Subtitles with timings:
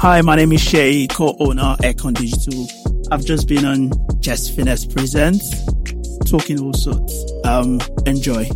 [0.00, 2.68] Hi, my name is Shay, co-owner Econ Digital.
[3.10, 3.90] I've just been on
[4.20, 5.44] Jess Finesse Presents,
[6.24, 7.32] talking all sorts.
[7.44, 8.48] Um, enjoy.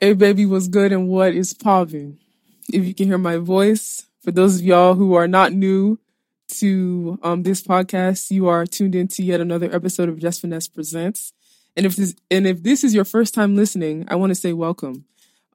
[0.00, 2.16] Hey baby, what's good and what is popping?
[2.72, 5.98] If you can hear my voice, for those of y'all who are not new
[6.58, 11.32] to um, this podcast, you are tuned into yet another episode of Jess Finesse Presents.
[11.76, 14.52] And if this and if this is your first time listening, I want to say
[14.52, 15.06] welcome.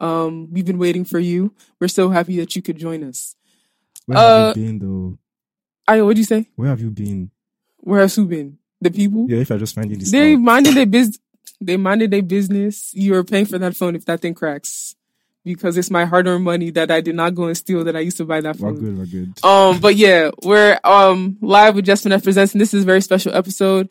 [0.01, 1.53] Um, we've been waiting for you.
[1.79, 3.37] We're so happy that you could join us.
[4.05, 5.17] Where have Uh, you been though?
[5.87, 6.49] I what'd you say?
[6.55, 7.31] Where have you been?
[7.77, 8.57] Where has who been?
[8.81, 9.27] The people?
[9.29, 10.39] Yeah, if I just finding this They out.
[10.41, 11.19] minded their business.
[11.61, 12.93] They minded their business.
[12.93, 14.95] You are paying for that phone if that thing cracks,
[15.45, 18.17] because it's my hard-earned money that I did not go and steal that I used
[18.17, 18.79] to buy that We're phone.
[18.81, 19.45] good, we're good.
[19.45, 23.01] Um, but yeah, we're um live with Jess Finesse Presents, and this is a very
[23.01, 23.89] special episode.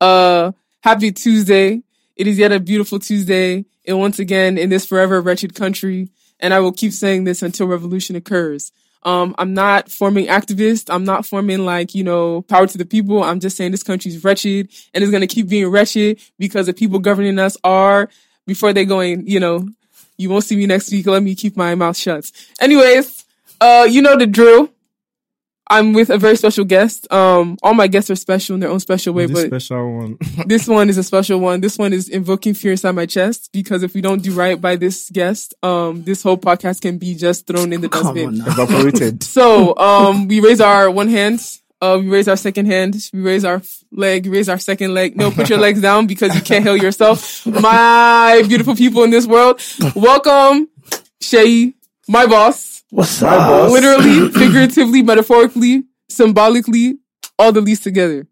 [0.00, 1.82] Uh, happy Tuesday!
[2.16, 6.08] It is yet a beautiful Tuesday, and once again in this forever wretched country.
[6.40, 8.72] And I will keep saying this until revolution occurs.
[9.04, 10.92] Um, I'm not forming activists.
[10.92, 13.22] I'm not forming like, you know, power to the people.
[13.22, 16.72] I'm just saying this country's wretched and it's going to keep being wretched because the
[16.72, 18.08] people governing us are
[18.46, 19.68] before they going, you know,
[20.16, 21.06] you won't see me next week.
[21.06, 22.30] Let me keep my mouth shut.
[22.60, 23.24] Anyways,
[23.60, 24.70] uh, you know the drill.
[25.72, 27.10] I'm with a very special guest.
[27.10, 30.18] Um, all my guests are special in their own special way, this but special one.
[30.46, 31.62] this one is a special one.
[31.62, 34.76] This one is invoking fear inside my chest because if we don't do right by
[34.76, 38.42] this guest, um, this whole podcast can be just thrown in the dustbin.
[38.46, 39.22] Evaporated.
[39.32, 41.40] So, um, we raise our one hand.
[41.80, 42.94] Uh, we raise our second hand.
[43.14, 44.26] We raise our leg.
[44.26, 45.16] We raise our second leg.
[45.16, 47.46] No, put your legs down because you can't heal yourself.
[47.46, 49.58] My beautiful people in this world.
[49.96, 50.68] Welcome,
[51.20, 51.72] Shay,
[52.08, 52.71] my boss.
[52.92, 53.48] What's My up?
[53.48, 53.70] boss.
[53.72, 56.98] Literally, figuratively, metaphorically, symbolically,
[57.38, 58.26] all the least together.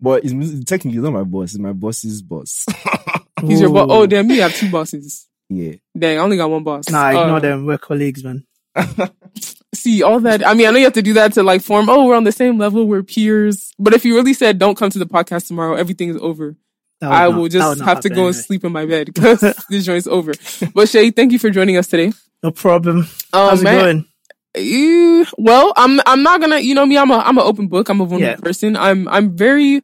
[0.00, 0.32] but it's,
[0.64, 2.66] technically it's not my boss, it's my boss's boss.
[3.46, 3.86] He's your boss.
[3.88, 5.28] Oh, damn, me, I have two bosses.
[5.48, 5.74] yeah.
[5.96, 6.88] Dang, I only got one boss.
[6.90, 7.66] Nah, ignore Uh, them.
[7.66, 8.44] We're colleagues, man.
[9.74, 10.44] See, all that.
[10.46, 12.24] I mean, I know you have to do that to like form, oh, we're on
[12.24, 13.72] the same level, we're peers.
[13.78, 16.56] But if you really said, don't come to the podcast tomorrow, everything is over.
[17.00, 19.84] I not- will just have to happen go and sleep in my bed because this
[19.86, 20.32] joint's over.
[20.74, 22.12] But Shay, thank you for joining us today.
[22.42, 22.98] No problem.
[22.98, 24.04] Um, How's it man, going?
[24.56, 26.58] you- well, I'm I'm not gonna.
[26.58, 26.96] You know me.
[26.98, 27.88] I'm a I'm an open book.
[27.88, 28.40] I'm a vulnerable Yeah.
[28.40, 28.76] person.
[28.76, 29.82] I'm I'm very,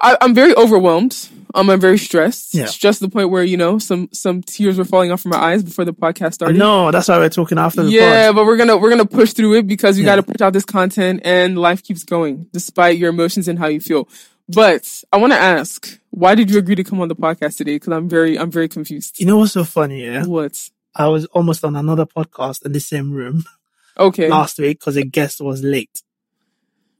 [0.00, 1.28] I, I'm very overwhelmed.
[1.54, 2.54] Um, I'm very stressed.
[2.54, 2.66] Yeah.
[2.66, 5.38] Stressed to the point where you know some some tears were falling off from my
[5.38, 6.56] eyes before the podcast started.
[6.58, 8.36] No, that's why we're talking after the yeah, pod.
[8.36, 10.16] but we're gonna we're gonna push through it because we Yeah.
[10.16, 13.66] got to push out this content and life keeps going despite your emotions and how
[13.68, 14.08] you feel.
[14.48, 17.76] But I want to ask, why did you agree to come on the podcast today?
[17.76, 19.18] Because I'm very I'm very confused.
[19.20, 20.04] You know what's so funny?
[20.04, 20.70] Yeah, What?
[20.94, 23.44] I was almost on another podcast in the same room
[23.98, 24.28] Okay.
[24.28, 26.02] last week because a guest was late.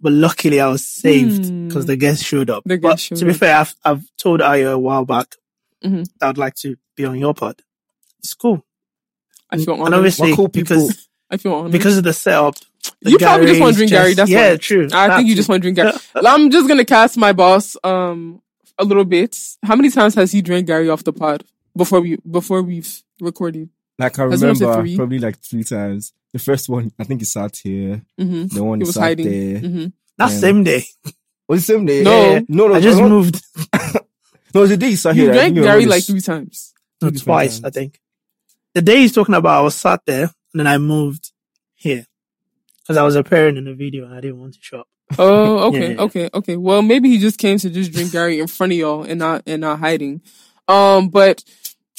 [0.00, 1.68] But luckily, I was saved Hmm.
[1.68, 2.62] because the guest showed up.
[2.64, 3.36] The but guest showed to be up.
[3.36, 5.36] fair, I've, I've told Ayo a while back
[5.84, 6.06] Mhm.
[6.20, 7.62] I would like to be on your pod.
[8.18, 8.64] It's cool.
[9.50, 9.94] I feel and honored.
[9.98, 11.72] obviously cool people- because I feel honored.
[11.72, 12.54] because of the setup.
[13.02, 14.14] the you probably just want to drink gari.
[14.14, 14.56] That's yeah, why.
[14.56, 14.84] true.
[14.92, 15.36] I That think you too.
[15.38, 16.00] just want to drink gari.
[16.26, 18.40] I'm just gonna cast my boss um
[18.78, 19.36] a little bit.
[19.62, 21.44] How many times has he drank gari off the pod
[21.76, 23.68] before we before we've recorded?
[24.00, 26.12] Like I Has it been up to remember probably like three times.
[26.32, 28.02] The first one, I think he sat here.
[28.18, 29.26] hmm The one He he, was sat hiding.
[29.30, 29.58] there.
[29.60, 29.86] hmm
[30.18, 30.38] that Yeah.
[30.38, 30.84] same day.
[31.48, 32.02] Was the same day?
[32.04, 32.12] No.
[32.12, 32.74] Eh, no, no.
[32.74, 33.42] I just no, moved
[34.54, 35.30] No, it was the day he sat You here.
[35.32, 36.72] I drank gari like three times.
[37.02, 37.64] no, Two twice, times.
[37.64, 38.00] I think.
[38.74, 41.32] The day he's talking about, I was sat there and then I moved
[41.74, 42.06] here
[42.82, 44.88] because I was appearing in the video and I didn't want to show up.
[45.18, 46.00] Oh, okay, Yeah, yeah.
[46.02, 46.56] okay, okay.
[46.56, 49.42] Well, maybe he just came to just drink gari in front of y'all and not
[49.46, 50.22] and not hiding.
[50.68, 51.42] Um, but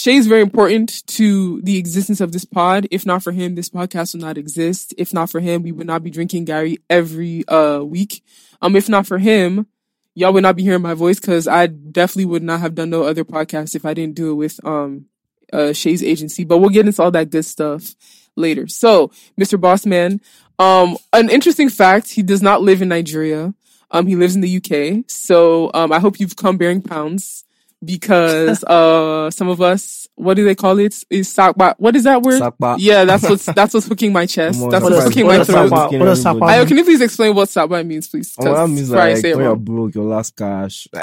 [0.01, 2.87] Shay's very important to the existence of this pod.
[2.89, 4.95] If not for him, this podcast would not exist.
[4.97, 8.23] If not for him, we would not be drinking gari every uh week.
[8.63, 9.67] Um, if not for him,
[10.15, 13.03] y'all would not be hearing my voice because I definitely would not have done no
[13.03, 15.05] other podcast if I didn't do it with um
[15.53, 16.45] uh Shay's agency.
[16.45, 17.93] But we'll get into all that good stuff
[18.35, 18.67] later.
[18.67, 19.61] So, Mr.
[19.61, 20.19] Bossman,
[20.57, 23.53] um, an interesting fact: he does not live in Nigeria.
[23.91, 25.03] Um, he lives in the UK.
[25.07, 27.43] So, um, I hope you've come bearing pounds
[27.83, 30.95] because uh, some of us, what do they call it?
[31.09, 31.75] Is sakba?
[31.77, 32.41] What is that word?
[32.41, 32.75] Sakpa.
[32.79, 34.59] Yeah, that's what's that's what's hooking my chest.
[34.59, 35.71] Come That's what's does- hooking what my does throat.
[35.71, 36.53] sakpa- what does sakpa Everybody.
[36.63, 38.35] Ayo, can you please explain what sakba means, please?
[38.39, 40.87] Oh, that 'Cause means before I like when you're broke, your last cash.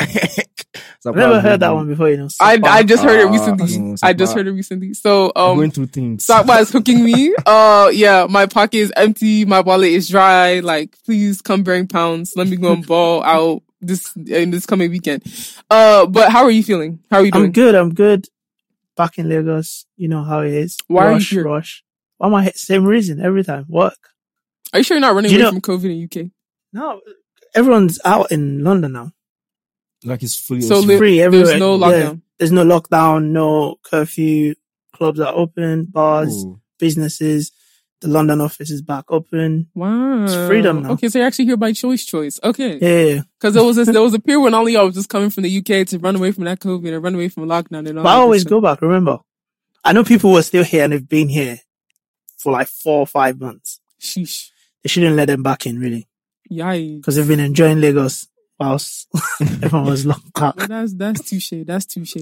[1.07, 2.29] I've never heard that one before, you know.
[2.41, 3.79] I I just heard it Ah, recently.
[3.79, 4.95] no, I just heard it recently.
[4.95, 6.25] So I'm um, going through things.
[6.25, 7.35] Sakba is hooking me.
[7.47, 9.45] Uh, yeah, my pocket is empty.
[9.47, 10.61] My wallet is dry.
[10.61, 12.35] Like, please come bring pounds.
[12.37, 15.23] Let me go and ball out this in this coming weekend.
[15.71, 17.01] Uh, but how are you feeling?
[17.11, 17.45] How are you doing?
[17.47, 17.75] I'm good.
[17.75, 18.27] I'm good.
[18.97, 20.77] Back in Lagos, you know how it is.
[20.89, 21.45] Why are you rush, here?
[21.45, 21.85] rush.
[22.17, 22.53] Why am I here?
[22.57, 23.67] Same reason every time.
[23.69, 23.99] Work.
[24.73, 26.31] Are you sure you're not running You away know- from COVID in UK?
[26.73, 27.01] No,
[27.55, 29.13] everyone's out in London now.
[30.05, 30.89] Like it's fully So open.
[30.89, 31.47] li- Free everywhere.
[31.47, 31.87] There's no Yeah.
[31.87, 32.23] lockdown.
[32.39, 34.55] There's no lockdown, no curfew.
[34.95, 36.61] Clubs are open, bars, Oh.
[36.79, 37.53] businesses.
[38.01, 39.69] The London office is back open.
[39.75, 40.25] Wow.
[40.25, 40.93] It's freedom now.
[40.93, 42.39] Okay, so you're actually here by choice choice.
[42.45, 42.79] Okay.
[42.79, 43.23] Yeah.
[43.39, 45.43] Because there was this, there was a period when all y'all was just coming from
[45.43, 48.05] the UK to run away from that COVID and run away from lockdown and all
[48.05, 49.19] But I always go back, remember?
[49.85, 51.59] I know people were still here and they've been here
[52.37, 53.81] for like four or five months.
[54.01, 54.51] Sheesh.
[54.83, 56.07] They shouldn't let them back in, really.
[56.51, 56.99] Yikes.
[56.99, 58.29] Because they've been enjoying Lagos
[58.59, 59.09] whilst
[59.41, 60.39] everyone was locked.
[60.41, 61.65] Well, that's that's touche.
[61.67, 62.17] That's touche.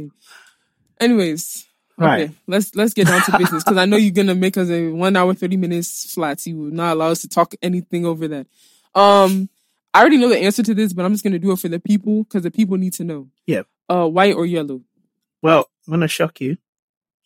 [1.00, 1.66] Anyways,
[1.98, 2.24] Right.
[2.24, 4.88] okay, let's let's get down to business because I know you're gonna make us a
[4.90, 6.44] one hour thirty minutes flat.
[6.46, 8.46] You will not allow us to talk anything over that.
[8.94, 9.48] Um,
[9.94, 11.80] I already know the answer to this, but I'm just gonna do it for the
[11.80, 13.28] people because the people need to know.
[13.46, 13.62] Yeah.
[13.88, 14.82] Uh, white or yellow?
[15.42, 16.56] Well, I'm going to shock you.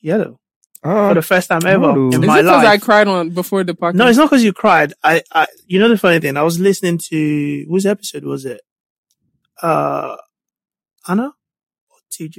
[0.00, 0.38] Yellow.
[0.84, 2.08] Ah, For the first time ever no.
[2.11, 3.94] in Is my it because I cried on before the podcast?
[3.94, 4.93] no, it's not because you cried.
[5.02, 6.37] I, I, you know the funny thing?
[6.37, 8.61] I was listening to, whose episode was it?
[9.62, 10.17] Uh,
[11.08, 11.32] Anna?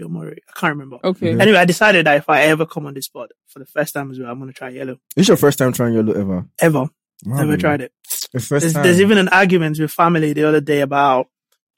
[0.04, 0.42] Or Murray?
[0.50, 0.98] I can't remember.
[1.04, 1.34] Okay.
[1.34, 1.42] Mhm.
[1.42, 4.12] Anyway, I decided that if I ever come on this spot for the first time
[4.12, 4.98] as well, I'm going to try yellow.
[5.16, 6.46] it's your first time trying yellow ever.
[6.60, 6.90] Ever.
[7.26, 7.94] Never tried it.
[8.34, 8.84] Your first There's, time.
[8.84, 11.28] there's even an argument with family the other day about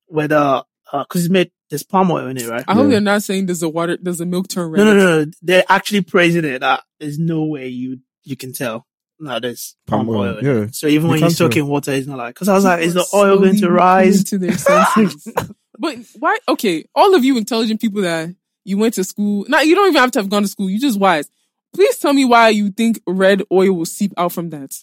[0.08, 2.64] whether, uh, cause it's made, there's palm oil in it, right?
[2.68, 2.92] I hope Yeah.
[2.92, 4.78] they're not saying there's a water there's a milk turn red.
[4.78, 5.32] No, no, no, no.
[5.42, 8.86] They're actually praising it that there's no way you, you can tell.
[9.20, 10.22] No, there's palm, Palm oil.
[10.22, 10.52] oil, in yeah.
[10.64, 10.76] it.
[10.76, 12.82] So even You when you're can't soaking water, it's not like, cause I was like,
[12.84, 14.20] is the oil going to rise?
[14.20, 15.28] into their senses.
[15.78, 16.38] but why?
[16.48, 18.36] Okay, all of you intelligent people that
[18.66, 19.46] you went to school.
[19.48, 20.70] Not you don't even have to have gone to school.
[20.70, 21.30] You just wise.
[21.74, 24.76] Please tell me why you think red oil will seep out from that.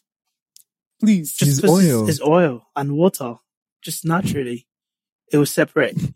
[1.01, 1.35] Please.
[1.35, 2.09] Just- Just It's 'cause oil.
[2.09, 3.37] It's oil and water.
[3.83, 4.67] Just naturally.
[5.33, 5.97] It will separate.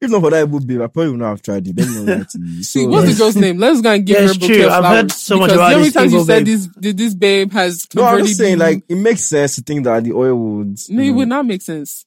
[0.00, 0.76] If not for that it would be.
[0.76, 1.76] I probably would not have tried it.
[1.76, 2.62] Let me know that to.
[2.62, 3.58] See, what's the girl's name?
[3.58, 4.66] Let's go and give Yeah, her a it's bouquet true.
[4.66, 6.96] of I've heard so much because about every this time you Igbo said this, did
[6.98, 10.04] this babe has no, I'm just saying, you- like, it makes sense to think that
[10.04, 10.78] the oil would.
[10.88, 12.06] no, it know, would not make sense.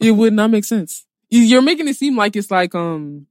[0.00, 1.04] It would not make sense.
[1.30, 3.26] You- You're making it seem like it's like um,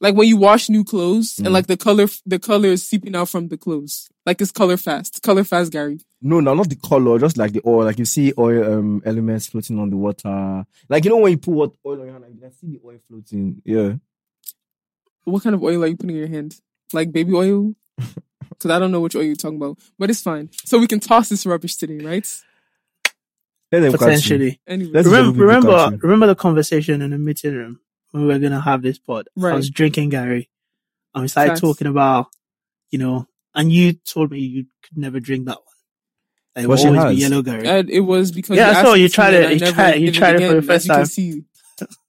[0.00, 1.52] like when you wash new clothes and Mhm.
[1.52, 4.08] like the color, the color is seeping out from the clothes.
[4.26, 5.98] Like it's color fast, color fast, Gary.
[6.20, 7.84] No, no, not the color, just like the oil.
[7.84, 10.64] Like you see oil um elements floating on the water.
[10.88, 12.66] Like you know when you put what oil on your hand, like you can see
[12.72, 13.62] the oil floating.
[13.64, 13.94] Yeah.
[15.24, 16.56] What kind of oil are you putting in your hand?
[16.92, 17.74] Like baby oil?
[18.48, 20.50] Because I don't know which oil you're talking about, but it's fine.
[20.64, 22.24] So we can toss this rubbish today, right?
[22.24, 22.30] Let them
[23.02, 23.61] catch you.
[23.80, 24.60] Potentially.
[24.66, 27.80] Anyway, Let's Remember, just hope we remember, remember the conversation in the meeting room
[28.10, 29.28] when we were going to have this pod.
[29.36, 29.52] Right.
[29.52, 30.48] I was drinking gari
[31.14, 31.60] and we started Facts.
[31.60, 32.26] talking about,
[32.90, 35.64] you know, and you told me you could never drink that one.
[36.54, 37.66] Like, it will But she always be yellow gari.
[37.66, 39.52] and it was because Yeah, I asked saw you me to tried and it- I
[39.52, 41.06] you never tried- you tried it for the first as you can time.
[41.06, 41.44] see.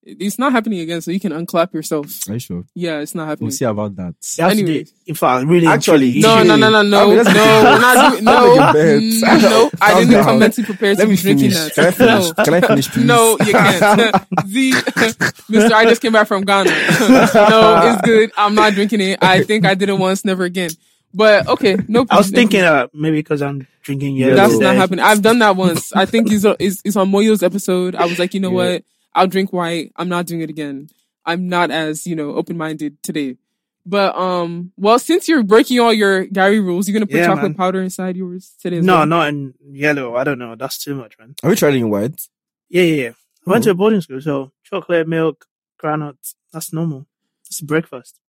[0.06, 2.28] It's not happening again, so you can unclap yourself.
[2.28, 2.66] Are you sure?
[2.76, 3.46] Yeah, it's not happening.
[3.48, 4.16] We'll see about that.
[4.38, 4.86] You have to Anyway.
[5.08, 8.28] in fact, really, Actually, truly, No, no, no, no, no, I mean, no, not doing,
[8.28, 9.02] I'll no, make a bet.
[9.02, 10.24] mm, no, I didn't down.
[10.26, 11.74] come mentally prepared Let to me be drinking finish.
[11.76, 11.76] that.
[11.76, 12.26] Can I finish?
[12.38, 12.44] No.
[12.44, 13.06] Can I finish, please?
[13.06, 14.12] No, you can't.
[14.46, 16.70] the Mister, I just came back from Ghana.
[16.70, 18.32] no, it's good.
[18.38, 19.20] I'm not drinking it.
[19.22, 20.72] I think I did it once, never again.
[21.14, 22.06] But okay, no.
[22.10, 24.36] I was please, thinking, uh, maybe because I'm drinking yellow.
[24.36, 24.66] that's today.
[24.66, 25.06] not happening.
[25.06, 25.94] I've done that once.
[25.96, 27.96] I think it's, it's, it's on Moyo's episode.
[27.96, 28.74] I was like, you know Yeah.
[28.74, 28.84] what?
[29.16, 29.92] I'll drink white.
[29.96, 30.90] I'm not doing it again.
[31.26, 33.38] I'm not as, you know, open minded today.
[33.86, 37.26] But, um, well, since you're breaking all your gari rules, you're going to put Yeah,
[37.28, 37.54] chocolate man.
[37.56, 39.06] powder inside yours today as No, well?
[39.06, 40.16] not in yellow.
[40.16, 40.56] I don't know.
[40.56, 41.36] That's too much, man.
[41.44, 42.28] Are we trying it in white?
[42.70, 43.10] Yeah, yeah, yeah.
[43.46, 43.66] I went Oh.
[43.66, 45.46] to a boarding school, so chocolate, milk,
[45.78, 46.36] granuts.
[46.54, 47.08] That's normal.
[47.48, 48.20] It's breakfast.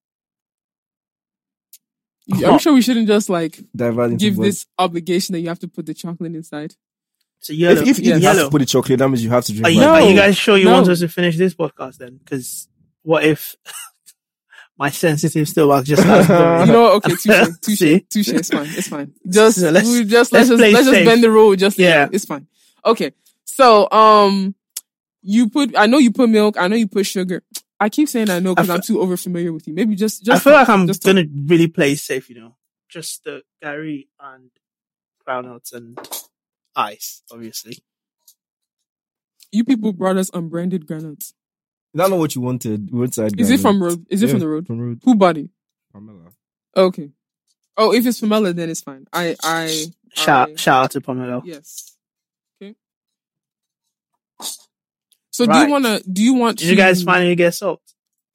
[2.44, 5.86] I'm sure we shouldn't just like Divide give this obligation that you have to put
[5.86, 6.74] the chocolate inside.
[7.44, 7.82] So yellow.
[7.82, 8.22] If, if, if Yes.
[8.22, 9.80] you have to put the chocolate, that means you have to drink Are you.
[9.80, 9.90] No.
[9.90, 10.72] are you guys sure you No.
[10.72, 12.16] want us to finish this podcast then?
[12.16, 12.68] Because
[13.02, 13.54] what if
[14.78, 16.28] my sensitive stomach just has
[16.66, 18.00] You know, okay, touche, touche, See?
[18.00, 18.28] touche.
[18.28, 18.66] It's fine.
[18.70, 19.12] It's fine.
[19.28, 21.54] Just So let's- we just let's let's, just let's just bend the rule.
[21.54, 22.08] Just yeah, Yeah.
[22.12, 22.46] it's fine.
[22.86, 23.12] Okay,
[23.44, 24.54] so um,
[25.22, 25.76] you put.
[25.76, 26.56] I know you put milk.
[26.58, 27.42] I know you put sugar.
[27.78, 29.74] I keep saying I know because I I'm too over familiar with you.
[29.74, 31.14] Maybe just just I feel like I'm just talk.
[31.14, 32.56] gonna really play safe, you know.
[32.88, 34.50] Just the gari and
[35.26, 35.98] groundnuts and
[36.76, 37.78] ice, obviously.
[39.52, 41.28] You people brought us unbranded granuts.
[41.94, 42.88] Is that not what you wanted?
[42.92, 44.04] Roadside Is it from road?
[44.10, 44.66] Is it Yeah, from the road?
[44.66, 45.00] From road.
[45.04, 45.48] Who bought it?
[45.92, 46.30] Pamela.
[46.76, 47.10] Okay.
[47.76, 49.06] Oh, if it's Pamela, then it's fine.
[49.12, 51.42] I I Shout I- shout out to Pomelo.
[51.44, 51.96] Yes.
[52.60, 52.74] Okay.
[55.30, 56.02] So do you want to?
[56.10, 56.58] Do you want?
[56.58, 57.80] Did you guys finally get salt?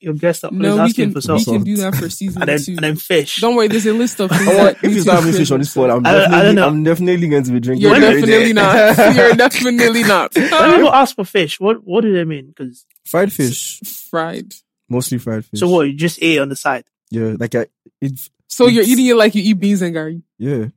[0.02, 2.42] Your guest up No, was we asking can for we can do that for season
[2.42, 2.72] And then two.
[2.72, 3.36] and then fish.
[3.42, 4.46] Don't worry, there's a list of things.
[4.46, 6.22] That if need you to start having fish on this pod, I'm I don't- I
[6.24, 6.68] don't definitely, know.
[6.68, 7.82] I'm definitely going to be drinking.
[7.82, 8.98] You're When every definitely not.
[9.16, 10.36] You're definitely not.
[10.36, 12.48] when people ask for fish, what what do they mean?
[12.48, 13.80] Because Fried fish,
[14.10, 14.54] Fried.
[14.88, 15.60] mostly fried fish.
[15.60, 15.82] so what?
[15.88, 16.86] You just ate on the side.
[17.12, 17.66] Yeah, like I,
[18.00, 18.20] it.
[18.48, 20.22] So you're eating it like you eat beans and gari.
[20.38, 20.68] Yeah,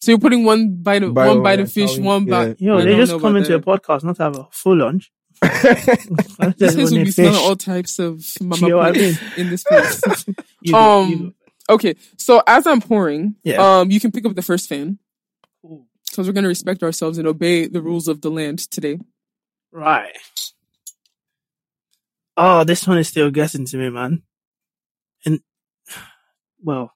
[0.00, 2.44] So you're putting one bite of Bite one bite of fish, sawing- one yeah.
[2.46, 2.60] bite.
[2.60, 5.10] Yo, I they just come about into a podcast not to have a full lunch.
[5.44, 9.18] This Just place when will be smelling all types of mama You know I puss
[9.36, 10.02] in this place.
[10.62, 11.16] You um, you
[11.68, 11.74] go.
[11.74, 13.80] Okay, so as I'm pouring, Yeah.
[13.80, 14.98] um, you can pick up the first fan.
[15.62, 18.98] Because we're gonna respect ourselves and obey the rules of the land today.
[19.72, 20.16] Right.
[22.36, 24.22] Oh, this one is still getting to me, man.
[25.26, 25.40] And
[26.62, 26.92] well,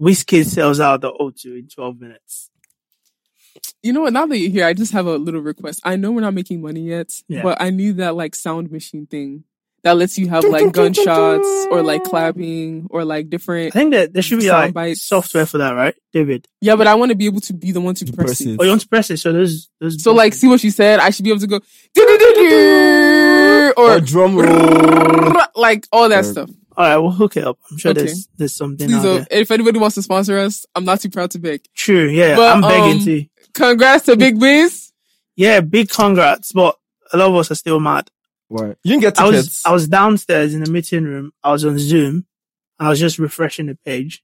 [0.00, 2.50] Wizkid sells out the O2 in 12 minutes.
[3.84, 4.12] You know what?
[4.14, 5.80] Now that you're here, I just have a little request.
[5.84, 7.42] I know we're not making money yet, Yeah.
[7.42, 9.44] but I need that like sound machine thing
[9.82, 13.76] that lets you have like gunshots or like clapping or like different.
[13.76, 15.06] I think that there should be Sound like bites.
[15.06, 16.48] software for that, right, David?
[16.62, 18.40] Yeah, but I want to be able to be the one to To press, press
[18.40, 18.48] it.
[18.52, 18.56] it.
[18.58, 19.18] Oh, you want to press it?
[19.18, 21.00] So there's, there's So like, see what she said.
[21.00, 21.60] I should be able to go
[21.94, 25.32] "Do-do-do-do," Or or drum roll.
[25.54, 26.50] like all that Or- stuff.
[26.76, 27.56] All right, we'll hook it up.
[27.70, 28.02] I'm sure Okay.
[28.02, 29.26] there's there's something Please, out uh, there.
[29.30, 31.60] if anybody wants to sponsor us, I'm not too proud to beg.
[31.72, 33.24] True, yeah, But, I'm begging um, to.
[33.54, 34.92] Congrats to Big Wiz.
[35.36, 36.76] Yeah, big congrats, but
[37.12, 38.08] a lot of us are still mad.
[38.48, 38.66] Why?
[38.66, 39.66] You didn't get I was tickets.
[39.66, 41.32] I was downstairs in the meeting room.
[41.42, 42.26] I was on Zoom.
[42.78, 44.22] I was just refreshing the page.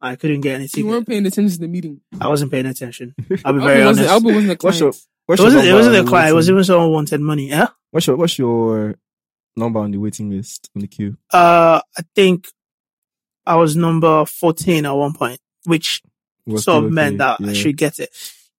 [0.00, 2.00] I couldn't get any You weren't paying attention to the meeting.
[2.20, 3.14] I wasn't paying attention.
[3.44, 4.00] I'll be very honest.
[4.00, 4.92] wasn't, Albert wasn't a What's your,
[5.26, 5.64] what's It wasn't.
[5.66, 6.30] It wasn't a the client.
[6.30, 7.48] It was even someone wanted money.
[7.48, 7.68] Yeah.
[7.90, 8.96] What's your What's your
[9.56, 11.16] number on the waiting list on the queue?
[11.32, 12.48] Uh, I think
[13.46, 16.09] I was number fourteen at one point, which Was
[16.48, 17.52] sort still of meant okay, that I yeah.
[17.52, 18.10] should get it.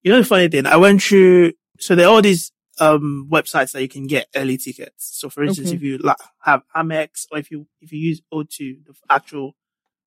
[0.04, 0.66] You know the funny thing?
[0.66, 1.54] I went through.
[1.80, 5.10] So there are all these um websites that you can get early tickets.
[5.20, 5.76] So for instance, Okay.
[5.78, 9.56] if you like, have Amex or if you if you use O2, the actual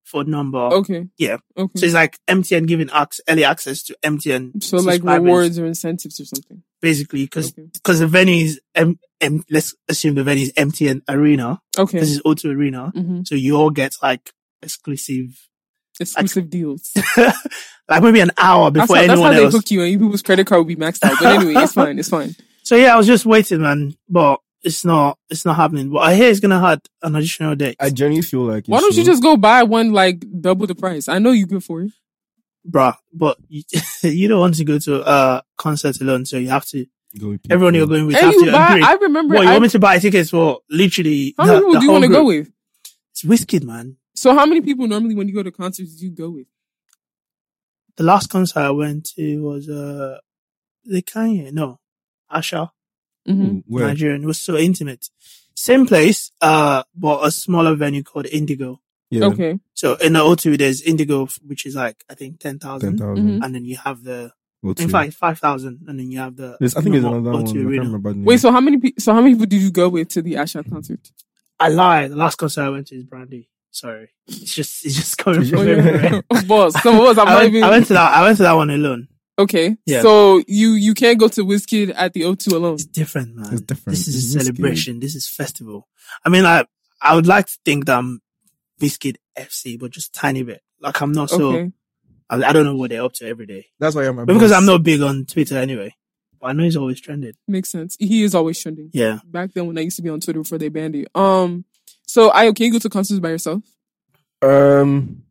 [0.03, 0.59] phone number.
[0.59, 1.07] Okay.
[1.17, 1.37] Yeah.
[1.57, 1.79] Okay.
[1.79, 4.61] So it's like MTN giving ac- early access to MTN.
[4.63, 6.61] So like rewards or incentives or something.
[6.81, 7.67] basically, because Okay.
[7.73, 11.61] because the venue is M, M, let's assume the venue is MTN Arena.
[11.77, 11.99] Okay.
[11.99, 15.49] This is O2 Arena, hmm so you all get like exclusive,
[15.99, 16.91] Exclusive deals.
[17.17, 19.53] like maybe an hour That's before how, that's anyone how they else.
[19.53, 21.17] hook you, and you people's credit card will be maxed out.
[21.21, 21.99] But anyway, it's fine.
[21.99, 22.35] It's fine.
[22.63, 25.89] So yeah, I was just waiting, man, but it's not it's not happening.
[25.91, 28.65] But I hear it's gonna have an additional date, I genuinely feel like.
[28.67, 31.07] Why don't you just go buy one like double the price?
[31.07, 31.91] I know you good for it.
[32.69, 32.95] bruh.
[33.13, 33.63] But you,
[34.03, 36.85] you don't want to go to a concert alone, so you have to.
[37.19, 38.69] go with Everyone you're going with And have you to buy.
[38.71, 38.83] agree.
[38.83, 39.35] I remember.
[39.35, 40.59] What you I, want me to buy tickets for?
[40.69, 42.51] Literally, how the- many people the do you want to go with?
[43.11, 43.97] It's Wizkid, man.
[44.15, 46.47] So how many people normally when you go to concerts do you go with?
[47.97, 50.19] The last concert I went to was uh
[50.85, 51.79] the Kanye, no,
[52.29, 52.71] Asa,
[53.25, 53.87] hmm Where?
[53.87, 54.23] Nigerian.
[54.23, 55.09] It was so intimate.
[55.55, 58.81] Same place, uh, but a smaller venue called Indigo.
[59.09, 59.25] Yeah.
[59.27, 59.59] Okay.
[59.73, 63.43] So in the O2, there's Indigo, which is like I think ten Ten thousand, thousand.
[63.43, 66.57] and then you have the Or in fact five thousand, and then you have the.
[66.59, 67.45] There's, I think there's normal another one.
[67.45, 67.83] I O2 can't Arena.
[67.85, 68.13] remember.
[68.15, 68.39] Wait.
[68.39, 68.77] So how many?
[68.77, 71.11] Pe- so how many people did you go with to the Asa concert?
[71.59, 72.11] I lied.
[72.11, 73.49] The last concert I went to is Brandy.
[73.75, 75.73] Sorry, it's just it's just coming from yeah.
[75.75, 76.23] everywhere.
[76.47, 76.81] boss.
[76.81, 77.17] Some of us.
[77.17, 77.63] I'm I went, even.
[77.63, 78.13] I went to that.
[78.13, 79.07] I went to that one alone.
[79.37, 79.75] okay.
[79.85, 80.01] Yeah.
[80.01, 82.75] So you you can't go to Wizkid at the O2 alone.
[82.75, 83.51] It's different, man.
[83.51, 83.97] It's different.
[83.97, 84.43] This is It's a Wizkid.
[84.55, 84.99] celebration.
[85.01, 85.89] This is festival.
[86.25, 86.65] I mean, I
[87.01, 88.21] I would like to think that I'm
[88.79, 90.61] Wizkid FC, but just tiny bit.
[90.79, 91.49] Like I'm not so.
[91.55, 91.71] Okay.
[92.29, 93.65] I, I don't know what they're up to every day.
[93.79, 94.15] That's why I'm.
[94.15, 95.93] But because I'm not big on Twitter anyway.
[96.39, 97.33] But I know he's always trending.
[97.47, 97.97] Makes sense.
[97.99, 98.89] He is always trending.
[98.93, 99.19] Yeah.
[99.25, 101.09] Back then when I used to be on Twitter before they banned it.
[101.13, 101.65] Um.
[102.07, 103.63] So I can you go to concerts by yourself?
[104.41, 105.23] Um.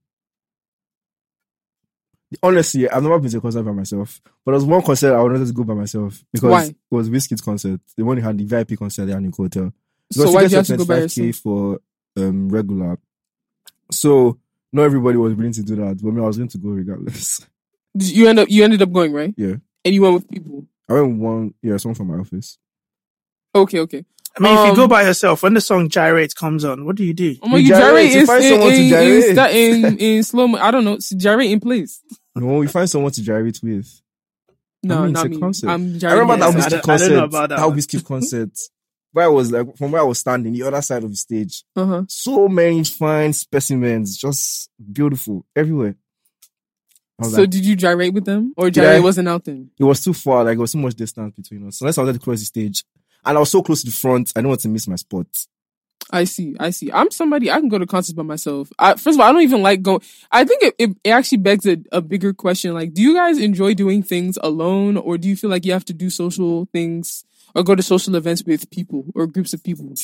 [2.43, 4.21] Honestly, I've never been to a concert by myself.
[4.45, 6.65] But there was one concert I wanted to go by myself because Why?
[6.65, 7.81] it was Wizkid's concert.
[7.97, 9.73] The one who had the VIP concert there in the hotel.
[10.11, 11.37] So why did you have to go by yourself?
[11.37, 11.81] for
[12.17, 12.99] um regular?
[13.91, 14.39] So
[14.73, 17.47] not everybody was willing to do that, but me, I was going to go regardless.
[17.97, 19.55] Did You end up you ended up going right, Yeah,
[19.85, 20.67] and you went with people.
[20.89, 21.55] I went with one.
[21.63, 22.59] Yeah, someone from my office.
[23.55, 23.79] Okay.
[23.79, 24.05] Okay.
[24.37, 26.97] I mean, if you Um, go by yourself, when the song Gyrate comes on, what
[26.97, 27.37] do you do?
[27.43, 29.33] Oh my, You you gyrate, gyrate you in, find in, someone to in, in, gyrate.
[29.33, 30.59] sta- in, in slow mo.
[30.59, 30.99] I don't know.
[31.17, 32.01] Gyrate in place.
[32.35, 34.01] No, we find someone to gyrate with.
[34.83, 35.39] No, mean, it's not a me.
[35.39, 35.69] concert.
[35.71, 37.09] I'm I remember that Yes, I Wizkid don't- I concert.
[37.09, 38.51] don't know about that that Wizkid concert.
[39.13, 41.63] Where I was like, from where I was standing, the other side of the stage.
[41.77, 42.03] Uh huh.
[42.09, 45.95] So many fine specimens, just beautiful everywhere.
[47.23, 49.01] So like, did you gyrate with them, or Did gyrate I?
[49.01, 49.71] wasn't out then?
[49.79, 50.43] it was too far.
[50.45, 51.79] Like, it was so much distance between us.
[51.79, 52.85] So unless I wanted to cross the stage,
[53.27, 55.27] and I was so close to the front, I don't want to miss my spot.
[56.11, 56.55] I see.
[56.61, 56.93] I see.
[56.93, 58.71] I'm somebody I can go to concerts by myself.
[58.79, 60.03] I, first of all, I don't even like going.
[60.31, 62.75] I think it, it, it actually begs a, a bigger question.
[62.75, 65.85] Like, do you guys enjoy doing things alone, or do you feel like you have
[65.87, 69.95] to do social things or go to social events with people or groups of people?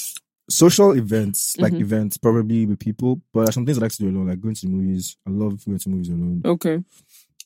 [0.48, 1.80] Social events, like Mhm.
[1.80, 4.54] events, probably with people, but there's some things I like to do alone, like going
[4.54, 5.16] to the movies.
[5.26, 6.42] I love going to movies alone.
[6.44, 6.82] Okay.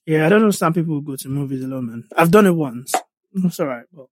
[0.07, 2.05] Yeah, I don't understand people who go to movies alone, man.
[2.17, 2.93] I've done it once.
[3.35, 4.07] It's alright, but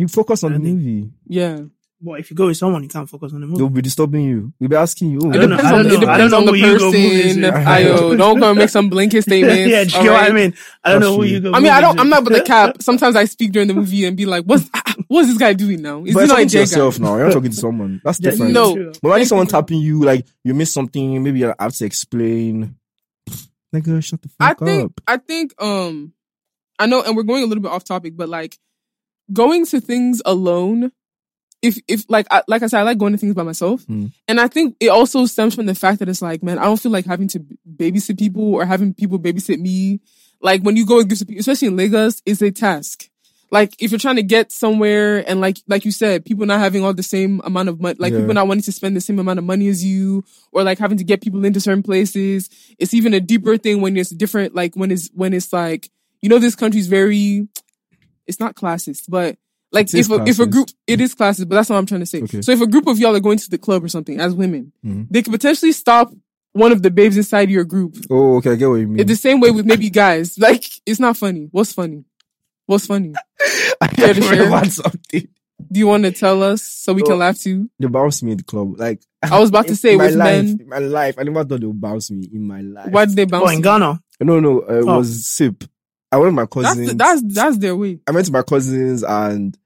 [0.00, 1.10] You focus on the movie.
[1.26, 1.60] Yeah.
[2.00, 3.58] well, if you go with someone, you can't focus on the movie.
[3.58, 4.52] They'll be disturbing you.
[4.58, 5.18] We'll be asking you.
[5.22, 5.56] Oh, I don't know.
[5.56, 5.96] I don't it know.
[5.96, 7.42] I depends on the who you go movies person.
[7.42, 7.54] with.
[7.54, 9.58] Ayo, don't go and make some blanket statements.
[9.70, 10.54] yeah, do you all know what I mean?
[10.82, 11.30] I don't That's know who true.
[11.34, 11.52] you go.
[11.52, 12.00] I mean, I don't.
[12.00, 12.76] I'm not with the cap.
[12.88, 14.70] Sometimes I speak during the movie and be like, "What's
[15.08, 16.02] what's this guy doing now?
[16.04, 17.16] Is but he you're not a talking to yourself guy?" now.
[17.16, 18.00] You're not talking to someone.
[18.02, 18.52] That's Yeah, different.
[18.54, 18.74] No.
[18.74, 18.92] true.
[19.02, 22.76] But when someone tapping you, like you miss something, maybe you have to explain.
[23.74, 24.92] Nigga, shut the fuck I fuck think.
[25.06, 26.14] I think um
[26.78, 28.58] I know, and we're going a little bit off topic, but like
[29.32, 30.92] going to things alone.
[31.62, 34.12] If if like I, like I said, I like going to things by myself, Mm.
[34.28, 36.80] and I think it also stems from the fact that it's like, man, I don't
[36.80, 37.40] feel like having to
[37.76, 40.00] babysit people or having people babysit me.
[40.40, 43.10] Like when you go with groups of people, especially in Lagos, it's a task.
[43.52, 46.82] Like if you're trying to get somewhere and like like you said, people not having
[46.82, 48.20] all the same amount of money, like Yeah.
[48.20, 50.96] people not wanting to spend the same amount of money as you, or like having
[50.96, 52.48] to get people into certain places.
[52.78, 54.54] It's even a deeper thing when it's different.
[54.54, 55.90] Like when it's when it's like
[56.22, 57.48] you know this country's very,
[58.30, 59.36] it's not classist, but
[59.72, 62.06] like if a, if a group it is classist, but that's what I'm trying to
[62.06, 62.22] say.
[62.22, 62.40] Okay.
[62.42, 64.72] So if a group of y'all are going to the club or something as women,
[64.84, 65.06] Mhm.
[65.10, 66.10] they could potentially stop
[66.52, 67.94] one of the babes inside your group.
[68.10, 68.98] Oh, okay, I get what you mean.
[69.00, 70.38] It's the same way with maybe guys.
[70.38, 71.48] Like it's not funny.
[71.52, 72.04] What's funny?
[72.66, 73.12] What's funny?
[73.80, 74.42] I Care to share?
[74.44, 75.28] remember something.
[75.70, 77.06] Do you want to tell us so we Oh.
[77.06, 77.70] can laugh too?
[77.78, 78.78] They bounced me in the club.
[78.80, 80.58] Like I was about to in say my with life, men.
[80.62, 82.90] in my life, I never thought they would bounce me in my life.
[82.90, 83.44] Why did they bounce?
[83.46, 83.60] Oh, in?
[83.60, 84.00] Ghana.
[84.22, 84.98] No, no, uh, it Oh.
[84.98, 85.62] was sip.
[86.12, 86.88] I went to my That's cousins.
[86.88, 88.00] the, that's that's their way.
[88.06, 89.56] I went to my cousins and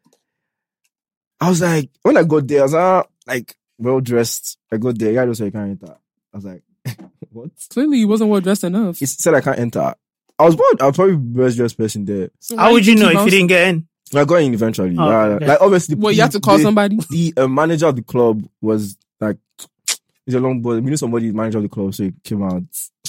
[1.41, 4.59] I was like, when I got there, I was like, like well dressed.
[4.73, 5.95] I got there, yeah, just said I can't enter.
[6.33, 6.63] I was like,
[7.31, 7.51] what?
[7.71, 8.99] Clearly, he wasn't well dressed enough.
[8.99, 9.95] He said I can't enter.
[10.39, 10.81] I was bored.
[10.83, 12.31] I was probably the best dressed person there.
[12.41, 13.89] So How would you think know if you didn't get in?
[14.15, 14.97] I got in eventually.
[14.99, 15.47] Oh, Yeah, okay.
[15.47, 16.99] Like obviously, Well, you the- have to call the, somebody.
[17.11, 19.39] The uh, manager of the club was like,
[20.27, 20.75] he's a long boy.
[20.77, 22.63] We knew somebody, manager of the club, so he came out.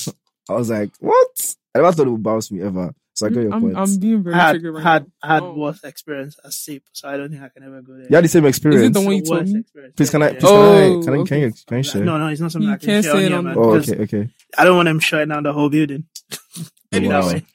[0.50, 1.56] I was like, what?
[1.74, 2.94] I never thought it would bounce me ever.
[3.16, 3.78] So I got your I'm, point.
[3.78, 5.30] I'm being very I had triggered right had now.
[5.30, 5.54] had Oh.
[5.54, 8.08] worse experience as SIP, so I don't think I can ever go there.
[8.10, 8.82] you had the same experience.
[8.84, 9.64] Is it the one you told me?
[9.96, 10.34] Please can I?
[10.34, 10.42] Please.
[10.44, 10.90] Oh, can I?
[10.90, 11.02] Can I?
[11.02, 11.40] Can okay.
[11.42, 11.54] you?
[11.66, 12.04] Can you share?
[12.04, 13.58] No, no, it's not something You I can can't share say on here, man.
[13.58, 14.30] Oh, okay, okay.
[14.58, 16.04] I don't want them shutting down the whole building.
[16.92, 17.22] Maybe Wow.
[17.22, 17.46] that way.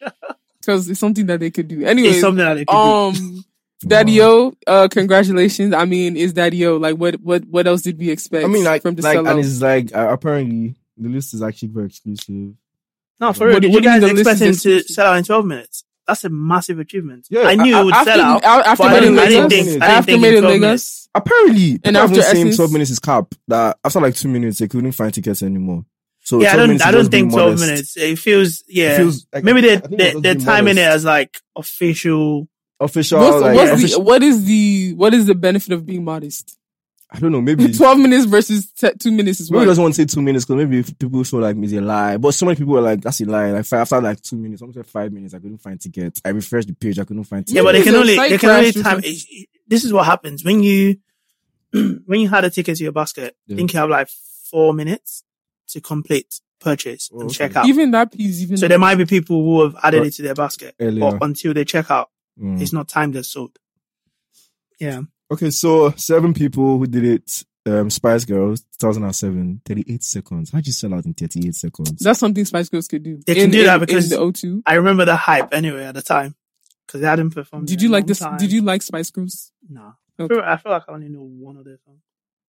[0.60, 1.84] because it's something that they could do.
[1.84, 2.78] Anyway, It's something that they could do.
[2.78, 3.44] um,
[3.86, 5.74] Daddy O, uh, congratulations.
[5.74, 7.16] I mean, is Daddy O like what?
[7.20, 7.44] What?
[7.46, 8.44] What else did we expect?
[8.44, 9.30] I mean, like, from the like, sellout?
[9.30, 12.54] and it's like uh, apparently the list is actually very exclusive.
[13.20, 13.60] No, for What real.
[13.60, 15.46] do- Did what you you mean guys the expect him to sell out in 12
[15.46, 15.84] minutes?
[16.06, 17.26] That's a massive achievement.
[17.30, 18.44] Yeah, I knew I- it would after, sell out.
[18.44, 20.34] after but made I in didn't- I didn't think- I didn't after think made in
[20.36, 21.08] in 12 minutes.
[21.14, 23.34] Apparently, And after been saying 12 minutes is cap.
[23.48, 25.84] That after like two minutes, they couldn't find tickets anymore.
[26.22, 26.82] So Yeah, I don't.
[26.86, 27.64] I don't think 12 modest.
[27.68, 27.96] minutes.
[27.96, 28.62] It feels.
[28.68, 28.92] Yeah.
[28.94, 32.48] It feels like- Maybe they're they're, they're being timing it as like official.
[32.78, 33.18] official.
[33.20, 36.56] what's, like, what's official- the what is the what is the benefit of being modest?
[37.12, 37.40] I don't know.
[37.40, 39.70] Maybe Twelve minutes versus te- two minutes is Maybe he what?
[39.72, 42.16] doesn't want to say two minutes because maybe if people feel like it's a lie.
[42.18, 43.50] But so many people were like, that's a lie.
[43.50, 46.20] Like five, after like two minutes, almost like five minutes, I couldn't find tickets.
[46.24, 47.56] I refreshed the page, I couldn't find tickets.
[47.56, 49.00] Yeah, but they can only they can only time.
[49.02, 50.98] it- This is what happens when you
[51.72, 53.36] when you had a ticket to your basket.
[53.50, 54.08] I think you have like
[54.50, 55.24] four minutes
[55.68, 57.34] to complete purchase Oh, and okay.
[57.38, 57.66] check out.
[57.66, 60.34] Even that piece, even So there might be people who have added it to their
[60.34, 61.00] basket, Earlier.
[61.12, 62.60] but until they check out, Mm.
[62.60, 63.58] it's not timed as sold.
[64.78, 67.44] Yeah, Okay, so seven people who did it.
[67.66, 70.50] Um, Spice Girls, 2007, 38 seconds.
[70.50, 71.92] How'd you sell out in 38 seconds?
[72.00, 73.20] that's something Spice Girls could do.
[73.26, 74.62] They can in, do that in- because- in the O2.
[74.64, 76.34] I remember the hype anyway at the time
[76.86, 77.68] because they hadn't performed.
[77.68, 78.20] Did you like this?
[78.20, 78.38] time.
[78.38, 79.52] Did you like Spice Girls?
[79.68, 80.34] No, I, Okay.
[80.34, 82.00] feel, I feel like I only know one of their songs.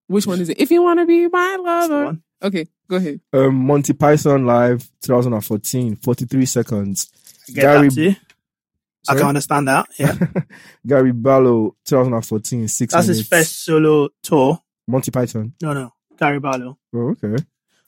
[0.08, 0.60] Which one is it?
[0.60, 2.18] If you want to be my lover.
[2.42, 3.20] Okay, go ahead.
[3.34, 7.12] Um, Monty Python Live, 2014, 43 seconds.
[7.54, 8.18] Get Gary-
[9.08, 9.12] that too.
[9.12, 9.20] I Sorry?
[9.20, 9.88] can understand that.
[9.98, 10.18] Yeah,
[10.88, 13.20] Gary Barlow, 2014, six that's minutes.
[13.20, 14.60] his first solo tour.
[14.88, 15.54] Monty Python.
[15.62, 16.78] No, no, Gary Barlow.
[16.94, 17.36] Oh, okay.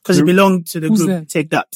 [0.02, 1.30] Because he belonged to the who's group that?
[1.30, 1.68] Take That.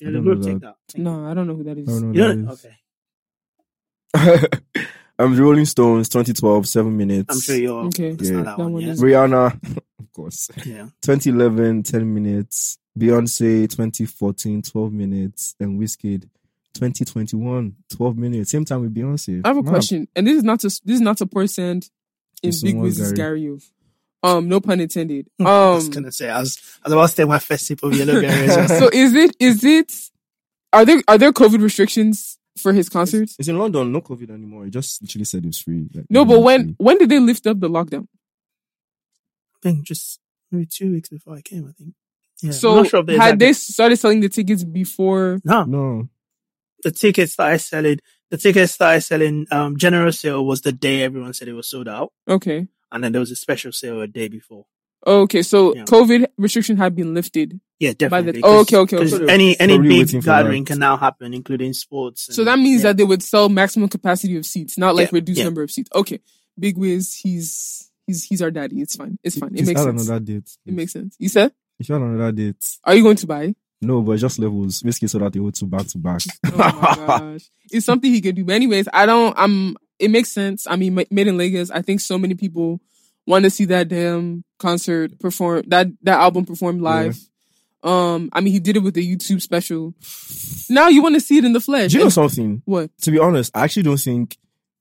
[0.00, 0.60] You I know the don't group know Take
[0.94, 0.98] That.
[0.98, 1.88] No, I don't know who that is.
[1.88, 2.44] I don't know You who don't?
[2.46, 4.50] that Okay.
[4.74, 4.84] is.
[5.18, 7.34] um, Rolling Stones, 2012, seven minutes.
[7.34, 8.10] I'm sure you're Okay.
[8.10, 8.32] Yeah.
[8.36, 8.72] that, That one.
[8.74, 8.92] one Yeah.
[8.94, 10.50] Rihanna, of course.
[10.64, 10.88] yeah.
[11.02, 12.78] 2011, 10 minutes.
[12.98, 15.54] Beyonce, 2014, 12 minutes.
[15.60, 16.28] And Wizkid,
[16.78, 18.50] 2021, 12 minutes.
[18.50, 19.40] Same time with Beyonce.
[19.44, 19.70] I have a Mad.
[19.70, 21.88] question, and this is not to this is not to pour sand
[22.42, 23.46] in It's Big someone's Wiz's gari.
[23.48, 23.70] gari.
[24.22, 25.28] Um, no pun intended.
[25.40, 27.82] I Um, was gonna say I was, I was about to take my first sip
[27.82, 28.46] of yellow berry.
[28.48, 28.68] well.
[28.80, 29.92] so is it is it
[30.72, 33.36] are there are there COVID restrictions for his concerts?
[33.38, 34.64] It's in London, no COVID anymore.
[34.64, 35.88] He just literally said it was free.
[35.94, 36.74] Like, No, but when free.
[36.78, 38.06] when did they lift up the lockdown?
[39.54, 41.66] I think just maybe two weeks before I came.
[41.68, 41.94] I think.
[42.42, 42.50] Yeah.
[42.52, 45.40] So sure had like they started selling the tickets before?
[45.44, 46.08] no No.
[46.86, 47.98] The tickets started selling.
[48.30, 49.46] The tickets started selling.
[49.50, 53.12] Um, general sale was the day everyone said it was sold out, Okay, and then
[53.12, 54.64] there was a special sale a day before.
[55.06, 55.42] okay.
[55.42, 55.84] So Yeah.
[55.84, 57.60] COVID restriction had been lifted.
[57.78, 58.40] Yeah, definitely.
[58.42, 59.32] oh, 'cause- okay, okay, 'cause okay.
[59.32, 62.34] Any any Probably big gathering can now happen, including sports.
[62.34, 62.88] So that means yeah.
[62.90, 65.44] that they would sell maximum capacity of seats, not like Yeah, reduced yeah.
[65.44, 65.90] number of seats.
[65.94, 66.18] Okay,
[66.58, 68.80] Big Wiz, he's he's he's our daddy.
[68.80, 69.18] It's fine.
[69.22, 69.52] It's fine.
[69.54, 70.02] It Just makes sense.
[70.08, 70.48] another date.
[70.66, 71.14] It makes sense.
[71.18, 72.64] You said, If you had another date.
[72.84, 73.54] are you going to buy?
[73.82, 74.82] No, but just levels.
[74.82, 76.20] Wizkid so that they hold two back to back.
[76.46, 77.50] Oh my gosh.
[77.70, 78.44] It's something he could do.
[78.44, 80.66] But anyways, I don't, I'm, it makes sense.
[80.66, 82.80] I mean, Made in Lagos, I think so many people
[83.26, 87.18] want to see that damn concert perform, that, that album performed live.
[87.82, 89.94] Um, I mean, he did it with the YouTube special.
[90.70, 91.90] Now you want to see it in the flesh.
[91.92, 92.62] Do you know And- something?
[92.64, 92.90] what?
[93.02, 94.36] To be honest, I actually don't think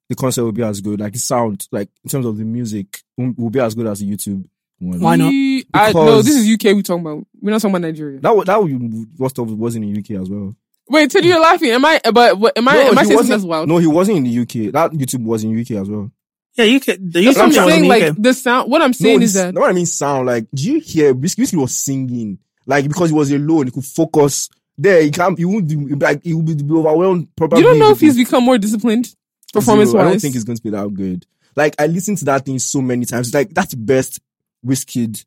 [0.09, 0.99] the concert will be as good.
[0.99, 4.09] Like the sound, like in terms of the music, will be as good as the
[4.09, 4.45] YouTube
[4.79, 4.99] one.
[4.99, 5.29] Why not?
[5.29, 6.73] We- I, no, Because- this is UK.
[6.75, 7.25] we're talking about.
[7.41, 8.19] We're not talking about Nigeria.
[8.19, 10.55] That wa- that would- what stuff was in the UK as well.
[10.89, 11.69] Wait, Teddy, you're laughing.
[11.71, 11.99] Am I?
[12.13, 12.73] But what, am I?
[12.73, 13.67] No, am I he saying something wasn't- that's wild?
[13.69, 14.71] No, he wasn't in the UK.
[14.71, 16.11] That YouTube was in UK as well.
[16.57, 17.09] Yeah, you can.
[17.09, 17.87] The That's what I'm saying.
[17.87, 18.15] Like UK.
[18.19, 18.71] the sound.
[18.71, 20.27] What I'm No, saying is this- that no, what I mean sound.
[20.27, 21.13] Like, do you hear?
[21.13, 22.37] Wizkid, Wizkid was singing.
[22.67, 24.49] Like because he was alone, he could focus.
[24.77, 25.37] There, he can't.
[25.37, 25.67] He won't.
[25.67, 27.27] Do, like he will be, be overwhelmed.
[27.35, 27.59] Probably.
[27.59, 29.13] you don't know if he's become more disciplined
[29.53, 30.05] performance wise.
[30.05, 31.25] I don't think he's going to be that good.
[31.55, 33.33] Like I listened to that thing so many times.
[33.33, 34.19] Like that's the best
[34.65, 35.25] Wizkid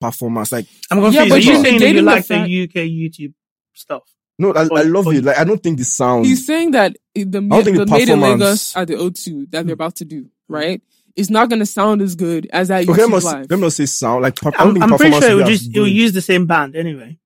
[0.00, 0.52] performance.
[0.52, 1.16] Like I'm confused.
[1.16, 3.34] Yeah, but Are you you're saying that you negating the like the UK YouTube
[3.74, 4.02] stuff?
[4.38, 5.24] no, I, Or- I love or- it.
[5.24, 6.26] Like I don't think the sound.
[6.26, 8.94] He's saying that the don't the, think the the made in performance- Lagos at the
[8.94, 9.70] O2 that they're hmm.
[9.70, 10.82] about to do, right?
[11.14, 13.50] It's not going to sound as good as that okay, let me not, live.
[13.50, 14.22] let me not say sound.
[14.22, 15.80] Like I don't I'm, think I'm pretty sure it will will be as just it
[15.80, 17.18] will use the same band anyway.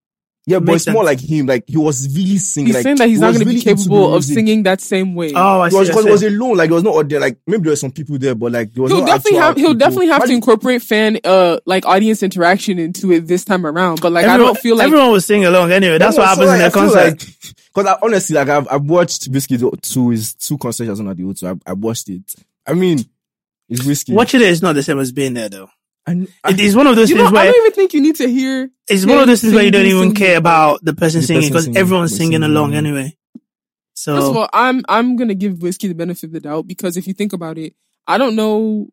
[0.51, 1.47] Yeah, but Makes it's more like him.
[1.47, 2.67] Like he was really singing.
[2.67, 4.25] He's like, saying that he's he not going to be really into the capable of
[4.25, 5.33] singing that same way.
[5.33, 5.79] Oh, I It see.
[5.79, 6.09] was I because see.
[6.09, 6.57] he was alone.
[6.57, 7.23] Like there was no audience.
[7.23, 9.41] Like maybe there were some people there, but like there was he'll no definitely actual
[9.47, 9.79] have he'll people.
[9.79, 14.01] definitely have to incorporate fan uh like audience interaction into it this time around.
[14.01, 15.99] But like I don't feel like everyone was singing along anyway.
[15.99, 17.27] That's what happens in their concert.
[17.73, 21.23] Because I honestly, like, I've, I've watched Wizkid two his two concerts on at the
[21.23, 21.61] O2.
[21.67, 22.35] I, I watched it.
[22.67, 22.99] I mean,
[23.69, 24.15] it's Wizkid.
[24.15, 25.71] Watching it is not the same as being there, though.
[26.11, 28.01] And I, It is one of those you know things I don't even think you
[28.01, 28.71] need to hear.
[28.89, 30.15] it's one of those things where you don't even singing.
[30.15, 32.79] care about the person The singing because everyone's singing singing, along yeah.
[32.79, 33.17] anyway.
[33.95, 37.07] First of all, I'm I'm gonna give Wizkid the benefit of the doubt because if
[37.07, 37.75] you think about it,
[38.07, 38.89] I don't know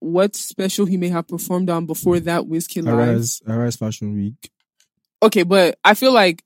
[0.00, 2.94] what special he may have performed on before that Wizkid live.
[2.94, 4.50] Arise, Arise Fashion Week.
[5.22, 6.42] Okay, but I feel like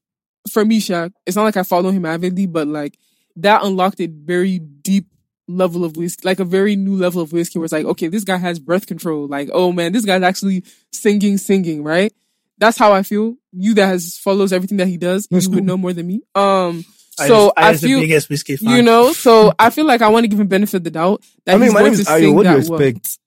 [0.51, 2.99] for me, Shaq, it's not like I follow him avidly, but like
[3.37, 5.07] that unlocked a very deep
[5.51, 8.25] level of Wizkid, like a very new level of Wizkid where it's like, okay, this
[8.25, 9.27] guy has breath control.
[9.27, 12.13] Like, oh man, this guy's actually singing, singing, right?
[12.59, 13.37] That's how I feel.
[13.53, 16.23] You that has follows everything that he does, That's you would know more than me.
[16.35, 16.85] Um,
[17.19, 18.77] I so just, I, I feel the biggest Wizkid fan.
[18.77, 21.23] you know, so I feel like I want to give him benefit of the doubt
[21.45, 22.35] that I mean, he's my going name is Ayo.
[22.35, 22.81] What do you that well.
[22.81, 23.19] expect?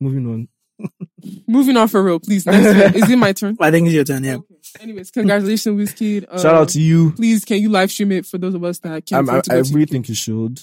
[0.00, 0.48] Moving on.
[1.46, 2.46] Moving on for real, please.
[2.46, 2.94] Next.
[2.96, 3.56] Is it my turn?
[3.60, 4.22] I think it's your turn.
[4.22, 4.36] Yeah.
[4.36, 4.54] Okay.
[4.80, 6.26] Anyways, congratulations, Wizkid.
[6.28, 7.12] Uh, Shout out to you.
[7.12, 9.56] Please, can you live stream it for those of us that can't I'm, I, I
[9.72, 10.60] really think you should.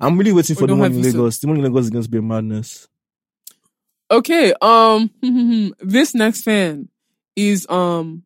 [0.00, 1.16] I'm really waiting Or for the don't one in visa.
[1.16, 1.38] Lagos.
[1.38, 2.88] The one in Lagos is going to be a madness.
[4.10, 4.54] Okay.
[4.60, 5.10] Um.
[5.80, 6.88] this next fan
[7.34, 8.22] is um.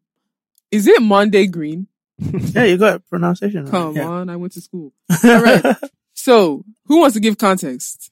[0.70, 1.86] Is it Monday Green?
[2.52, 3.64] Yeah, you got pronunciation.
[3.64, 3.70] right.
[3.70, 4.06] Come yeah.
[4.06, 4.92] on, I went to school.
[5.24, 5.64] All right.
[6.12, 8.10] So, who wants to give context?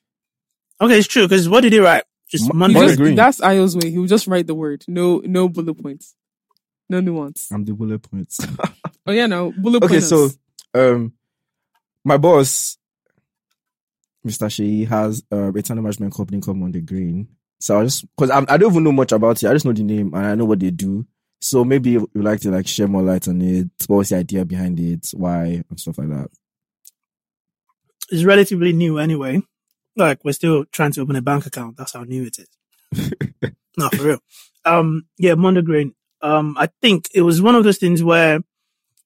[0.80, 2.04] okay, it's true because what did he write?
[2.26, 2.72] Just Mo- Monday.
[2.72, 3.14] He Monday just, Green.
[3.16, 3.90] that's Ayo's way.
[3.90, 4.82] He will just write the word.
[4.88, 6.14] No, no bullet points.
[6.88, 7.50] No nuance.
[7.52, 8.40] I'm the bullet points.
[9.06, 10.10] Oh yeah, no bullet points.
[10.10, 10.38] okay, points.
[10.74, 11.12] so um,
[12.02, 12.77] my boss,
[14.26, 14.50] Mr.
[14.50, 17.28] Shay, has uh, a talent management company called Monday Green.
[17.61, 19.48] So I just because I don't even know much about it.
[19.48, 21.07] I just know the name and I know what they do.
[21.40, 23.68] So maybe you like to like share more light on it.
[23.87, 25.09] What was the idea behind it?
[25.14, 26.28] Why and stuff like that.
[28.11, 29.42] It's relatively new anyway.
[29.96, 31.76] Like we're still trying to open a bank account.
[31.76, 33.12] That's how new it is.
[33.76, 34.18] no, for real.
[34.64, 35.94] Um, yeah, Monday Green.
[36.22, 38.40] Um, I think it was one of those things where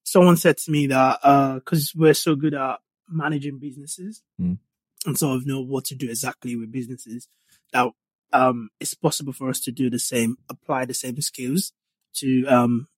[0.04, 4.58] someone said to me that, uh, cause we're so good at managing businesses Mm.
[5.06, 7.28] And sort of know what to do exactly with businesses
[7.72, 7.90] that,
[8.32, 11.72] um, it's possible for us to do the same, apply the same skills
[12.14, 12.88] to, um,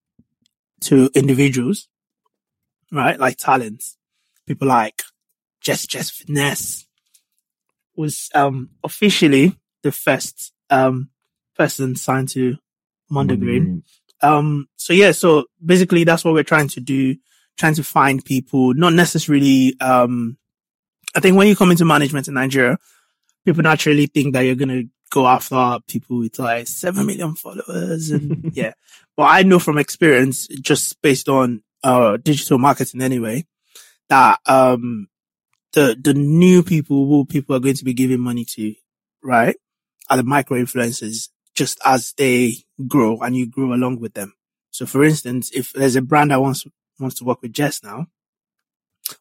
[0.80, 1.88] to individuals,
[2.92, 3.18] right?
[3.18, 3.96] Like talents,
[4.46, 5.02] people like
[5.60, 6.86] Jess, Jess Finesse
[7.96, 11.10] was, um, officially the first, um,
[11.56, 12.56] person signed to
[13.10, 13.82] Monday Green.
[14.20, 17.16] Um, so yeah, so basically that's what we're trying to do,
[17.58, 20.36] trying to find people, not necessarily, um,
[21.14, 22.79] I think when you come into management in Nigeria,
[23.44, 28.11] people naturally think that you're going to go after people with like 7 million followers
[28.11, 28.72] and yeah.
[29.16, 33.46] But I know from experience, just based on, uh, digital marketing anyway,
[34.09, 35.09] that, um,
[35.72, 38.74] the, the new people who people are going to be giving money to,
[39.22, 39.57] right?
[40.11, 42.57] Are the micro influencers just as they
[42.88, 44.35] grow and you grow along with them.
[44.70, 46.66] So for instance, if there's a brand that wants,
[46.98, 48.07] wants to work with Jess now,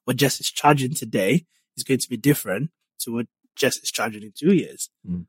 [0.06, 1.46] what Jess is charging today
[1.78, 4.90] is going to be different to what Jess is charging in two years.
[5.08, 5.26] Mm.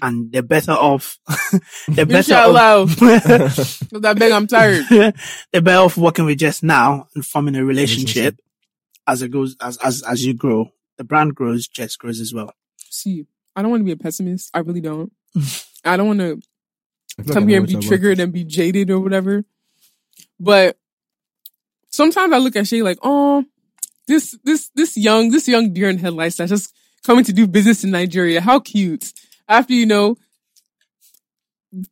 [0.00, 1.18] And they're better off,
[1.88, 2.82] they're better Inshallah.
[2.82, 4.86] off, Cause I beg, I'm tired.
[5.52, 8.40] they're better off working with Jess now and forming a relationship
[9.06, 10.70] as it goes, as, as, as you grow.
[10.96, 12.52] The brand grows, Jess grows as well.
[12.88, 14.50] See, I don't want to be a pessimist.
[14.54, 15.12] I really don't.
[15.84, 16.40] I don't want to
[17.18, 19.44] I feel like come here and be triggered and be jaded or whatever.
[20.40, 20.78] But
[21.90, 23.44] sometimes I look at Shay like, oh,
[24.06, 27.84] this this this young this young deer in headlights that's just coming to do business
[27.84, 28.40] in Nigeria.
[28.40, 29.12] How cute!
[29.48, 30.16] After you know,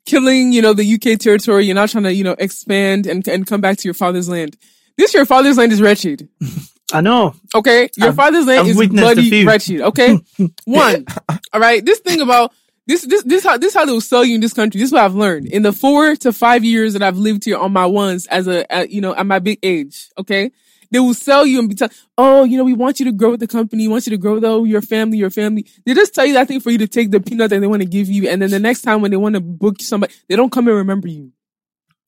[0.06, 1.66] killing, you know, the UK territory.
[1.66, 4.56] You're not trying to, you know, expand and, and come back to your father's land.
[4.96, 6.28] This your father's land is wretched.
[6.92, 7.34] I know.
[7.54, 7.88] Okay.
[7.96, 9.80] Your I've- father's land I've is bloody wretched.
[9.80, 10.18] Okay.
[10.64, 11.06] One.
[11.52, 11.84] All right.
[11.84, 12.52] This thing about
[12.86, 14.78] this, this, this, how, this how they will sell you in this country.
[14.80, 17.56] This is what I've learned in the four to five years that I've lived here
[17.56, 20.08] on my ones as a, at, you know, at my big age.
[20.18, 20.50] Okay.
[20.92, 23.30] They will sell you and be telling, oh, you know, we want you to grow
[23.32, 23.88] with the company.
[23.88, 25.66] We want you to grow though your family, your family.
[25.84, 27.82] They just tell you that thing for you to take the peanut that they want
[27.82, 28.28] to give you.
[28.28, 30.76] And then the next time when they want to book somebody, they don't come and
[30.76, 31.32] remember you.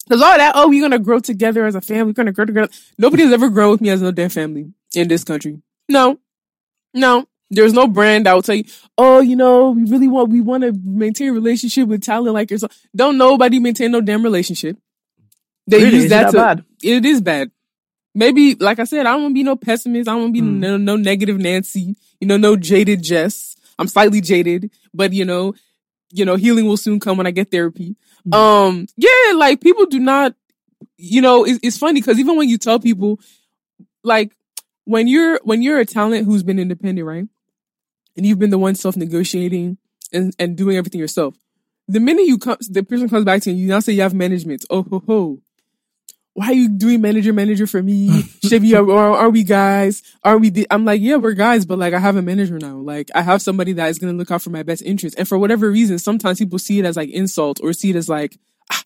[0.08, 2.04] Cause all that, oh, we're going to grow together as a family.
[2.04, 2.68] We're going to grow together.
[2.98, 5.62] Nobody has ever grown with me as no damn family in this country.
[5.88, 6.20] No,
[6.92, 7.26] no.
[7.50, 8.64] There's no brand that will tell you,
[8.98, 12.50] oh, you know, we really want, we want to maintain a relationship with talent like
[12.50, 12.76] yourself.
[12.94, 14.76] Don't nobody maintain no damn relationship.
[15.66, 15.96] They Really?
[15.96, 16.64] use that to, bad?
[16.82, 17.50] it is bad.
[18.14, 20.08] Maybe, like I said, I don't want to be no pessimist.
[20.08, 20.60] I don't want to be Hmm.
[20.60, 23.56] no, no negative Nancy, you know, no jaded Jess.
[23.78, 25.54] I'm slightly jaded, but you know,
[26.12, 27.96] you know, healing will soon come when I get therapy.
[28.24, 28.34] Hmm.
[28.34, 30.34] Um, yeah, like people do not,
[30.96, 33.18] you know, it, it's funny because even when you tell people,
[34.04, 34.36] like
[34.84, 37.26] when you're, when you're a talent who's been independent, right?
[38.16, 39.76] And you've been the one self-negotiating
[40.12, 41.34] and, and doing everything yourself.
[41.88, 44.02] The minute you come, the person comes back to you, and you now say you
[44.02, 44.64] have management.
[44.70, 45.38] Oh, ho, ho.
[46.34, 48.22] Why are you doing manager, manager for me?
[48.44, 50.02] Should we, are, are, we guys?
[50.24, 52.76] Are we, the, I'm like, yeah, we're guys, but like, I have a manager now.
[52.76, 55.16] Like, I have somebody that is going to look out for my best interest.
[55.16, 58.08] And for whatever reason, sometimes people see it as like insult or see it as
[58.08, 58.36] like,
[58.72, 58.82] ah,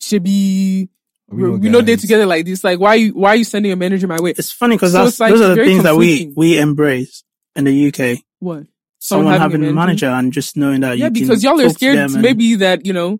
[0.00, 0.90] should be,
[1.28, 2.02] We we, know we know day guys.
[2.02, 2.62] together like this.
[2.62, 4.30] Like, why are you, why are you sending a manager my way?
[4.30, 7.24] It's funny because So that's like those are the things that we we embrace
[7.56, 8.22] in the UK.
[8.38, 8.66] What?
[9.00, 10.06] Someone having a having a manager?
[10.06, 12.92] and just knowing that yeah, because y'all are to scared them and- maybe that, you
[12.92, 13.18] know,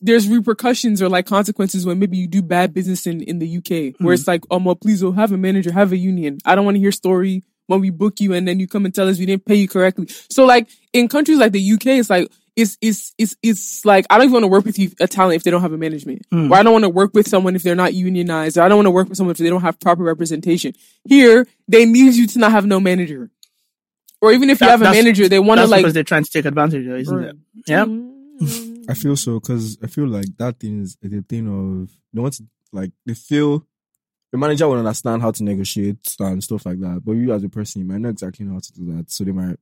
[0.00, 4.00] there's repercussions or like consequences when maybe you do bad business in, in the UK
[4.00, 4.18] where Hmm.
[4.18, 6.38] it's like, oh, well, please oh, have a manager, have a union.
[6.44, 8.94] I don't want to hear story when we book you and then you come and
[8.94, 10.06] tell us we didn't pay you correctly.
[10.30, 14.16] So like in countries like the UK, it's like, it's, it's, it's, it's like, I
[14.16, 16.22] don't even want to work with you, a talent if they don't have a management.
[16.32, 16.50] Hmm.
[16.52, 18.56] Or I don't want to work with someone if they're not unionized.
[18.58, 20.72] Or I don't want to work with someone if they don't have proper representation.
[21.04, 23.30] Here, they need you to not have no manager.
[24.20, 26.30] Or even if you have a manager, they want to like, because they're trying to
[26.30, 27.36] take advantage of, it, isn't it?
[27.68, 27.84] Yeah.
[28.88, 32.34] I feel so because I feel like that thing is the thing of they want
[32.34, 33.66] to like they feel
[34.32, 37.48] the manager will understand how to negotiate and stuff like that, but you as a
[37.48, 39.10] person you might not exactly know how to do that.
[39.10, 39.56] So they might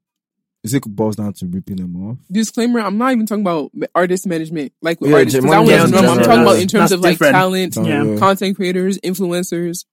[0.64, 2.18] is it boils down to ripping them off.
[2.32, 5.58] disclaimer i'm not even talking about artist management like with Yeah, artists 'cause Jim- I
[5.58, 7.34] want yeah, to in know i'm talking about in terms that's of like different.
[7.34, 8.16] talent Yeah.
[8.18, 9.84] content creators influencers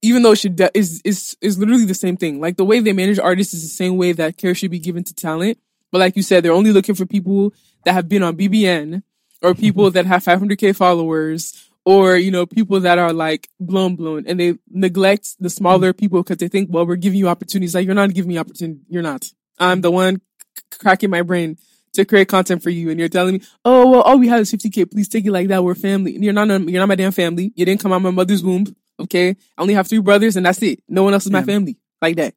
[0.00, 2.80] even though it should de- is is is literally the same thing like the way
[2.80, 5.58] they manage artists is the same way that care should be given to talent
[5.92, 9.02] but like you said they're only looking for people that have been on bbn
[9.42, 14.24] or people that have 500k followers or you know people that are like blown blown.
[14.26, 17.74] And they neglect the smaller people because they think well we're giving you opportunities.
[17.74, 19.26] Like you're not giving me opportunity you're not.
[19.58, 20.20] I'm the one
[20.56, 21.58] c- cracking my brain
[21.94, 24.52] to create content for you and you're telling me oh well all we have is
[24.52, 25.62] 50k please take it like that.
[25.62, 26.14] We're family.
[26.14, 27.52] And you're not you're not my damn family.
[27.54, 28.66] You didn't come out my mother's womb
[29.00, 29.30] okay?
[29.30, 30.82] I only have three brothers and that's it.
[30.88, 31.78] No one else is my family.
[32.00, 32.34] Like that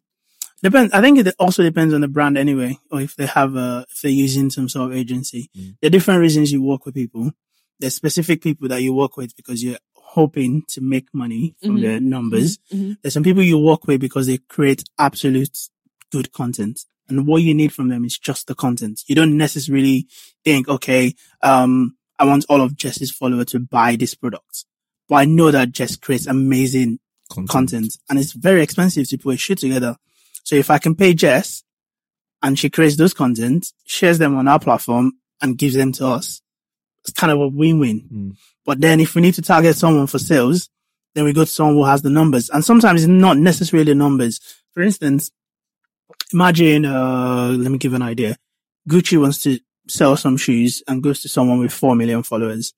[0.63, 0.93] Depends.
[0.93, 4.01] I think it also depends on the brand anyway, or if they have a, if
[4.01, 5.49] they're using some sort of agency.
[5.55, 5.75] Mm.
[5.81, 7.31] There are different reasons you work with people.
[7.79, 11.81] There's specific people that you work with because you're hoping to make money from Mhm.
[11.81, 12.57] their numbers.
[12.73, 12.97] Mhm.
[13.01, 15.57] There's some people you work with because they create absolute
[16.11, 16.85] good content.
[17.09, 19.01] And what you need from them is just the content.
[19.07, 20.07] You don't necessarily
[20.45, 21.13] think, okay,
[21.43, 24.65] um, I want all of Jess's followers to buy this product.
[25.09, 27.49] But I know that Jess creates amazing Content.
[27.49, 29.97] content and it's very expensive to put a shoot together.
[30.45, 31.63] So if I can pay Jess
[32.41, 36.41] and she creates those content, shares them on our platform and gives them to us,
[37.03, 38.07] it's kind of a win-win.
[38.13, 38.37] Mm.
[38.63, 40.69] But then if we need to target someone for sales,
[41.15, 42.49] then we go to someone who has the numbers.
[42.51, 44.39] And sometimes it's not necessarily the numbers.
[44.73, 45.31] For instance,
[46.31, 48.37] imagine, uh, let me give an idea.
[48.87, 52.73] Gucci wants to sell some shoes and goes to someone with 4 million followers.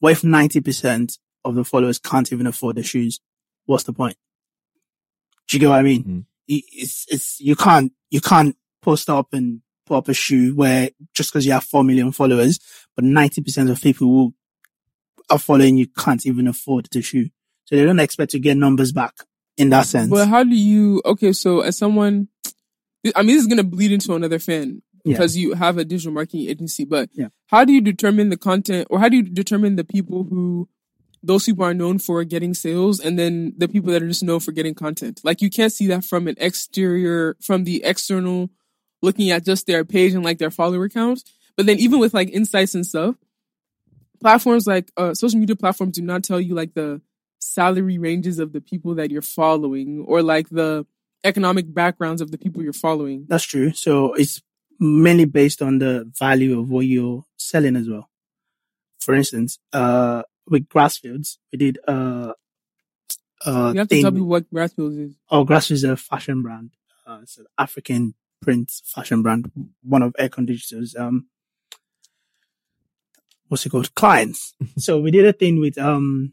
[0.00, 3.20] What if 90% of the followers can't even afford the shoes?
[3.66, 4.16] What's the point?
[5.46, 6.04] Do you get what I mean?
[6.04, 6.24] Mm.
[6.48, 10.90] It- It's, it's, you can't, you can't post up and put up a shoe where
[11.14, 12.58] just because you have 4 million followers,
[12.96, 14.34] but 90% of people who
[15.30, 17.28] are following you can't even afford the shoe.
[17.64, 19.14] So they don't expect to get numbers back
[19.56, 20.10] in that sense.
[20.10, 21.00] But how do you?
[21.04, 22.28] Okay, so as someone,
[23.16, 25.12] I mean, this is gonna bleed into another fan Yeah.
[25.14, 26.84] because you have a digital marketing agency.
[26.84, 27.28] But Yeah.
[27.46, 30.68] how do you determine the content, or how do you determine the people who
[31.24, 34.40] those people are known for getting sales, and then the people that are just known
[34.40, 35.20] for getting content?
[35.24, 38.50] Like you can't see that from an exterior, from the external,
[39.02, 41.24] looking at just their page and like their follower counts.
[41.56, 43.16] But then even with like insights and stuff,
[44.20, 47.00] platforms like uh, social media platforms do not tell you like the
[47.38, 50.86] salary ranges of the people that you're following or like the
[51.24, 53.26] economic backgrounds of the people you're following.
[53.28, 53.72] That's true.
[53.72, 54.42] So it's
[54.80, 58.10] mainly based on the value of what you're selling as well.
[59.00, 62.32] For instance, uh, with Grassfields, we did uh,
[63.44, 65.14] uh, You have to tell me what Grassfields is.
[65.30, 66.70] Oh, Grassfields is a fashion brand.
[67.06, 69.50] Uh, it's an African print fashion brand.
[69.82, 71.26] One of Aircon Digital's um,
[73.48, 73.94] what's it called?
[73.94, 74.54] Clients.
[74.78, 76.32] so we did a thing with um,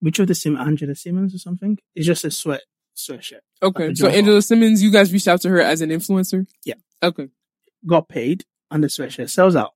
[0.00, 1.78] which of the Sim Angela Simmons or something?
[1.94, 2.62] It's just a sweat
[2.96, 3.40] sweatshirt.
[3.62, 4.08] Okay, Like so.
[4.08, 6.46] Angela Simmons, you guys reached out to her as an influencer.
[6.64, 6.74] Yeah.
[7.02, 7.28] Okay.
[7.86, 9.72] Got paid, and the sweatshirt sells out.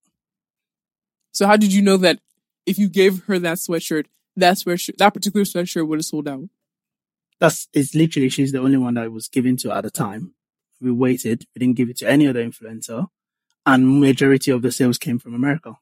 [1.33, 2.19] So how did you know that
[2.67, 6.45] if you gave her that sweatshirt, that sweatshirt, that particular sweatshirt would have sold out?
[7.39, 10.35] That's it's literally she's the only one that was given to at the time.
[10.81, 11.47] We waited.
[11.55, 13.09] We didn't give it to any other influencer,
[13.65, 15.75] and majority of the sales came from America.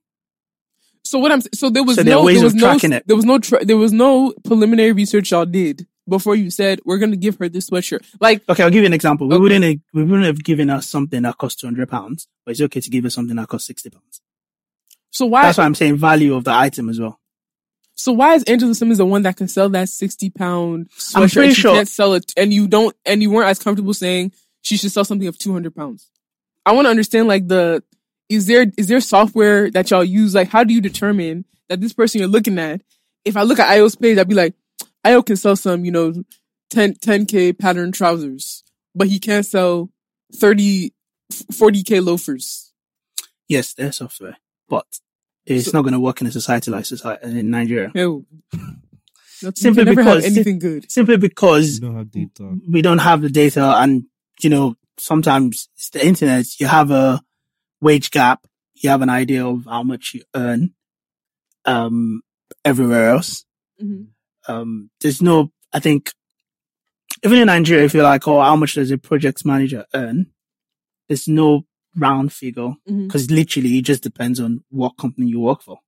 [1.05, 3.07] So what I'm so there was So there no there was no tracking it.
[3.07, 6.99] there was no tra- there was no preliminary research y'all did before you said we're
[6.99, 8.05] gonna give her this sweatshirt.
[8.21, 9.29] Like Okay, I'll give you an example.
[9.29, 9.43] We Okay.
[9.43, 12.61] wouldn't have, we wouldn't have given her something that cost two hundred pounds, but it's
[12.63, 14.21] okay to give her something that costs sixty pounds.
[15.15, 17.19] So why That's why I'm saying value of the item as well.
[17.95, 21.23] so why is Angela Simmons the one that can sell that sixty pound sweatshirt?
[21.23, 24.33] I'm pretty sure- can't sell it, and you don't, and you weren't as comfortable saying
[24.63, 26.11] she should sell something of two hundred pounds.
[26.67, 27.83] I want to understand like the
[28.29, 30.35] is there is there software that y'all use?
[30.35, 32.81] Like, how do you determine that this person you're looking at?
[33.25, 34.55] If I look at Ayo's page, I'd be like,
[35.07, 36.25] Ayo can sell some, you know,
[36.71, 39.91] 10 k pattern trousers, but he can't sell
[40.35, 40.93] 30
[41.53, 42.73] 40k loafers.
[43.49, 44.87] Yes, there's software, but
[45.47, 47.91] it's So- not going to work in a society like society in Nigeria.
[47.95, 48.25] Ew.
[49.43, 50.91] Not- Simply you can never have because- anything good.
[50.91, 52.57] Simply because You don't have data.
[52.69, 54.05] we don't have the data, and
[54.41, 56.47] you know sometimes it's the internet.
[56.61, 57.21] You have a
[57.81, 58.47] wage gap.
[58.75, 60.75] You have an idea of how much you earn.
[61.67, 62.21] Um,
[62.65, 63.45] everywhere else,
[63.83, 64.09] Mhm.
[64.49, 66.13] um, there's no, I think,
[67.25, 70.27] even in Nigeria, if you're like, oh, how much does a project manager earn?
[71.09, 71.65] There's no
[71.97, 75.79] round figure because literally it just depends on what company you work for.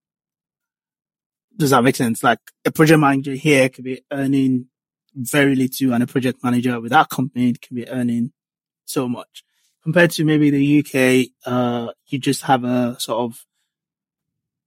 [1.56, 2.22] Does that make sense?
[2.22, 4.66] Like a project manager here could be earning
[5.14, 8.32] very little and a project manager with that company can be earning
[8.84, 9.42] so much.
[9.82, 13.46] Compared to maybe the UK, uh, you just have a sort of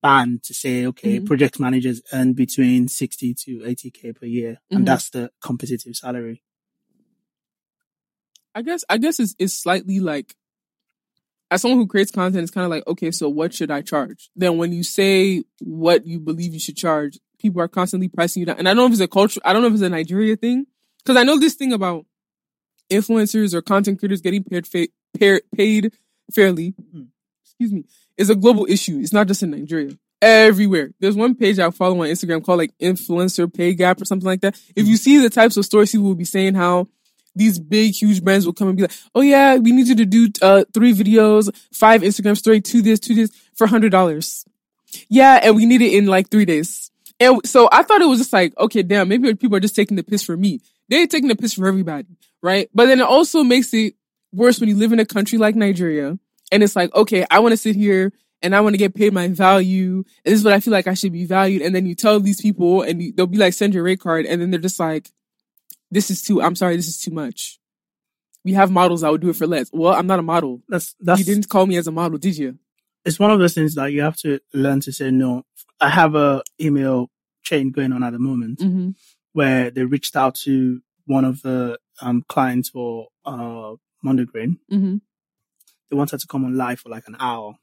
[0.01, 1.25] band to say, okay, Mhm.
[1.27, 4.59] project managers earn between 60 to 80k per year.
[4.71, 4.77] Mhm.
[4.77, 6.41] And that's the competitive salary.
[8.55, 10.35] I guess I guess it's, it's slightly like
[11.51, 14.29] as someone who creates content, it's kind of like okay, so what should I charge?
[14.35, 18.45] Then when you say what you believe you should charge, people are constantly pricing you
[18.45, 18.57] down.
[18.59, 19.41] And I don't know if it's a culture.
[19.43, 20.65] I don't know if it's a Nigeria thing
[21.03, 22.05] because I know this thing about
[22.89, 25.93] influencers or content creators getting paid fa- paid, paid
[26.33, 26.73] fairly.
[26.91, 27.03] Hmm.
[27.43, 27.85] Excuse me,
[28.17, 28.99] is a global issue.
[29.01, 29.97] It's not just in Nigeria.
[30.21, 30.91] Everywhere.
[30.99, 34.41] There's one page I follow on Instagram called like influencer pay gap or something like
[34.41, 34.59] that.
[34.75, 36.87] If you see the types of stories people will be saying how
[37.39, 40.05] these big, huge brands will come and be like, "Oh yeah, we need you to
[40.05, 44.45] do uh, three videos, five Instagram story, two this, two this for hundred dollars."
[45.07, 46.91] Yeah, and we need it in like three days.
[47.19, 49.97] And so I thought it was just like, okay, damn, maybe people are just taking
[49.97, 50.61] the piss for me.
[50.87, 52.69] They're taking the piss for everybody, right?
[52.73, 53.95] But then it also makes it
[54.31, 56.17] worse when you live in a country like Nigeria,
[56.51, 59.13] and it's like, okay, I want to sit here and I want to get paid
[59.13, 61.61] my value, and this is what I feel like I should be valued.
[61.61, 64.41] And then you tell these people, and they'll be like, send your rate card, and
[64.41, 65.11] then they're just like,
[65.91, 66.41] this is too.
[66.41, 67.59] I'm sorry, this is too much.
[68.45, 69.69] We have models that would do it for less.
[69.73, 70.61] Well, I'm not a model.
[70.69, 72.57] That's, that's, you didn't call me as a model, did you?
[73.05, 75.43] it's one of those things that you have to learn to say no.
[75.79, 77.09] I have a email
[77.43, 78.89] chain going on at the moment Mm-hmm.
[79.33, 83.73] where they reached out to one of the um, clients for uh,
[84.03, 84.59] Monday Green.
[84.71, 84.97] Mm-hmm.
[85.89, 87.55] They wanted to come on live for like an hour,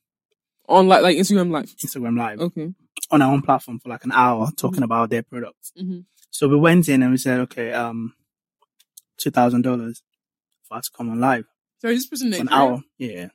[0.69, 1.75] On like like Instagram Live.
[1.77, 2.73] Instagram live Okay.
[3.11, 4.85] on our own platform for like an hour talking Mhm.
[4.85, 5.73] about their products.
[6.27, 6.47] Mm-hmm.
[6.47, 8.15] So we went in and we said, okay, um,
[9.19, 10.03] two thousand dollars
[10.69, 11.45] for us to come on live
[11.81, 12.83] So this person an hour.
[12.99, 13.29] Yeah.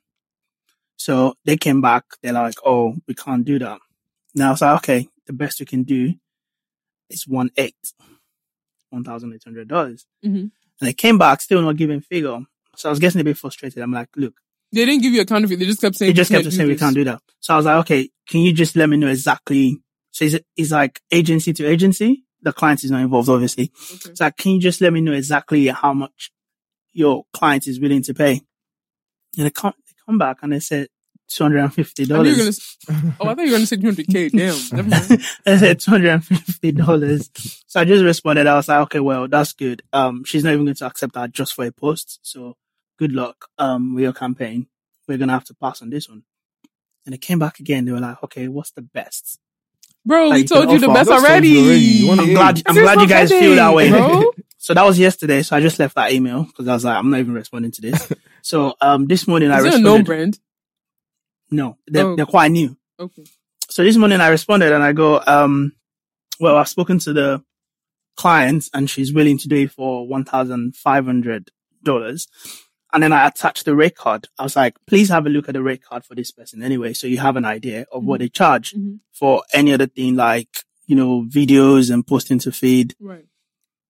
[0.98, 2.04] So they came back.
[2.22, 3.80] They're like, oh, we can't do that.
[4.36, 6.14] Now I was like, okay, the best we can do
[7.10, 7.76] is one eight,
[8.90, 10.06] one thousand eight hundred dollars.
[10.24, 10.52] Mhm.
[10.80, 12.40] And they came back, still not giving figure.
[12.76, 13.82] So I was getting a bit frustrated.
[13.84, 14.34] I'm like, look,
[14.72, 15.60] They didn't give you a counterfeit.
[15.60, 17.22] They just kept saying they just "We kept can't saying we can't do that.
[17.40, 19.82] So I was like, okay, can you just let me know exactly?
[20.12, 22.24] So it's, it's like agency to agency.
[22.42, 23.72] The client is not involved, obviously.
[23.94, 24.12] Okay.
[24.16, 26.32] So can you just let me know exactly how much
[26.92, 28.42] your client is willing to pay?
[29.38, 30.88] And they come, they come back and they said
[31.28, 32.38] two hundred and fifty I knew you were gonna.
[32.38, 32.78] dollars.
[32.90, 34.32] Oh, I thought you were gonna say 200k.
[34.72, 34.78] Damn.
[34.78, 35.60] Never mind.
[35.60, 37.30] said two hundred and fifty dollars.
[37.68, 38.48] So I just responded.
[38.48, 39.82] I was like, okay, well, that's good.
[39.94, 42.20] Um, she's not even going to accept that just for a post.
[42.24, 42.58] So
[43.00, 43.48] good luck.
[43.58, 44.68] Um, with your campaign.
[45.08, 46.24] We're gonna have to pass on this one.
[47.06, 47.86] And they came back again.
[47.86, 49.40] They were like, okay, what's the best?
[50.06, 51.58] Bro, That we you told you the best That's you already.
[51.60, 51.80] already.
[51.80, 52.62] You I'm Hey, glad.
[52.66, 53.90] I'm There's glad you guys feel that way.
[53.90, 54.32] bro.
[54.58, 55.42] So that was yesterday.
[55.42, 57.82] So I just left that email because I was like, I'm not even responding to
[57.82, 58.12] this.
[58.44, 59.84] so um, this morning I Is it a responded.
[59.90, 60.40] known brand?
[61.50, 62.16] No, they're, Oh.
[62.16, 62.78] they're quite new.
[63.00, 63.24] Okay.
[63.70, 65.74] So this morning I responded and I go, um,
[66.40, 67.44] well, I've spoken to the
[68.18, 72.28] client and she's willing to do it for $1,500.
[72.94, 74.28] And then I attached the rate card.
[74.38, 76.94] I was like, please have a look at the rate card for this person anyway.
[76.94, 79.00] So you have an idea of what they charge Mhm.
[79.14, 82.96] for any other thing like, you know, videos and posting to feed.
[83.00, 83.26] Right.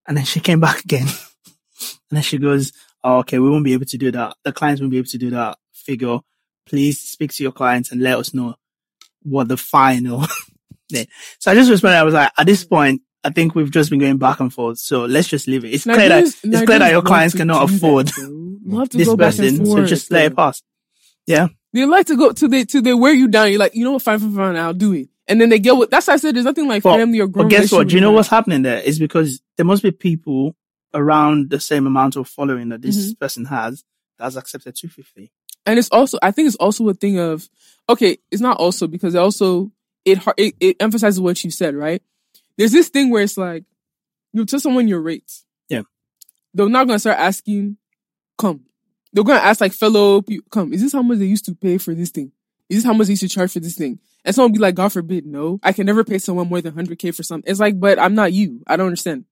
[0.07, 1.07] And then she came back again.
[1.87, 2.71] and then she goes,
[3.03, 4.35] oh, okay, we won't be able to do that.
[4.43, 6.19] The clients won't be able to do that figure.
[6.67, 8.55] Please speak to your clients and let us know
[9.23, 10.25] what the final.
[11.39, 11.97] So I just responded.
[11.97, 14.79] I was like, at this point, I think we've just been going back and forth.
[14.79, 15.69] So let's just leave it.
[15.73, 19.15] It's clear that, Nigerians- it's clear that your clients cannot that, afford to this go
[19.15, 19.65] back and person.
[19.65, 20.63] So just let it pass.
[21.27, 21.49] Yeah.
[21.73, 23.49] They like to go to they to they wear you down.
[23.49, 25.09] You're like, you know what, fine, fine, fine, I'll do it.
[25.27, 27.27] And then they get what that's why I said there's nothing like But- family or
[27.27, 27.87] grown But guess what?
[27.87, 28.79] Do you know what's happening there?
[28.79, 30.55] Is because there must be people
[30.93, 33.13] around the same amount of following that this Mm-hmm.
[33.23, 33.83] person has
[34.17, 35.31] that's accepted 250.
[35.65, 37.47] and it's also I think it's also a thing of
[37.87, 39.71] okay, it's not also because it also
[40.03, 42.01] it it, it emphasizes what you said, right?
[42.57, 43.63] There's this thing where it's like
[44.33, 45.45] you tell someone your rates.
[45.69, 45.81] Yeah.
[46.53, 47.77] They're not gonna start asking,
[48.37, 48.61] come.
[49.13, 51.77] They're gonna ask like fellow people, come, is this how much they used to pay
[51.77, 52.31] for this thing?
[52.69, 53.99] Is this how much they used to charge for this thing?
[54.23, 57.13] And someone be like, God forbid, no, I can never pay someone more than 100k
[57.15, 57.49] for something.
[57.49, 58.61] It's like, but I'm not you.
[58.67, 59.25] I don't understand.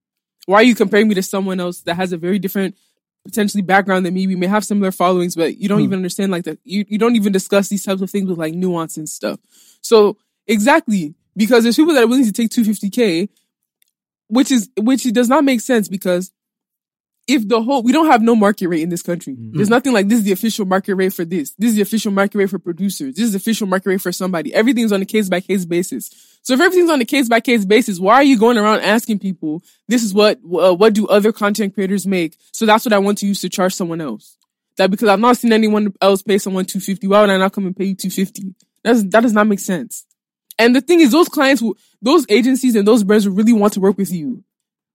[0.46, 2.76] Why are you comparing me to someone else that has a very different
[3.24, 4.26] potentially background than me?
[4.26, 5.84] We may have similar followings, but you don't Hmm.
[5.84, 6.58] even understand like that.
[6.64, 9.38] You, you don't even discuss these types of things with like nuance and stuff.
[9.80, 10.16] So
[10.46, 13.28] exactly because there's people that are willing to take 250k,
[14.28, 16.32] which is which does not make sense because
[17.30, 19.36] if the whole we don't have no market rate in this country.
[19.38, 21.52] There's nothing like this is the official market rate for this.
[21.58, 23.14] This is the official market rate for producers.
[23.14, 24.52] This is the official market rate for somebody.
[24.52, 26.10] Everything's on a case by case basis.
[26.42, 29.20] So if everything's on a case by case basis, why are you going around asking
[29.20, 32.36] people this is what uh, what do other content creators make?
[32.52, 34.36] So that's what I want to use to charge someone else.
[34.76, 37.06] That because I've not seen anyone else pay someone 250.
[37.06, 38.54] Why would I not come and pay you 250?
[38.82, 40.04] That's that does not make sense.
[40.60, 43.72] And the thing is, those clients, will, those agencies and those brands will really want
[43.74, 44.44] to work with you,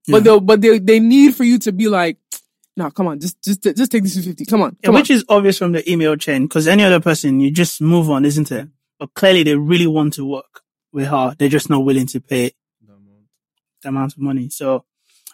[0.08, 0.14] Yeah.
[0.18, 2.18] but they'll, but they they need for you to be like,
[2.78, 4.46] no, come on, just just just take this 250.
[4.46, 5.18] Come on, Yeah, which on.
[5.18, 8.52] is obvious from the email chain because any other person, you just move on, isn't
[8.52, 8.68] it?
[9.00, 10.62] But clearly they really want to work
[10.94, 11.36] with her.
[11.38, 12.52] They're just not willing to pay
[13.82, 14.50] the amount of money.
[14.50, 14.86] So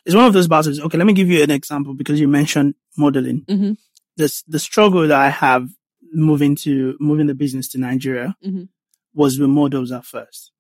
[0.05, 0.79] it's one of those battles.
[0.79, 3.41] Okay, let me give you an example because you mentioned modeling.
[3.47, 3.77] Mhm.
[4.17, 5.69] This, the struggle that I have
[6.13, 8.67] moving to, moving the business to Nigeria Mhm.
[9.13, 10.51] Was with models at first.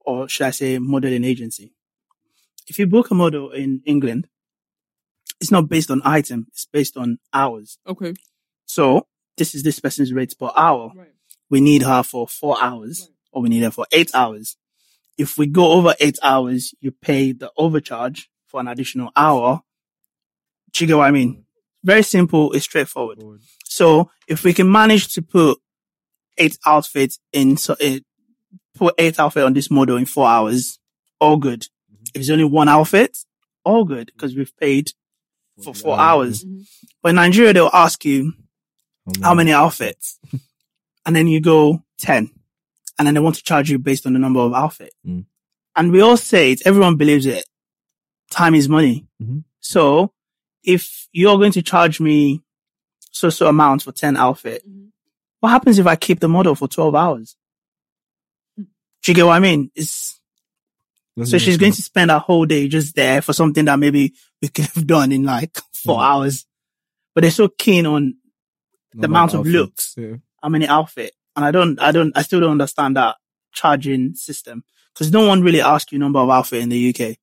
[0.00, 1.72] Or should I say modeling agency?
[2.68, 4.28] If you book a model in England,
[5.40, 6.46] it's not based on item.
[6.48, 7.78] It's based on hours.
[7.86, 8.14] Okay,
[8.64, 10.92] So this is this person's rate per hour.
[10.94, 11.12] right.
[11.50, 13.10] We need her for four hours Right.
[13.32, 14.56] or we need her for eight hours.
[15.18, 19.62] If we go over eight hours, you pay the overcharge for an additional hour.
[20.72, 21.44] Do you get what I mean?
[21.84, 22.52] Very simple.
[22.52, 23.20] It's straightforward.
[23.64, 25.58] So if we can manage to put
[26.38, 28.04] eight outfits in, so it
[28.74, 30.78] put eight outfit on this model in four hours,
[31.20, 31.66] all good.
[32.14, 33.18] If it's only one outfit,
[33.64, 34.90] all good because we've paid
[35.62, 36.44] for four hours.
[36.44, 36.66] Mhm.
[37.02, 38.32] But in Nigeria, they'll ask you,
[39.22, 40.18] how many outfits?
[41.06, 42.30] and then you go 10.
[42.98, 44.94] And then they want to charge you based on the number of outfits.
[45.06, 45.26] Mm.
[45.74, 47.44] And we all say it, everyone believes it.
[48.30, 49.06] Time is money.
[49.22, 49.44] Mhm.
[49.60, 50.12] So
[50.64, 52.42] if you're going to charge me
[53.12, 54.88] so so amount for 10 outfit, Mhm.
[55.46, 57.36] What happens if I keep the model for 12 hours?
[58.56, 58.64] Do
[59.06, 59.70] you get what I mean?
[59.76, 60.20] It's,
[61.22, 64.48] so she's going to spend a whole day just there for something that maybe we
[64.48, 66.02] could have done in like four Mm.
[66.04, 66.46] hours.
[67.14, 68.16] But they're so keen on
[68.92, 69.94] the amount of looks.
[69.96, 70.16] Yeah.
[70.42, 71.12] how many outfit.
[71.36, 73.14] And I don't, I don't, I still don't understand that
[73.52, 77.16] charging system because no one really asks you number of outfit in the UK.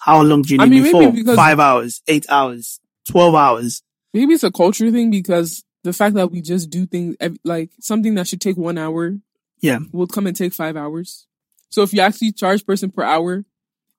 [0.00, 1.36] How long do you need I mean, before?
[1.36, 3.82] Five hours, eight hours, 12 hours.
[4.14, 8.14] Maybe it's a culture thing because the fact that we just do things like something
[8.16, 9.18] that should take one hour,
[9.60, 9.78] Yeah.
[9.92, 11.26] will come and take five hours.
[11.70, 13.44] So if you actually charge person per hour,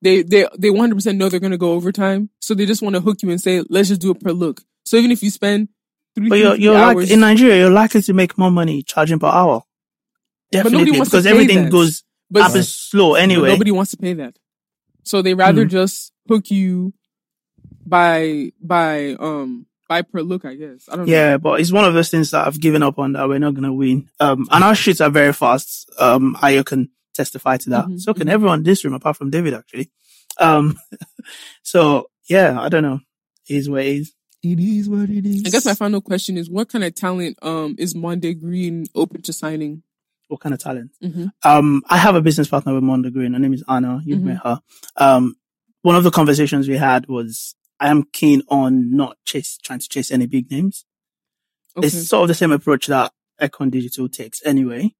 [0.01, 3.01] they they they 100 percent know they're gonna go overtime, so they just want to
[3.01, 4.61] hook you and say, let's just do it per look.
[4.85, 5.69] So even if you spend
[6.15, 8.81] three, But you're, three you're like, hours, in Nigeria, you're likely to make more money
[8.83, 9.63] charging per hour.
[10.51, 10.99] Definitely.
[10.99, 11.71] Because everything that.
[11.71, 13.49] goes but, up and slow but anyway.
[13.49, 14.37] nobody wants to pay that.
[15.03, 15.69] So they rather Hmm.
[15.69, 16.93] just hook you
[17.85, 20.87] by by um by per look, I guess.
[20.87, 21.11] I don't know.
[21.11, 23.55] Yeah, but it's one of those things that I've given up on that we're not
[23.55, 24.07] gonna win.
[24.21, 25.89] Um, and our shoots are very fast.
[25.99, 27.85] Um, Ayo can testify to that.
[27.87, 28.31] Mhm, So can mhm.
[28.31, 29.89] everyone in this room apart from David, actually.
[30.39, 30.77] Um,
[31.63, 32.99] so yeah, I don't know.
[33.49, 34.13] It is what it is.
[34.41, 35.43] It is what it is.
[35.45, 39.21] I guess my final question is, what kind of talent um is Monday Green open
[39.23, 39.83] to signing?
[40.27, 40.91] What kind of talent?
[41.01, 43.33] hmm Um, I have a business partner with Monday Green.
[43.33, 44.01] Her name is Anna.
[44.05, 44.23] You've Mhm.
[44.23, 44.61] met her.
[44.97, 45.35] Um,
[45.81, 49.87] one of the conversations we had was I am keen on not chase, trying to
[49.89, 50.85] chase any big names.
[51.77, 51.87] Okay.
[51.87, 53.11] It's sort of the same approach that
[53.41, 54.93] Econ Digital takes anyway.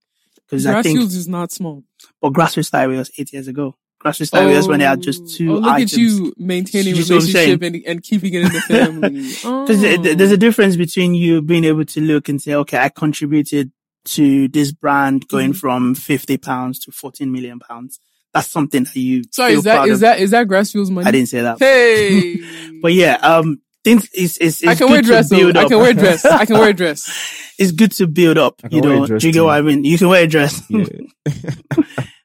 [0.46, 1.84] because I think, is not small.
[2.22, 3.76] but grassroots started with us eight years ago.
[4.04, 5.94] Grassroots started with us when they had just two Oh, look items.
[5.94, 9.30] at you maintaining You see what I'm relationship and, and keeping it in the family.
[9.44, 9.66] Oh.
[9.68, 13.72] Because there's a difference between you being able to look and say, okay, I contributed
[14.06, 15.58] to this brand going Mhm.
[15.58, 18.00] from 50 pounds to 14 million pounds.
[18.34, 20.00] That's something that you Sorry, feel is that proud is of.
[20.02, 21.08] that is that Grassfields money?
[21.08, 21.58] I didn't say that.
[21.60, 22.36] Hey,
[22.82, 25.32] But yeah, um, things is, is, I can wear dress.
[25.32, 26.26] I can wear dress.
[26.26, 27.54] I can wear dress.
[27.58, 29.06] it's good to build up, you know.
[29.08, 29.46] Do you get too.
[29.46, 29.84] what I mean?
[29.84, 30.62] You can wear a dress.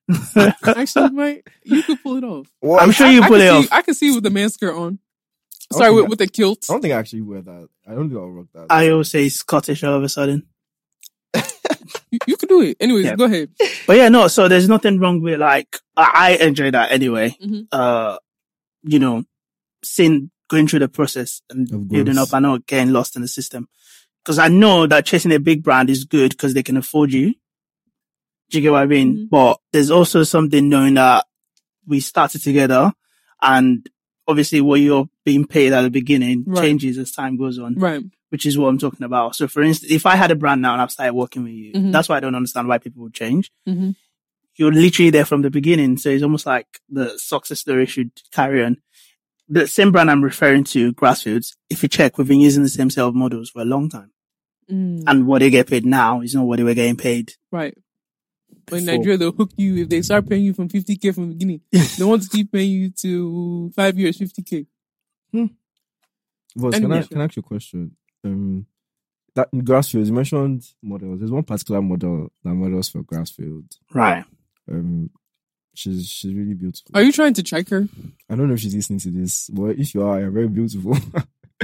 [0.07, 0.53] Yeah.
[0.67, 2.47] Actually, Mike, you could pull it off.
[2.61, 2.83] What?
[2.83, 3.73] I'm sure you I pull can it see, off.
[3.73, 4.99] I can see you with the man skirt on.
[5.73, 6.67] Sorry, with, think with the kilt.
[6.69, 7.69] I don't think I actually wear that.
[7.89, 8.67] I don't think I'll rock that.
[8.69, 10.47] I always say Scottish all of a sudden.
[12.15, 12.77] You, you can do it.
[12.81, 13.17] Anyways, Yeah.
[13.17, 13.51] go ahead.
[13.87, 17.37] But yeah, no, so there's nothing wrong with like, I, I enjoy that anyway.
[17.43, 17.67] Mhm.
[17.73, 18.19] Uh,
[18.83, 19.25] you know,
[19.85, 23.67] seeing, going through the process and building up and not getting lost in the system.
[24.25, 27.35] Cause I know that chasing a big brand is good because they can afford you.
[28.51, 29.17] Do you get what I mean?
[29.17, 29.31] Mhm.
[29.31, 31.27] But there's also something knowing that
[31.87, 32.93] we started together
[33.43, 33.87] and
[34.27, 36.63] obviously what you're being paid at the beginning Right.
[36.63, 38.03] changes as time goes on Right.
[38.31, 39.37] which is what I'm talking about.
[39.37, 41.73] So for instance, if I had a brand now and I've started working with you,
[41.73, 41.93] Mhm.
[41.93, 43.51] that's why I don't understand why people would change.
[43.67, 43.91] hmm
[44.57, 45.97] You're literally there from the beginning.
[45.97, 48.77] So it's almost like the success story should carry on.
[49.49, 52.89] The same brand I'm referring to, Grassfields, if you check, we've been using the same
[52.97, 54.11] of models for a long time.
[54.71, 57.33] Mm, And what they get paid now is not what they were getting paid.
[57.53, 57.77] right.
[58.67, 58.85] But in.
[58.87, 61.61] Nigeria, they'll hook you if they start paying you from 50k from the beginning.
[61.73, 64.67] they want to keep paying you to five years, 50k.
[66.57, 67.97] Boss, can Anyway, I can I ask you a question?
[68.25, 68.67] Um,
[69.35, 71.19] that in Grassfields, you mentioned models.
[71.19, 73.77] There's one particular model that models for Grassfield.
[73.93, 74.25] Right.
[74.71, 75.11] Um,
[75.75, 76.93] she's she's really beautiful.
[76.95, 77.89] Are you trying to check her?
[78.31, 80.97] I don't know if she's listening to this, but if you are, you're very beautiful.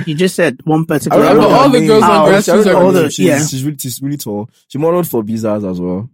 [0.07, 1.21] You just said one particular.
[1.23, 1.57] I don't know, model.
[1.59, 3.45] all the girls on Grassfields I don't know are all the- she's, yeah.
[3.45, 4.49] she's really she's really tall.
[4.69, 6.09] She modeled for Bizarre as well.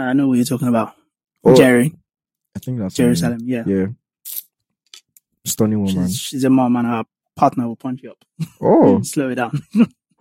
[0.00, 0.94] I know what you're talking about.
[1.44, 1.94] Oh, Jerry.
[2.54, 3.08] I think that's her name.
[3.14, 3.38] Jerusalem.
[3.44, 3.64] Yeah.
[3.66, 3.86] Yeah,
[5.44, 6.08] stunning woman.
[6.08, 7.04] She's, she's a mom and her
[7.36, 8.24] partner will punch you up.
[8.60, 9.60] Oh, Slow it down.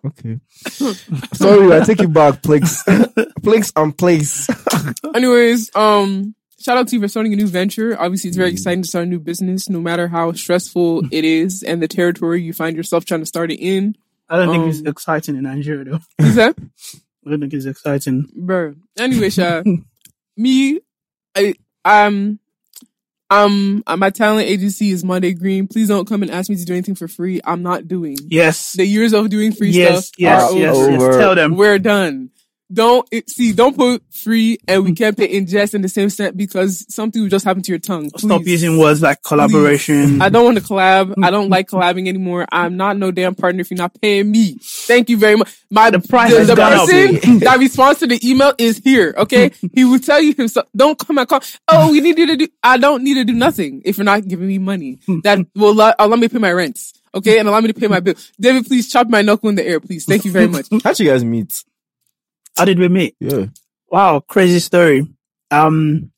[0.06, 0.40] okay.
[1.34, 2.42] Sorry, I take it back.
[2.42, 2.84] Plex,
[3.42, 4.48] plex, and place.
[5.16, 8.00] Anyways, um, shout out to you for starting a new venture.
[8.00, 8.54] Obviously, it's very Mm.
[8.54, 12.42] exciting to start a new business, no matter how stressful it is and the territory
[12.42, 13.96] you find yourself trying to start it in.
[14.30, 16.00] I don't think it's Um, exciting in Nigeria though.
[16.26, 16.56] Is that,
[17.26, 18.30] I think it's exciting.
[18.36, 18.76] bro?
[18.98, 19.64] Anyway, Sha,
[20.38, 20.80] me,
[21.36, 22.40] I, um,
[23.30, 25.68] um, uh, my talent agency is Monday Green.
[25.68, 27.42] Please don't come and ask me to do anything for free.
[27.44, 28.18] I'm not doing.
[28.28, 28.74] Yes.
[28.74, 30.92] The years of doing free yes, stuff yes, are yes, over.
[30.92, 31.18] yes.
[31.18, 31.56] Tell them.
[31.56, 32.30] We're done.
[32.74, 33.54] Don't it, see.
[33.54, 37.30] Don't put free and we can't put ingest in the same set because something will
[37.30, 38.10] just happen to your tongue.
[38.18, 40.22] Stop using words like collaboration.
[40.22, 41.14] I don't want to collab.
[41.24, 42.46] I don't like collabing anymore.
[42.52, 44.58] I'm not no damn partner if you're not paying me.
[44.62, 45.56] Thank you very much.
[45.70, 49.14] My The price the, the person that responds to the email is here.
[49.18, 50.68] Okay, he will tell you himself.
[50.76, 51.42] Don't come and call.
[51.68, 52.48] Oh, we need you to do.
[52.64, 55.00] I don't need to do nothing if you're not giving me money.
[55.24, 56.94] That will allow, allow me to pay my rents.
[57.14, 58.16] Okay, and allow me to pay my bill.
[58.40, 60.06] David, please chop my knuckle in the air, please.
[60.06, 60.68] Thank you very much.
[60.84, 61.64] How'd you guys meet?
[62.58, 63.16] How did we meet?
[63.20, 63.46] Yeah.
[63.90, 65.08] Wow, crazy story.
[65.52, 66.12] Um,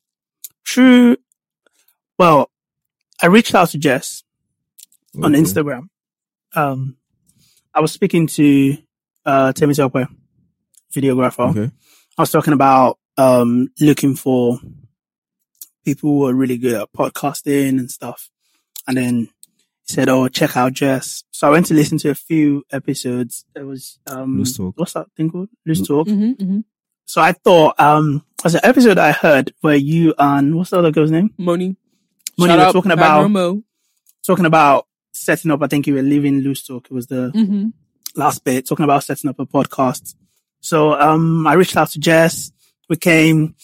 [0.64, 1.16] true.
[2.18, 2.50] Well,
[3.22, 4.22] I reached out to Jess
[5.22, 5.88] on Instagram.
[6.54, 6.96] Um,
[7.74, 8.78] I was speaking to,
[9.24, 10.08] uh, Temi Tokwe,
[10.92, 11.50] videographer.
[11.50, 11.72] Okay.
[12.16, 14.58] I was talking about, um, looking for
[15.84, 18.30] people who are really good at podcasting and stuff.
[18.86, 19.28] And then he
[19.88, 21.24] said, Oh, check out Jess.
[21.30, 23.44] So I went to listen to a few episodes.
[23.54, 24.74] It was, um, Loose Talk.
[24.76, 25.48] what's that thing called?
[25.66, 26.08] Loose Lo- Talk.
[26.08, 26.60] hmm hmm
[27.06, 30.90] So I thought, um, was an episode I heard where you and what's the other
[30.92, 31.30] girl's name?
[31.38, 31.76] Moni.
[32.36, 33.62] Moni Shout were talking Bad about Romo.
[34.26, 35.62] talking about setting up.
[35.62, 36.86] I think you were leaving Loose Talk.
[36.86, 37.68] It was the hmm
[38.14, 40.14] last bit talking about setting up a podcast.
[40.60, 42.50] So um, I reached out to Jess.
[42.88, 43.54] We came.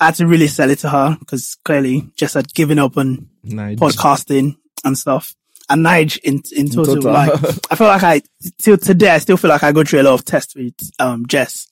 [0.00, 3.28] I had to really sell it to her because clearly Jess had given up on
[3.42, 3.78] Nice.
[3.78, 5.34] podcasting and stuff.
[5.68, 7.12] And Nige in in total, total.
[7.12, 7.32] like
[7.70, 8.22] I feel like I
[8.58, 11.26] till today I still feel like I go through a lot of tests with um
[11.26, 11.66] Jess.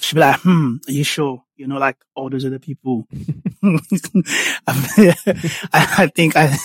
[0.00, 1.42] She'd be like, "Hmm, are you sure?
[1.56, 3.06] You know, like all those other people."
[4.66, 5.14] I,
[5.72, 6.56] I think I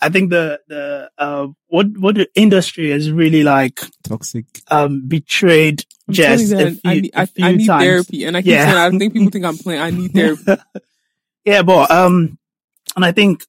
[0.00, 4.44] I think the the uh what what the industry is really like Toxic.
[4.70, 7.82] um betrayed I'm Jess a few, that I need, a I, few I need times.
[7.84, 8.64] therapy, and I keep Yeah.
[8.72, 9.80] saying I think people think I'm playing.
[9.80, 10.56] I need therapy.
[11.44, 12.38] Yeah, but um,
[12.94, 13.44] and I think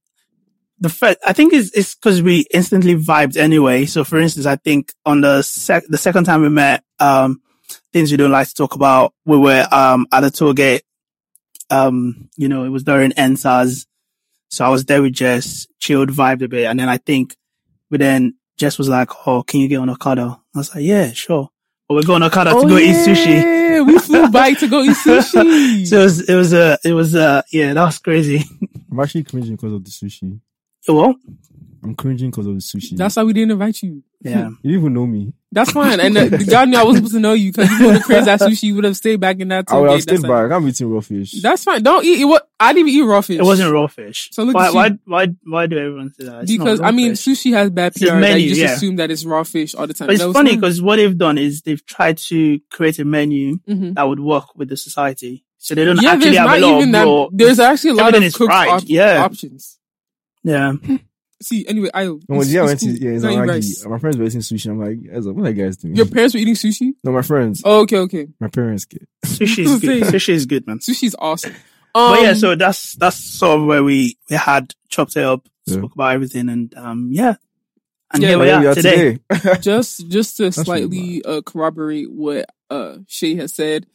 [0.80, 3.86] the first, I think it's it's because we instantly vibed anyway.
[3.86, 7.42] So, for instance, I think on the sec the second time we met, um,
[7.92, 10.82] things we don't like to talk about, we were um at a tollgate.
[11.70, 13.88] Um, you know, it was during EndSARS,
[14.50, 17.36] so I was there with Jess, chilled, vibed a bit, and then I think,
[17.90, 21.12] but then Jess was like, "Oh, can you get on Okada?" I was like, "Yeah,
[21.12, 21.50] sure."
[21.88, 23.42] But we're going to Okada to go eat sushi.
[23.42, 25.86] Oh, yeah, we flew by to go eat sushi.
[25.88, 28.44] So it was, it was, uh, it was, uh, yeah, that was crazy.
[28.92, 30.40] I'm actually cringing because of the sushi.
[30.96, 31.16] Well,
[31.84, 32.98] I'm cringing because of the sushi.
[32.98, 34.04] That's why we didn't invite you.
[34.22, 34.50] yeah.
[34.62, 35.34] you didn't even know me.
[35.52, 36.00] That's fine.
[36.02, 38.04] And uh, the guy knew I wasn't supposed to know you because you would have
[38.04, 38.64] crazy that sushi.
[38.64, 39.66] You would have stayed back in that.
[39.70, 40.02] I would have tailgate.
[40.02, 40.52] stayed That's back.
[40.52, 41.32] I'm eating raw fish.
[41.42, 41.82] That's fine.
[41.84, 42.20] Don't eat.
[42.20, 43.40] It, what I didn't even eat raw fish.
[43.40, 44.30] It wasn't raw fish.
[44.34, 46.44] So look why, why, why, why do everyone say that?
[46.44, 47.26] It's because I mean fish.
[47.40, 48.06] sushi has bad PR.
[48.08, 48.74] that menu, you just yeah.
[48.74, 50.08] assume that it's raw fish all the time.
[50.08, 53.96] But it's funny because what they've done is they've tried to create a menu Mhm.
[53.96, 55.46] that would work with the society.
[55.60, 57.06] So they don't yeah, actually have a lot even of that.
[57.06, 57.28] raw.
[57.32, 59.24] There's actually a lot of cooked op- yeah.
[59.24, 59.80] options.
[60.44, 60.74] Yeah.
[61.42, 63.86] See, anyway, I No, when yeah, I went to yeah, it's Not eat rice.
[63.86, 64.72] my friends were eating sushi.
[64.72, 65.96] I'm like, "Guys, what are you guys doing?
[65.96, 66.94] Your parents were eating sushi.
[67.04, 68.28] no, my friends, Oh, okay, okay.
[68.40, 68.86] my parents.
[68.86, 69.08] Get.
[69.26, 70.04] Sushi is good.
[70.14, 70.80] Sushi is good, man.
[70.80, 71.54] Sushi's awesome.
[71.94, 75.48] Um, but yeah, so that's that's sort of where we we had chopped it up,
[75.68, 75.78] Yeah.
[75.78, 77.36] spoke about everything, and um yeah,
[78.12, 79.20] and Yeah, here we are we are today.
[79.62, 83.86] just just to really slightly uh, corroborate what uh Shay has said.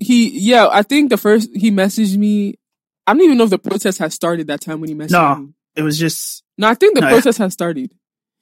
[0.00, 2.58] He yeah, I think the first he messaged me.
[3.06, 5.34] I don't even know if the protest had started that time when he messaged No.
[5.36, 5.48] me.
[5.76, 7.92] It was just No, I think the No, protest had started.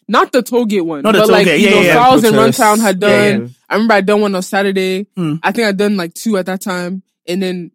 [0.08, 1.94] Not the tollgate one, Not the but like tollgate, you yeah, know, yeah, yeah.
[1.94, 2.58] Fowles and Protest.
[2.60, 3.40] Runtown had done.
[3.42, 3.48] yeah.
[3.68, 5.06] I remember I done one on Saturday.
[5.16, 5.36] Hmm.
[5.42, 7.70] I think I done like two at that time, and then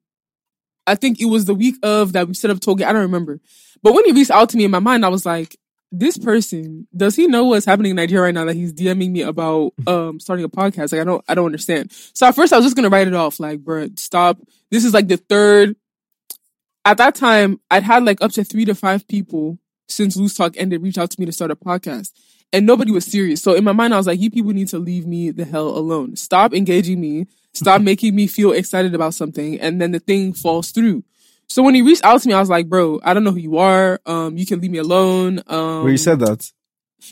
[0.85, 2.85] I think it was the week of that we set up tollgate.
[2.85, 3.39] I don't remember,
[3.81, 5.55] but when he reached out to me in my mind, I was like,
[5.93, 9.21] "This person does he know what's happening in Nigeria right now that he's DMing me
[9.21, 10.91] about um starting a podcast?
[10.91, 13.13] Like I don't I don't understand." So at first I was just gonna write it
[13.15, 14.37] off, like, "Bruh, stop.
[14.71, 15.77] This is like the third."
[16.85, 19.57] At that time, I'd had like up to three to five people
[19.87, 22.11] since Loose Talk ended reach out to me to start a podcast
[22.53, 23.41] and nobody was serious.
[23.41, 25.67] So in my mind, I was like, you people need to leave me the hell
[25.69, 26.15] alone.
[26.15, 27.25] Stop engaging me.
[27.53, 29.59] Stop making me feel excited about something.
[29.59, 31.03] And then the thing falls through.
[31.47, 33.39] So when he reached out to me, I was like, bro, I don't know who
[33.39, 33.99] you are.
[34.05, 35.41] Um, you can leave me alone.
[35.47, 36.51] Um, Where you said that?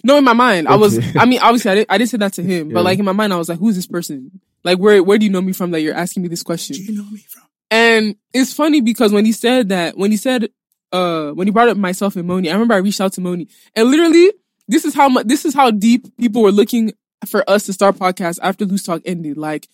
[0.04, 2.34] no, in my mind, I was, I mean, obviously I didn't, I didn't say that
[2.34, 2.74] to him, Yeah.
[2.76, 4.40] but like in my mind, I was like, who's this person?
[4.64, 6.76] Like, where, where do you know me from that you're asking me this question?
[6.78, 7.44] do you know me from?
[7.74, 10.50] And it's funny because when he said that, when he said,
[10.92, 13.48] uh, when he brought up myself and Moni, I remember I reached out to Moni
[13.76, 14.32] and literally
[14.68, 16.94] this is how much, this is how deep people were looking
[17.26, 19.38] for us to start podcasts after Loose Talk ended.
[19.38, 19.68] Like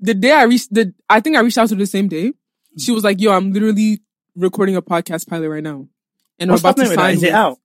[0.00, 2.32] the day I reached the, I think I reached out to her the same day.
[2.78, 4.00] She was like, yo, I'm literally
[4.34, 5.86] recording a podcast pilot right now.
[6.40, 7.02] And What's I'm about to happening with that?
[7.02, 7.58] sign it with- out?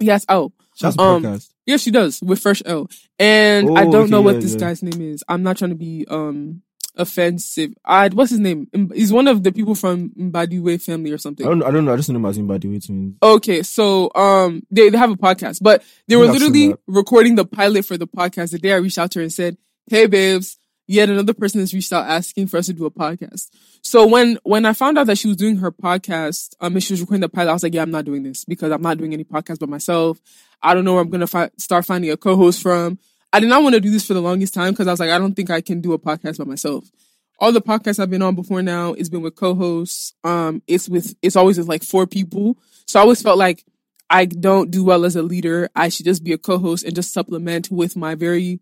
[0.00, 0.52] Yes, out.
[0.80, 1.48] That's a Um, podcast.
[1.64, 2.90] Yeah, she does with Fresh L.
[3.18, 4.58] And I Oh, don't know okay, what yeah, this yeah.
[4.60, 5.22] guy's name is.
[5.28, 6.62] I'm not trying to be um
[6.96, 7.72] offensive.
[7.84, 8.68] I what's his name?
[8.94, 11.46] He's one of the people from Mbadiwe family or I something.
[11.46, 11.62] don't.
[11.62, 11.92] I don't know.
[11.92, 13.14] I just know him as Wait twins.
[13.22, 16.74] Okay, so um they, they have a podcast, but they were think I've seen literally
[16.86, 19.56] recording the pilot for the podcast the day I reached out to her and said,
[19.86, 23.50] Hey babes, yet another person has reached out asking for us to do a podcast.
[23.82, 26.92] So when when I found out that she was doing her podcast, um and she
[26.92, 28.98] was recording the pilot, I was like, Yeah, I'm not doing this because I'm not
[28.98, 30.20] doing any podcast by myself.
[30.62, 32.98] I don't know where I'm gonna fi- start finding a co-host from.
[33.36, 35.10] I did not want to do this for the longest time because I was like,
[35.10, 36.90] I don't think I can do a podcast by myself.
[37.38, 40.14] All the podcasts I've been on before now, it's been with co-hosts.
[40.24, 42.56] Um, it's with it's always with like four people.
[42.86, 43.62] So I always felt like
[44.08, 45.68] I don't do well as a leader.
[45.76, 48.58] I should just be a co-host and just supplement with my very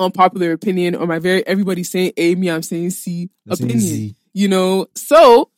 [0.00, 3.78] unpopular opinion or my very everybody's saying A, me, I'm saying C That's opinion.
[3.78, 4.16] easy.
[4.32, 5.52] You know, so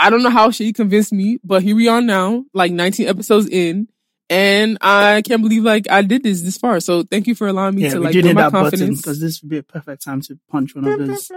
[0.00, 3.46] I don't know how she convinced me, but here we are now, like 19 episodes
[3.48, 3.86] in,
[4.30, 6.80] and I can't believe like I did this this far.
[6.80, 9.00] So thank you for allowing me Yeah, to like do build my that button confidence.
[9.02, 11.30] because this would be a perfect time to punch one of those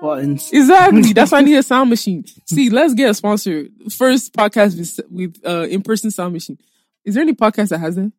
[0.00, 0.50] buttons.
[0.52, 1.12] Exactly.
[1.12, 2.24] That's why I need a sound machine.
[2.46, 3.66] See, let's get a sponsor.
[3.90, 6.58] First podcast with, with uh in person sound machine.
[7.04, 8.12] Is there any podcast that has that?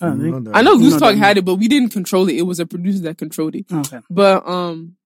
[0.00, 0.34] I don't think.
[0.34, 2.34] Not that- I know No, Loose Talk had it, but we didn't control it.
[2.36, 3.66] It was a producer that controlled it.
[3.72, 4.00] Okay.
[4.10, 4.96] But um,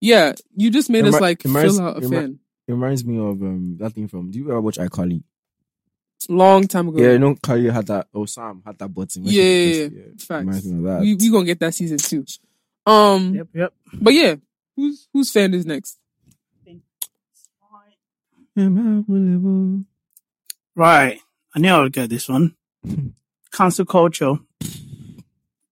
[0.00, 2.38] yeah, you just made It us like it reminds- fill out a it fan.
[2.68, 4.30] It reminds me of um that thing from.
[4.30, 5.22] Do you ever watch iCarly?
[6.28, 6.98] Long time ago.
[7.00, 8.08] Yeah, you know, Carly had that.
[8.12, 9.22] Oh, Sam had that button.
[9.24, 10.64] when she Yeah, yeah, Reminds Facts.
[10.64, 10.98] that.
[11.00, 12.24] We we gonna get that season too.
[12.86, 13.48] Um, Yep.
[13.54, 13.74] Yep.
[14.00, 14.34] but yeah,
[14.76, 15.98] who's who's fan is next?
[20.74, 21.20] Right.
[21.54, 22.54] I knew I would get this one.
[23.52, 24.34] Cancel culture.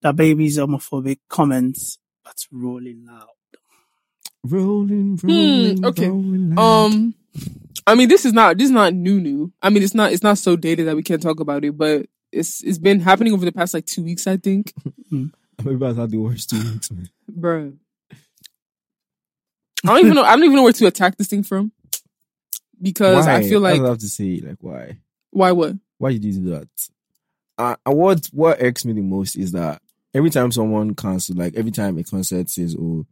[0.03, 3.27] DaBaby's homophobic comments, but rolling loud.
[4.43, 6.07] Rolling, rolling, Hmm, okay.
[6.07, 6.91] rolling loud.
[6.93, 7.15] Um,
[7.85, 9.53] I mean, this is not this is not new new.
[9.61, 12.07] I mean, it's not it's not so dated that we can't talk about it, but
[12.31, 14.73] it's it's been happening over the past like two weeks, I think,
[15.63, 17.09] Maybe I've had the worst two weeks, man.
[17.31, 17.77] Bruh.
[19.83, 20.23] I don't even know.
[20.23, 21.71] I don't even know where to attack this thing from
[22.81, 23.35] because why?
[23.35, 24.41] I feel like I have to say.
[24.43, 24.97] Like, why?
[25.31, 25.75] why what?
[25.97, 26.67] Why did you do that?
[27.57, 29.81] Uh, what what irks me the most is that
[30.13, 33.05] every time someone cancels, like every time a concert says, "Oh,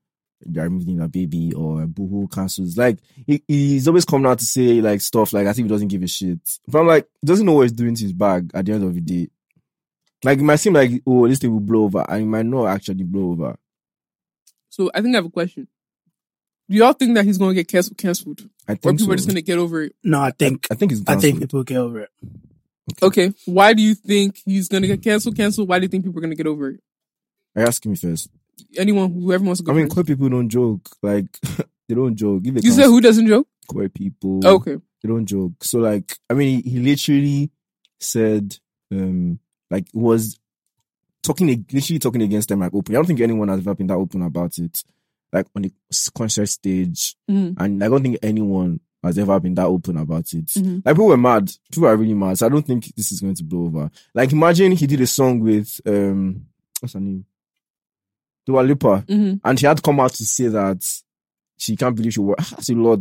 [0.45, 4.45] they're removing a baby," or a Boohoo cancels, like he, he's always coming out to
[4.45, 6.39] say like stuff like I think he doesn't give a shit.
[6.67, 8.93] But I'm like, doesn't know what he's doing to his bag at the end of
[8.93, 9.29] the day.
[10.23, 12.67] Like it might seem like oh this thing will blow over, and it might not
[12.67, 13.57] actually blow over.
[14.69, 15.67] So I think I have a question.
[16.69, 17.97] Do y'all think that he's going to get canceled?
[17.97, 19.95] Canceled, I or think people are just going to get over it?
[20.03, 21.41] No, I think I think it's I think cancelled.
[21.41, 22.09] people get over it.
[23.01, 25.35] Okay, why do you think he's going to get canceled?
[25.35, 25.69] Canceled?
[25.69, 26.79] Why do you think people are going to get over it?
[27.55, 28.29] Are you asking me first?
[28.78, 29.72] Anyone, whoever wants to go.
[29.72, 30.89] I mean, queer people don't joke.
[31.01, 31.26] Like
[31.88, 32.43] they don't joke.
[32.43, 33.47] Give you said who doesn't joke?
[33.68, 34.45] queer people.
[34.45, 35.64] Okay, they don't joke.
[35.64, 37.51] So like, I mean, he, he literally
[37.99, 38.58] said,
[38.91, 39.39] um,
[39.72, 40.39] like was
[41.24, 42.93] talking, literally talking against them like open.
[42.95, 44.84] I don't think anyone has ever been that open about it,
[45.34, 45.72] like on the
[46.16, 47.56] concert stage, Mhm.
[47.60, 50.45] and I don't think anyone has ever been that open about it.
[50.47, 50.84] Mhm.
[50.86, 51.51] Like people were mad.
[51.72, 52.38] People are really mad.
[52.38, 53.89] So I don't think this is going to blow over.
[54.14, 56.45] Like imagine he did a song with um,
[56.80, 57.26] what's her name,
[58.45, 60.83] Dua Lipa hmm and she had come out to say that
[61.57, 62.51] she can't believe she worked.
[62.51, 62.99] That's a lot.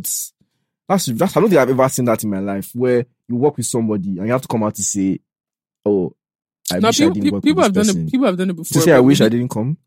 [0.87, 3.57] That's, that's I don't think I've ever seen that in my life where you work
[3.57, 5.19] with somebody and you have to come out to say,
[5.85, 6.13] "Oh,
[6.71, 8.11] I No, wish I people, didn't people, work people with have this done it.
[8.11, 8.73] People have done it before.
[8.73, 9.77] to say, "I wish we- I didn't come."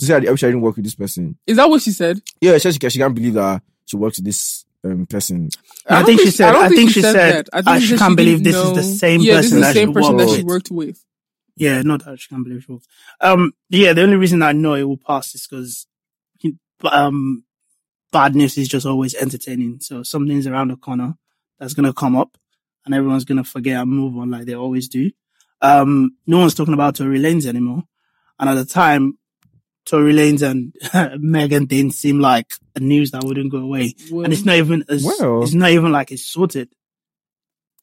[0.00, 2.20] To say, "I wish I didn't work with this person." Is that what she said?
[2.40, 5.50] Yeah, she, she, she can't believe that she works with this um, person.
[5.86, 6.46] I I, think she said.
[6.46, 7.12] I I, don't think she said.
[7.14, 7.48] that.
[7.52, 9.42] I think I she said can't believe didn't this is the know- same yeah, person
[9.42, 11.04] this is the that same she person that she worked with.
[11.60, 12.78] Yeah, not that she can't believe she.
[13.20, 15.86] Um, yeah, the only reason I know it will pass is because,
[16.90, 17.44] um,
[18.12, 19.78] bad news is just always entertaining.
[19.80, 21.14] So something's around the corner
[21.58, 22.36] that's gonna come up,
[22.84, 25.10] and everyone's gonna forget and move on like they always do.
[25.60, 27.82] Um, no one's talking about Tory Lanez anymore,
[28.38, 29.18] and at the time,
[29.84, 30.74] Tory Lanez and
[31.22, 35.04] Megan didn't seem like a news that wouldn't go away, and it's not even as,
[35.04, 36.70] Well- it's not even like it's sorted.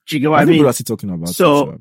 [0.07, 0.73] Do you get what I I mean?
[0.73, 1.79] still talking about So-.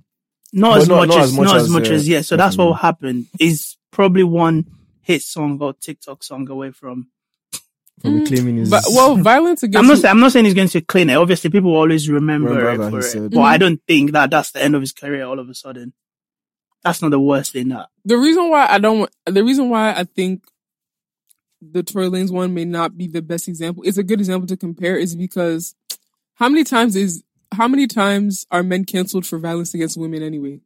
[0.52, 2.20] Not as, not- much not as, as much not as as, much uh, as yeah.
[2.22, 2.82] So that's what definitely.
[2.82, 3.26] happened.
[3.40, 4.66] Is probably one
[5.02, 7.08] hit song or TikTok song away from.
[8.02, 8.70] For Mm, reclaiming his.
[8.70, 9.98] But well, violence against I'm not.
[9.98, 11.14] saying- I'm not saying he's going to clean it.
[11.14, 13.02] Obviously, people will always remember, Remember it for it.
[13.04, 13.60] said- But I Mhm.
[13.60, 15.24] don't think that that's the end of his career.
[15.24, 15.94] All of a sudden,
[16.84, 17.68] that's not the worst thing.
[17.68, 19.10] That the reason why I don't.
[19.24, 20.44] The reason why I think
[21.62, 23.82] the Tory Lanez one may not be the best example.
[23.86, 25.74] It's a good example to compare is because
[26.34, 27.22] how many times is
[27.52, 30.60] how many times are men canceled for violence against women anyway?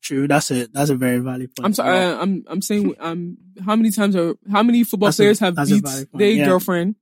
[0.00, 0.28] true.
[0.28, 1.66] That's a that's a very valid point.
[1.66, 1.90] I'm sorry.
[1.90, 5.22] Well, uh, I'm I'm saying um how many times are how many football That's a-
[5.22, 6.44] players have that's beat their yeah.
[6.46, 6.94] girlfriend?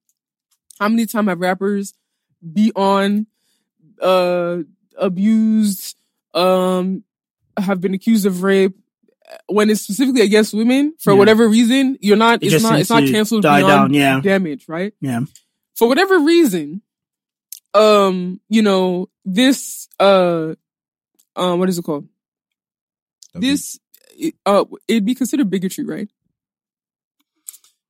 [0.80, 1.92] How many times have rappers
[2.52, 3.26] beat on,
[4.00, 4.58] uh,
[4.96, 5.96] abused,
[6.32, 7.04] um,
[7.58, 8.74] have been accused of rape?
[9.46, 11.18] When it's specifically against women, for Yeah.
[11.18, 12.42] whatever reason, you're not.
[12.42, 12.78] It It's not.
[12.78, 14.20] It's not canceled beyond down, yeah.
[14.20, 14.92] damage, right?
[15.00, 15.20] yeah,
[15.74, 16.82] For whatever reason,
[17.74, 19.88] um, you know this.
[19.98, 20.54] Uh,
[21.36, 22.08] um, what is it called?
[23.34, 23.78] This.
[24.46, 26.08] Uh, it'd be considered bigotry, right?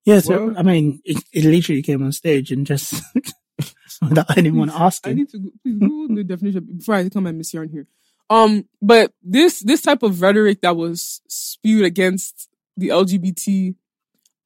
[0.04, 0.20] yeah.
[0.20, 2.94] So Well- I mean, it, it literally came on stage and just
[4.02, 5.10] without anyone asking.
[5.10, 7.86] I need to go- please Google the definition before I come at Miss Yarn here.
[8.30, 13.74] Um, but this this type of rhetoric that was spewed against the LGBT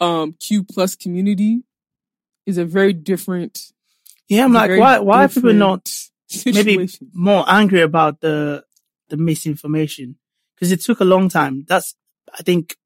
[0.01, 1.63] um Q plus community
[2.45, 3.73] is a very different.
[4.29, 5.91] Yeah, I'm like, why why are people different not
[6.47, 7.11] maybe situation.
[7.15, 8.65] more angry about the
[9.09, 10.19] the misinformation
[10.55, 11.65] because it took a long time.
[11.69, 11.95] That's
[12.39, 12.77] I think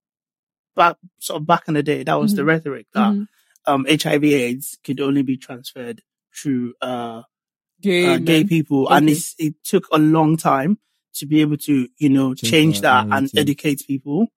[0.76, 2.46] back sort of back in the day that was the Mhm.
[2.46, 3.28] rhetoric that Mhm.
[3.66, 6.02] um HIV/AIDS could only be transferred
[6.34, 7.22] through uh,
[7.80, 8.48] gay, uh gay men.
[8.48, 9.12] people, and Okay.
[9.12, 10.78] it's, it took a long time
[11.14, 14.28] to be able to you know Change change, that that, and educate people.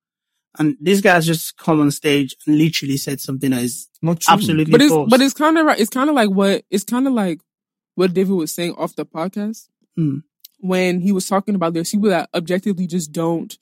[0.60, 4.34] And these guys just come on stage and literally said something that is not true.
[4.34, 5.10] absolutely But it's false.
[5.10, 5.80] but it's kind of right.
[5.80, 7.42] It's kind of like what it's kind of like
[7.96, 10.18] what David was saying off the podcast Hmm.
[10.60, 13.58] when he was talking about there's people that objectively just don't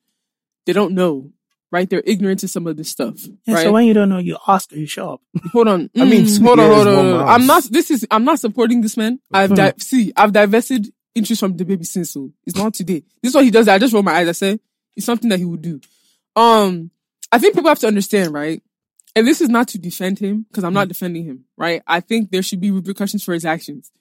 [0.66, 1.32] they don't know
[1.72, 1.90] right.
[1.90, 3.20] They're ignorant to some of this stuff.
[3.46, 3.64] yeah, right?
[3.64, 5.22] so when you don't know, you ask or you show up.
[5.54, 5.90] Hold on.
[5.98, 6.96] I mean, Mm, hold on, hold on.
[6.96, 7.20] one hold on.
[7.26, 7.30] mouth.
[7.30, 7.64] I'm not.
[7.66, 8.06] This is.
[8.12, 9.20] I'm not supporting this man.
[9.34, 9.56] I've Hmm.
[9.56, 10.14] di- see.
[10.16, 12.12] I've divested interest from DaBaby since.
[12.12, 13.04] So it's not today.
[13.22, 13.68] This is what he does.
[13.68, 14.28] I just roll my eyes.
[14.28, 14.60] I say
[14.96, 15.82] it's something that he would do.
[16.36, 16.92] Um,
[17.32, 18.62] I think people have to understand, right?
[19.16, 21.84] And this is not to defend him because I'm not defending him, right?
[21.86, 23.92] I think there should be repercussions for his actions.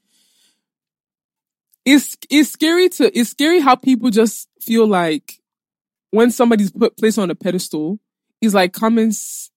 [1.84, 5.40] It's it's scary to it's scary how people just feel like
[6.10, 7.98] when somebody's put placed on a pedestal,
[8.40, 9.50] is like comments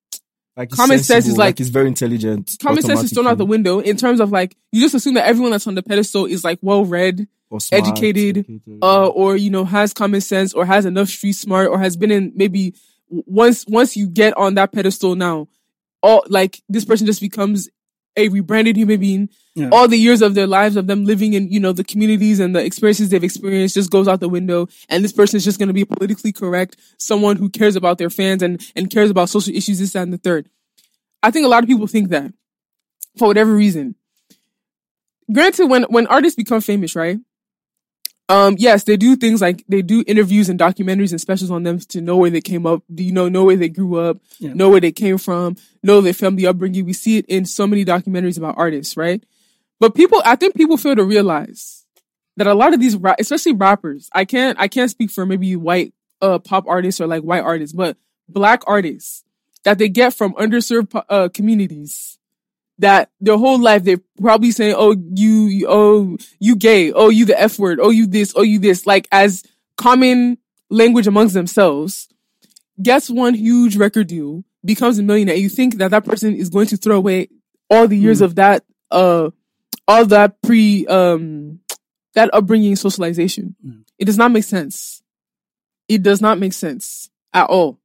[0.57, 2.55] like common sense is sensible, like- he's very intelligent.
[2.61, 5.26] common sense is thrown out the window in terms of like you just assume that
[5.28, 9.50] everyone that's on the pedestal is like well read or smart, educated, uh or you
[9.50, 12.76] know has common sense or has enough street smart or has been in maybe
[13.10, 15.48] once once you get on that pedestal now
[16.02, 17.70] all like this person just becomes
[18.18, 19.30] a rebranded human being.
[19.56, 19.70] Yeah.
[19.72, 22.54] all the years of their lives of them living in you know the communities and
[22.54, 25.70] the experiences they've experienced just goes out the window and this person is just going
[25.70, 29.56] to be politically correct someone who cares about their fans and and cares about social
[29.56, 30.50] issues this that, and the third.
[31.24, 32.34] I think a lot of people think that
[33.18, 33.96] for whatever reason.
[35.32, 37.18] Granted when when artists become famous right
[38.28, 41.78] Um, yes, they do things like they do interviews and documentaries and specials on them
[41.80, 42.82] to know where they came up.
[42.93, 44.53] Do you know know where they grew up, Yeah.
[44.53, 46.86] know where they came from, know their family upbringing.
[46.86, 49.23] We see it in so many documentaries about artists, right?
[49.80, 51.86] But people, I think people fail to realize
[52.38, 55.93] that a lot of these, especially rappers, I can't, I can't speak for maybe white
[56.21, 57.95] uh pop artists or like white artists, but
[58.28, 59.23] black artists
[59.65, 62.17] that they get from underserved uh communities
[62.80, 67.39] that their whole life they're probably saying, "Oh, you, oh, you gay, oh, you the
[67.39, 69.43] f word, oh, you this, oh, you this," like as
[69.78, 70.38] common
[70.69, 72.07] language amongst themselves.
[72.82, 75.36] Gets one huge record deal, becomes a millionaire.
[75.36, 77.30] You think that that person is going to throw away
[77.69, 78.26] all the years Mm.
[78.26, 79.30] of that, uh,
[79.88, 81.59] all that pre, um,
[82.15, 83.55] that upbringing, socialization.
[83.65, 83.84] Mm.
[83.97, 85.01] It does not make sense.
[85.88, 87.80] It does not make sense at all.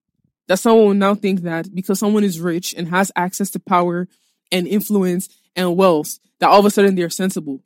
[0.49, 4.09] That someone will now think that because someone is rich and has access to power
[4.53, 7.61] and influence and wealth, that all of a sudden they're sensible.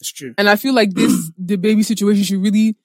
[0.00, 0.34] It's true.
[0.38, 2.76] And I feel like this, DaBaby situation should really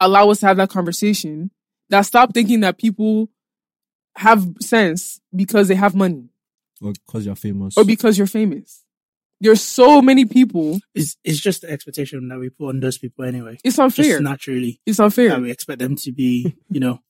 [0.00, 1.50] allow us to have that conversation.
[1.90, 3.28] That stop thinking that people
[4.16, 6.28] have sense because they have money
[6.80, 7.76] Or because you're famous.
[7.76, 8.82] or because you're famous.
[9.40, 10.78] There's so many people.
[10.94, 13.58] It's it's just the expectation that we put on those people anyway.
[13.64, 14.20] It's Just unfair.
[14.20, 15.30] naturally, It's unfair.
[15.30, 17.00] that we expect them to be, you know,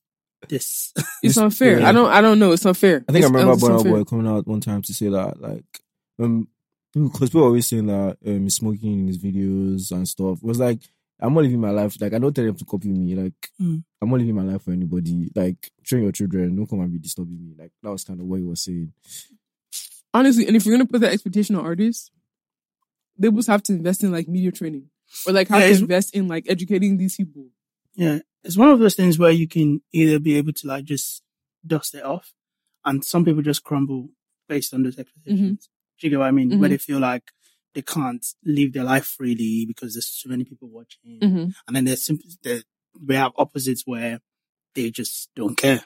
[0.49, 0.93] this.
[1.23, 1.79] It's unfair.
[1.79, 1.89] yeah.
[1.89, 2.09] I don't.
[2.09, 2.51] I don't know.
[2.51, 3.03] It's unfair.
[3.07, 3.83] I think It's- I remember Burna.
[3.83, 5.65] Boy coming out one time to say that, like,
[6.19, 6.47] um,
[6.93, 10.37] because people always saying that um, he's smoking in his videos and stuff.
[10.37, 10.79] It was like,
[11.19, 11.99] I'm not living my life.
[11.99, 13.15] Like, I don't tell them to copy me.
[13.15, 13.83] Like, Mm.
[14.01, 15.31] I'm not living my life for anybody.
[15.35, 16.55] Like, train your children.
[16.55, 17.53] Don't come and be disturbing me.
[17.57, 18.93] Like, that was kind of what he was saying.
[20.13, 22.11] honestly, and if you're gonna put that expectation on artists,
[23.17, 24.89] labels have to invest in like media training
[25.27, 27.47] or like have Yeah, to invest in like educating these people.
[27.95, 31.21] Yeah, it's one of those things where you can either be able to like just
[31.65, 32.33] dust it off,
[32.85, 34.09] and some people just crumble
[34.47, 35.69] based on those expectations.
[35.99, 36.59] Do you get what I mean?
[36.59, 36.73] Where Mhm.
[36.73, 37.31] they feel like
[37.73, 41.49] they can't live their life freely because there's so many people watching, Mm-hmm.
[41.67, 42.61] and then there's simply there,
[43.05, 44.21] we have opposites where
[44.75, 45.85] they just don't care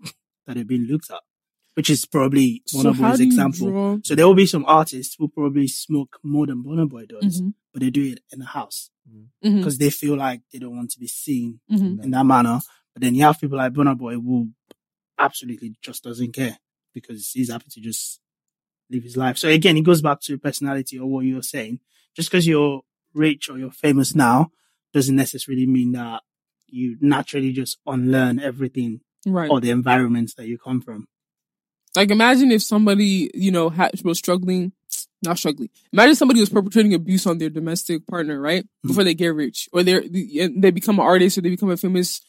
[0.46, 1.20] that they've been looked at,
[1.76, 3.70] which is probably one So of those do example.
[3.70, 3.98] draw?
[4.02, 7.52] So there will be some artists who probably smoke more than Burna Boy does, Mhm,
[7.72, 8.90] but they do it in the house
[9.42, 12.02] because they feel like they don't want to be seen mhm.
[12.02, 12.60] in that manner.
[12.94, 14.50] But then you have people like Burna Boy who
[15.18, 16.58] absolutely just doesn't care
[16.94, 18.20] because he's happy to just
[18.90, 19.36] live his life.
[19.38, 21.80] So again, it goes back to personality or what you're saying.
[22.14, 22.82] Just because you're
[23.14, 24.50] rich or you're famous now
[24.94, 26.22] doesn't necessarily mean that
[26.68, 29.50] you naturally just unlearn everything Right.
[29.50, 31.06] or the environments that you come from.
[31.96, 34.72] Like imagine if somebody, you know, had, was struggling,
[35.22, 35.70] not struggling.
[35.92, 38.64] Imagine somebody was perpetrating abuse on their domestic partner, right?
[38.64, 38.88] Mm-hmm.
[38.88, 40.00] Before they get rich or they
[40.54, 42.20] they become an artist or they become a famous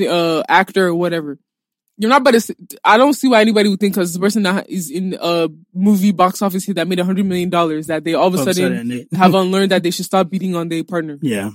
[0.00, 1.38] uh, actor or whatever.
[2.00, 2.54] You're not about to.
[2.84, 6.12] I don't see why anybody would think because the person that is in a movie
[6.12, 8.42] box office hit that made a hundred million dollars that they all of a All
[8.42, 11.50] of a sudden have unlearned that they should stop beating on their partner yeah.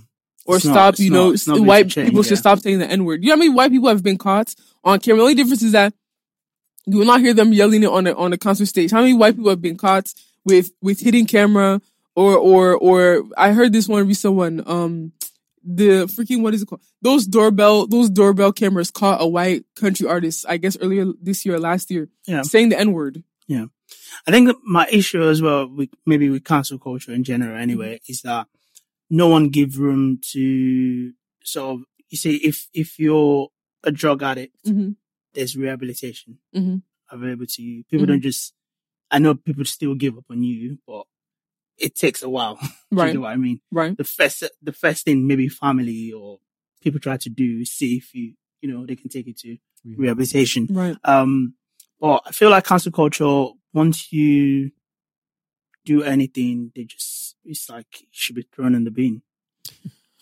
[0.45, 3.05] or It's stop, it's you know, not white change, people should stop saying the N
[3.05, 3.23] word.
[3.23, 4.53] You know how many white people have been caught
[4.83, 5.19] on camera?
[5.19, 5.93] The only difference is that
[6.85, 8.91] you will not hear them yelling it on a, on a concert stage.
[8.91, 10.13] How many white people have been caught
[10.45, 11.81] with, with hitting camera
[12.15, 15.13] or, or, or I heard this one recent one, um,
[15.63, 16.81] the freaking, what is it called?
[17.01, 21.55] Those doorbell, those doorbell cameras caught a white country artist, I guess earlier this year
[21.55, 22.41] or last year, Yeah.
[22.41, 23.23] saying the N word.
[23.47, 23.65] Yeah,
[24.27, 28.21] I think my issue as well, with, maybe with cancel culture in general anyway, is
[28.21, 28.47] that
[29.09, 31.11] no one give room to
[31.43, 33.47] sort of, you see, if, if you're
[33.83, 34.91] a drug addict, hmm
[35.33, 36.77] there's rehabilitation hmm
[37.11, 37.83] available to you.
[37.83, 38.09] People Mhm.
[38.09, 38.53] don't just,
[39.11, 41.05] I know people still give up on you, but
[41.77, 42.55] it takes a while.
[42.61, 43.13] Do you Right.
[43.13, 43.61] know what I mean?
[43.71, 43.95] Right.
[43.97, 46.39] The first, the first thing maybe family or
[46.81, 49.57] people try to do is see if you, you know, they can take you to
[49.97, 50.67] rehabilitation.
[50.71, 50.97] Right.
[51.03, 51.55] Um,
[51.99, 54.71] but I feel like cancel culture, once you
[55.85, 59.21] do anything, they just, it's like you should be thrown in the bin.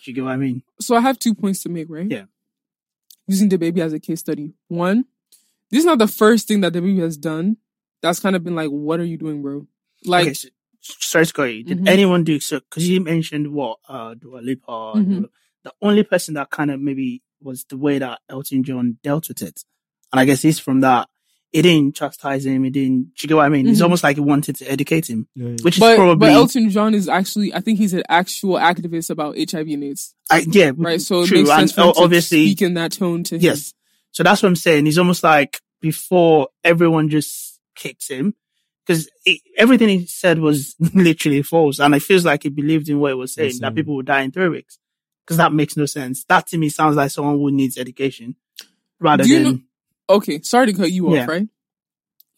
[0.04, 0.64] Do you get what I mean?
[0.80, 2.10] So I have two points to make, right?
[2.10, 2.26] Yeah.
[3.32, 4.52] Using DaBaby as a case study.
[4.68, 5.06] One,
[5.70, 7.56] this is not the first thing that DaBaby has done.
[8.02, 9.68] That's kind of been like, what are you doing, bro?
[10.04, 10.50] Like, okay, so,
[10.82, 11.64] sorry you.
[11.64, 11.88] Did Mhm.
[11.88, 12.60] anyone do so?
[12.60, 14.94] Because you mentioned what, uh, Dua Lipa.
[14.98, 15.30] Mhm.
[15.64, 19.42] The only person that kind of maybe was the way that Elton John dealt with
[19.42, 19.64] it.
[20.12, 21.08] And I guess he's from that.
[21.54, 22.64] It didn't chastise him.
[22.64, 23.68] It didn't, do you get what I mean?
[23.68, 23.84] It's Mhm.
[23.84, 25.56] almost like he wanted to educate him, Yeah, yeah.
[25.64, 29.10] which is but, probably, but Elton John is actually, I think he's an actual activist
[29.10, 31.02] about HIV and AIDS, I, yeah, right?
[31.02, 33.42] So it makes sense and for to obviously, speak in that tone to him.
[33.42, 33.74] Yes.
[34.12, 34.86] So that's what I'm saying.
[34.86, 38.34] He's almost like before everyone just kicks him
[38.86, 39.10] because
[39.58, 41.80] everything he said was literally false.
[41.80, 44.06] And it feels like he believed in what he was saying, Yes, that people would
[44.06, 44.78] die in three weeks.
[45.26, 46.24] Because that makes no sense.
[46.26, 48.36] That to me sounds like someone who needs education
[49.00, 49.60] rather Do you than, know-
[50.12, 51.26] Okay, sorry to cut you off, Yeah.
[51.26, 51.48] right?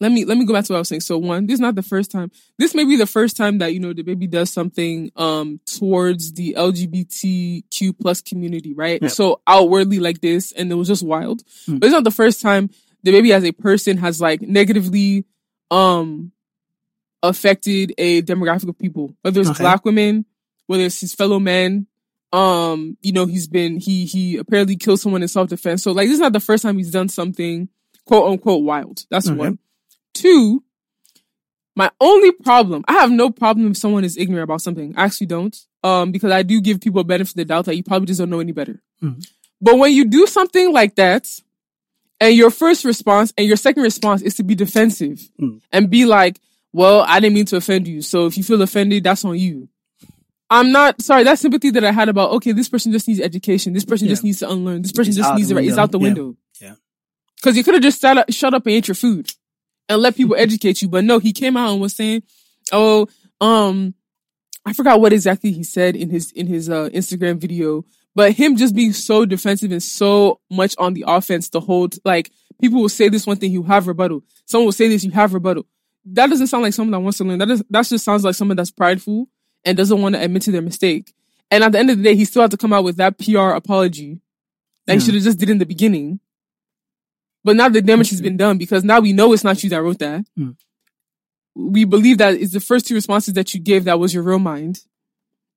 [0.00, 1.00] let me let me go back to what I was saying.
[1.02, 2.30] So one, this is not the first time.
[2.58, 6.54] This may be the first time that you know DaBaby does something um towards the
[6.58, 9.08] LGBTQ plus community, right?
[9.10, 11.42] So outwardly like this, and it was just wild.
[11.68, 11.80] Mm.
[11.80, 12.70] But it's not the first time
[13.06, 15.24] DaBaby as a person has like negatively
[15.70, 16.32] um
[17.22, 19.62] affected a demographic of people, whether it's Okay.
[19.62, 20.26] black women,
[20.66, 21.86] whether it's his fellow men.
[22.34, 25.82] Um, you know, he's been he he apparently killed someone in self defense.
[25.82, 27.68] So like this is not the first time he's done something
[28.06, 29.04] quote unquote wild.
[29.10, 29.36] That's Okay.
[29.36, 29.58] one.
[30.14, 30.62] Two,
[31.76, 34.94] my only problem, I have no problem if someone is ignorant about something.
[34.96, 35.56] I actually don't.
[35.82, 38.18] Um, because I do give people a benefit of the doubt that you probably just
[38.20, 38.80] don't know any better.
[39.02, 39.26] Mhm.
[39.60, 41.28] But when you do something like that,
[42.20, 45.60] and your first response and your second response is to be defensive Mm.
[45.72, 46.38] and be like,
[46.72, 48.02] well, I didn't mean to offend you.
[48.02, 49.68] So if you feel offended, that's on you.
[50.50, 51.24] I'm not sorry.
[51.24, 53.72] That sympathy that I had about okay, this person just needs education.
[53.72, 54.12] This person Yeah.
[54.12, 54.82] just needs to unlearn.
[54.82, 55.82] This person It's just needs to is window.
[55.82, 56.36] out the window.
[56.60, 56.74] Yeah.
[57.36, 59.30] Because you could have just sat up, shut up and ate your food
[59.88, 60.88] and let people educate you.
[60.88, 62.22] But no, he came out and was saying,
[62.72, 63.08] "Oh,
[63.40, 63.94] um,
[64.66, 67.84] I forgot what exactly he said in his in his uh, Instagram video."
[68.14, 72.30] But him just being so defensive and so much on the offense the whole like
[72.60, 74.22] people will say this one thing, you have rebuttal.
[74.46, 75.66] Someone will say this, you have rebuttal.
[76.04, 77.38] That doesn't sound like someone that wants to learn.
[77.40, 79.28] That is, that just sounds like someone that's prideful
[79.64, 81.14] and doesn't want to admit to their mistake.
[81.50, 83.18] And at the end of the day, he still had to come out with that
[83.18, 84.20] PR apology
[84.86, 86.20] that he should have just did in the beginning.
[87.42, 89.82] But now the damage has been done because now we know it's not you that
[89.82, 90.24] wrote that.
[90.38, 90.56] Mm.
[91.54, 94.38] We believe that it's the first two responses that you gave that was your real
[94.38, 94.80] mind.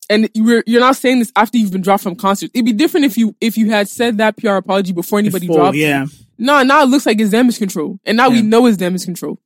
[0.10, 2.52] And you're you're not saying this after you've been dropped from concert.
[2.54, 5.64] It'd be different if you if you had said that PR apology before anybody Before,
[5.64, 5.78] dropped.
[5.78, 5.86] you.
[5.86, 6.06] yeah.
[6.38, 8.00] No, now it looks like it's damage control.
[8.06, 9.40] And now we know it's damage control.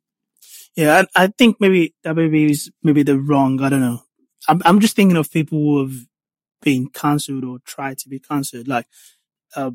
[0.75, 3.61] Yeah, I, I think maybe that maybe is maybe the wrong.
[3.61, 4.03] I don't know.
[4.47, 5.95] I'm I'm just thinking of people who have
[6.61, 8.67] been cancelled or tried to be cancelled.
[8.67, 8.87] Like,
[9.55, 9.71] uh,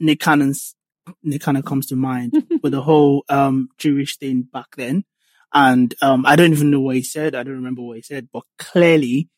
[0.00, 0.74] Nick Cannon's
[1.22, 5.04] Nick Cannon comes to mind with the whole um Jewish thing back then,
[5.52, 7.34] and um I don't even know what he said.
[7.34, 9.28] I don't remember what he said, but clearly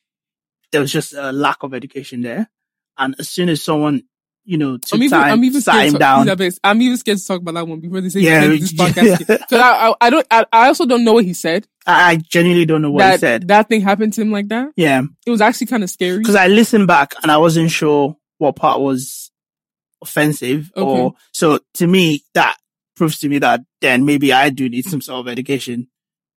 [0.73, 2.51] there was just a lack of education there.
[2.99, 4.03] And as soon as someone,
[4.45, 6.97] you know, took I'm even, time, I'm even scared him to, down, Elizabeth, I'm even
[6.97, 8.89] scared to talk about that one before they say Yeah, this yeah.
[8.89, 9.47] podcast.
[9.53, 11.67] I, I, I don't, I, I also don't know what he said.
[11.87, 13.49] I, I genuinely don't know what that he said.
[13.49, 14.71] that thing happened to him like that.
[14.77, 15.03] Yeah.
[15.27, 16.19] It was actually kind of scary.
[16.19, 19.31] because I listened back and I wasn't sure what part was
[20.03, 22.57] offensive or so to me that
[22.97, 25.89] proves to me that then maybe I do need some sort of education,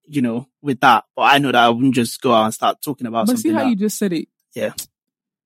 [0.07, 1.05] you know, with that.
[1.17, 3.51] But I know that I wouldn't just go out and start talking about But see
[3.53, 4.29] how that- you just said it.
[4.55, 4.73] Yeah.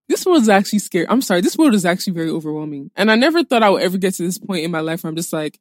[0.09, 1.07] This world is actually scary.
[1.09, 1.41] I'm sorry.
[1.41, 2.91] This world is actually very overwhelming.
[2.97, 5.09] And I never thought I would ever get to this point in my life where
[5.09, 5.59] I'm just like,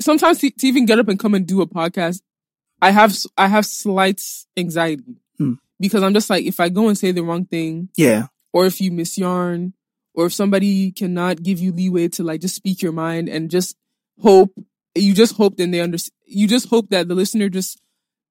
[0.00, 2.20] sometimes to, to even get up and come and do a podcast,
[2.80, 4.22] I have, I have slight
[4.56, 5.54] anxiety Hmm.
[5.80, 8.80] because I'm just like, if I go and say the wrong thing yeah, or if
[8.80, 9.74] you miss yarn
[10.14, 13.76] or if somebody cannot give you leeway to like just speak your mind and just
[14.20, 14.52] hope,
[14.94, 17.80] you just hope then they understand, you just hope that the listener just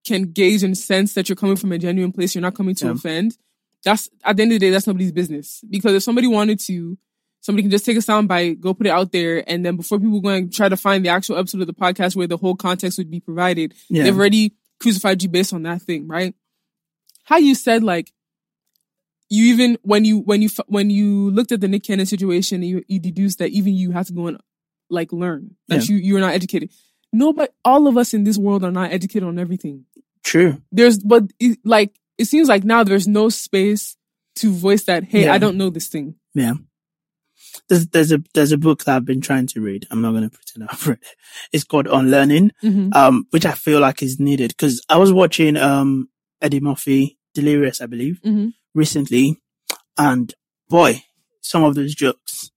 [0.06, 2.34] can gauge and sense that you're coming from a genuine place.
[2.36, 2.92] You're not coming to Yeah.
[2.94, 3.38] offend.
[3.84, 5.62] That's at the end of the day, that's nobody's business.
[5.70, 6.98] Because if somebody wanted to,
[7.42, 10.22] somebody can just take a soundbite, go put it out there, and then before people
[10.22, 12.98] go and try to find the actual episode of the podcast where the whole context
[12.98, 16.36] would be provided, yeah, they've already crucified you based on that thing, right?
[17.24, 18.12] How you said like
[19.30, 22.84] you even when you when you when you looked at the Nick Cannon situation, you
[22.88, 24.40] you deduced that even you have to go and
[24.90, 26.72] like learn that you you're not educated.
[27.14, 29.86] Nobody, all of us in this world are not educated on everything.
[30.24, 30.62] true.
[30.72, 33.96] There's but it, like it seems like now there's no space
[34.36, 35.04] to voice that.
[35.04, 35.34] Hey, Yeah.
[35.34, 36.16] I don't know this thing.
[36.34, 36.54] Yeah.
[37.70, 39.88] There's, there's a, there's a book that I've been trying to read.
[39.92, 41.16] I'm not going to pretend I've read it.
[41.54, 42.52] It's called Unlearning.
[42.62, 46.10] hmm um, which I feel like is needed because I was watching um
[46.42, 49.42] Eddie Murphy Delirious, I believe, hmm recently,
[49.98, 50.34] and
[50.70, 51.04] boy,
[51.42, 52.52] some of those jokes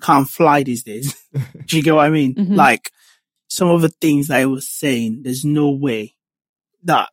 [0.00, 1.14] can't fly these days.
[1.66, 2.34] Do you get what I mean?
[2.34, 2.56] Mhm.
[2.56, 2.90] Like
[3.48, 6.14] some of the things that I was saying, there's no way
[6.84, 7.08] that.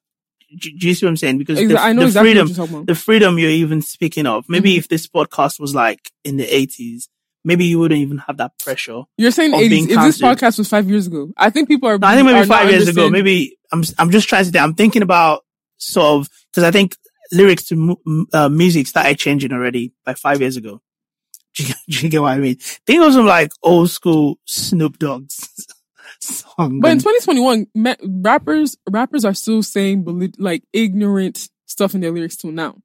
[0.60, 1.40] Do, you see what I'm saying?
[1.40, 2.88] Because the, I know the exactly freedom, what you're talking about.
[2.88, 4.46] the freedom you're even speaking of.
[4.48, 4.78] Maybe Mhm.
[4.78, 7.08] if this podcast was like in the 80s,
[7.44, 9.04] maybe you wouldn't even have that pressure.
[9.18, 9.90] You're saying 80s.
[9.90, 11.98] If this podcast was five years ago, I think people are.
[11.98, 13.10] No, I think maybe five years ago.
[13.10, 14.64] Maybe I'm I'm just trying to think.
[14.64, 15.44] I'm thinking about
[15.78, 16.96] sort of because I think
[17.32, 17.98] lyrics to
[18.34, 20.82] uh, music started changing already by five years ago.
[21.56, 22.56] Do you, do you get what I mean?
[22.56, 25.68] Think of some like old school Snoop Dogg's
[26.20, 26.80] song.
[26.80, 32.38] But in 2021, ma- rappers rappers are still saying like ignorant stuff in their lyrics
[32.38, 32.78] till now.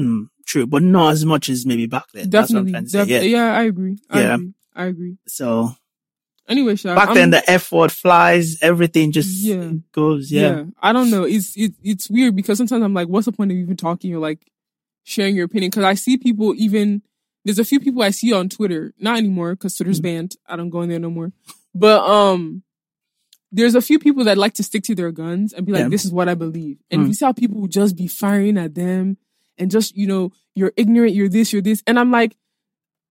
[0.00, 2.28] Mm, true, but not as much as maybe back then.
[2.30, 2.98] That's what I'm Definitely, trying to say.
[3.20, 3.36] def- Yeah.
[3.38, 3.96] yeah, I agree.
[4.10, 4.34] I Yeah.
[4.34, 4.52] agree.
[4.74, 5.16] I agree.
[5.26, 5.72] So
[6.48, 8.56] Anyway, Shay, back I'm- then, the F word flies.
[8.62, 9.72] Everything just Yeah.
[9.92, 10.32] goes.
[10.32, 10.40] yeah.
[10.40, 10.64] Yeah.
[10.82, 11.24] I don't know.
[11.24, 14.18] It's it, it's weird because sometimes I'm like, what's the point of even talking or
[14.18, 14.40] like
[15.04, 15.68] sharing your opinion?
[15.70, 17.02] Because I see people even
[17.44, 20.02] there's a few people I see on Twitter, not anymore because Twitter's Mhm.
[20.04, 20.36] banned.
[20.46, 21.32] I don't go in there no more.
[21.74, 22.62] But um,
[23.52, 25.88] there's a few people that like to stick to their guns and be like, Yeah.
[25.88, 26.78] this is what I believe.
[26.90, 27.06] And Mm.
[27.08, 29.18] you see how people just be firing at them
[29.58, 31.82] and just, you know, you're ignorant, you're this, you're this.
[31.86, 32.36] And I'm like,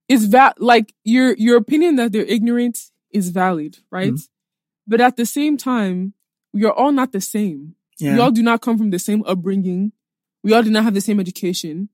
[0.09, 2.79] it's va- like your your opinion that they're ignorant
[3.11, 4.13] is valid, right?
[4.13, 4.29] Mm.
[4.87, 6.13] But at the same time,
[6.53, 7.75] we are all not the same.
[7.99, 8.13] Yeah.
[8.15, 9.91] We all do not come from the same upbringing.
[10.43, 11.89] We all do not have the same education.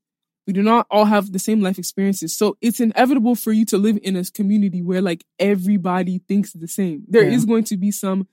[0.46, 2.36] We do not all have the same life experiences.
[2.36, 6.68] So it's inevitable for you to live in a community where like everybody thinks the
[6.68, 7.06] same.
[7.08, 7.48] There is Yeah.
[7.48, 8.28] going to be some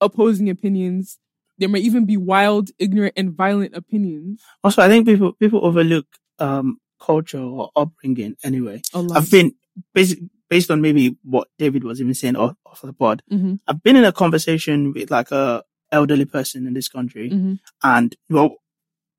[0.00, 1.18] opposing opinions.
[1.62, 4.42] There may even be wild, ignorant, and violent opinions.
[4.64, 6.06] Also, I think people people overlook
[6.40, 8.82] um culture or upbringing anyway.
[8.92, 9.54] I've been
[9.94, 10.16] based
[10.50, 13.22] based on maybe what David was even saying off, off the pod.
[13.30, 17.60] Mhm, I've been in a conversation with like a elderly person in this country, mhm,
[17.84, 18.56] and well,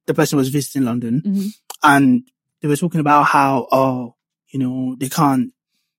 [0.06, 1.48] the person was visiting London, mhm.
[1.82, 2.28] and
[2.62, 4.16] they were talking about how oh,
[4.52, 5.54] you know, they can't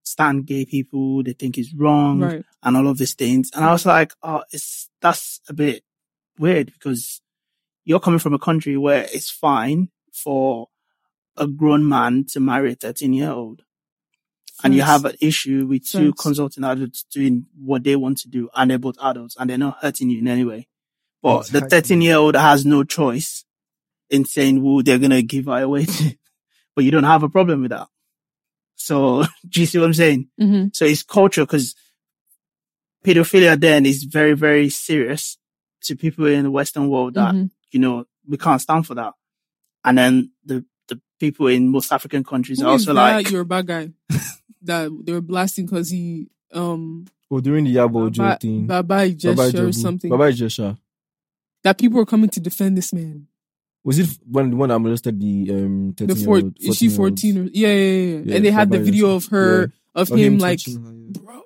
[0.04, 2.44] stand gay people, they think it's wrong, Right.
[2.64, 3.50] and all of these things.
[3.56, 5.84] And I was like, oh, it's that's a bit
[6.38, 7.22] weird because
[7.86, 10.70] you're coming from a country where it's fine for
[11.36, 13.64] a grown man to marry a 13 year old.
[14.64, 16.22] And you have an issue with two Facts.
[16.22, 19.80] consulting adults doing what they want to do and they're both adults and they're not
[19.82, 20.68] hurting you in any way.
[21.22, 23.44] But the 13 year old has no choice
[24.10, 26.16] in saying who they're going to give her away to.
[26.76, 27.88] But you don't have a problem with that.
[28.76, 30.30] So, do you see what I'm saying?
[30.42, 30.76] Mhm.
[30.76, 31.76] So it's culture because
[33.06, 35.38] pedophilia then is very, very serious
[35.84, 37.50] to people in the Western world that, Mhm.
[37.72, 39.14] you know, we can't stand for that.
[39.84, 43.32] And then the, the people in most African countries Who are is also that like,
[43.32, 43.92] Yoruba guy
[44.62, 48.68] that they were blasting because he um Oh, during the Yabo Ojo Baba, thing.
[48.68, 49.76] Baba Ijesha or Ijebu.
[49.76, 50.78] something Baba Ijesha.
[51.64, 53.28] that people were coming to defend this man.
[53.84, 56.58] Was it when the one that molested the um 13 The year four old?
[56.62, 58.22] is she fourteen or yeah, yeah, yeah, yeah.
[58.24, 59.16] Yeah, And they had the video Ijesha.
[59.18, 61.12] of her of Or him, like her, yeah.
[61.20, 61.42] bro.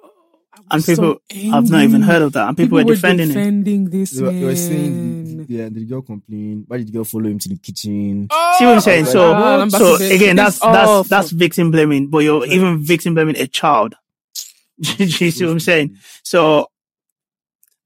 [0.70, 2.48] I and people, so I've not even heard of that.
[2.50, 3.34] And people, were were defending it.
[3.34, 5.46] defending this They were, they were saying, man.
[5.50, 6.66] yeah, did the girl complain?
[6.68, 8.28] Why did the girl follow him to the kitchen?
[8.58, 9.06] See what I'm saying?
[9.08, 11.08] Oh, So, God, so again, that's, pissed off.
[11.08, 12.54] that's, that's victim blaming, but you're Yeah.
[12.54, 13.96] even victim blaming a child.
[14.82, 15.98] Do you see what I'm saying?
[16.24, 16.68] So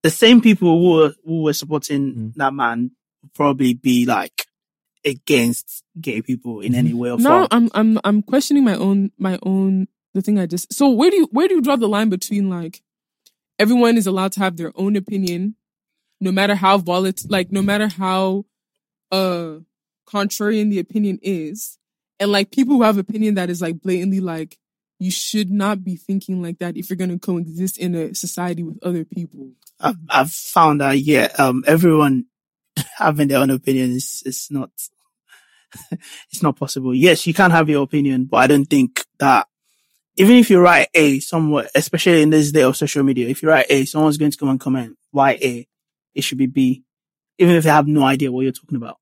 [0.03, 2.33] the same people who were, who were supporting Mm.
[2.35, 2.91] that man
[3.35, 4.47] probably be like
[5.05, 7.47] against gay people in any way or now form.
[7.51, 11.17] I'm I'm I'm questioning my own my own the thing I just so where do
[11.17, 12.81] you where do you draw the line between like
[13.59, 15.55] everyone is allowed to have their own opinion
[16.19, 18.45] no matter how volatile like no matter how
[19.11, 19.55] uh
[20.07, 21.77] contrarian the opinion is
[22.19, 24.57] and like people who have opinion that is like blatantly like
[24.99, 28.61] you should not be thinking like that if you're going to coexist in a society
[28.61, 29.51] with other people
[29.81, 32.25] I've, I've found that, yeah, um, everyone
[32.97, 34.69] having their own opinion is, is not,
[36.31, 36.93] it's not possible.
[36.93, 39.47] Yes, you can have your opinion, but I don't think that
[40.17, 43.49] even if you write A somewhere, especially in this day of social media, if you
[43.49, 45.67] write A, someone's going to come and comment, why A?
[46.13, 46.83] It should be B,
[47.37, 48.97] even if they have no idea what you're talking about.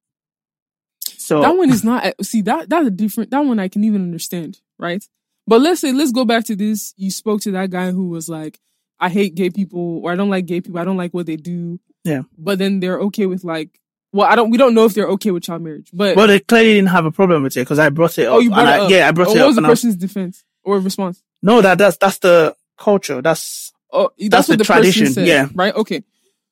[1.01, 4.01] So that one is not see that that's a different that one I can even
[4.01, 5.03] understand, right?
[5.47, 6.93] But let's say let's go back to this.
[6.97, 8.59] You spoke to that guy who was like,
[8.99, 11.35] I hate gay people or I don't like gay people, I don't like what they
[11.35, 11.79] do.
[12.03, 12.21] Yeah.
[12.37, 13.79] But then they're okay with like
[14.11, 15.89] well, I don't we don't know if they're okay with child marriage.
[15.93, 18.35] But well, they clearly didn't have a problem with it because I brought it up.
[18.35, 18.91] oh you brought and it I, up.
[18.91, 19.47] Yeah, I brought Oh, it what up.
[19.47, 21.21] was the and I was- person's defense or response?
[21.41, 23.21] no, that, that's, that's the culture.
[23.21, 25.25] That's, Oh that's, That's what the the, tradition, said.
[25.27, 25.47] yeah.
[25.55, 25.73] Right?
[25.73, 26.03] Okay.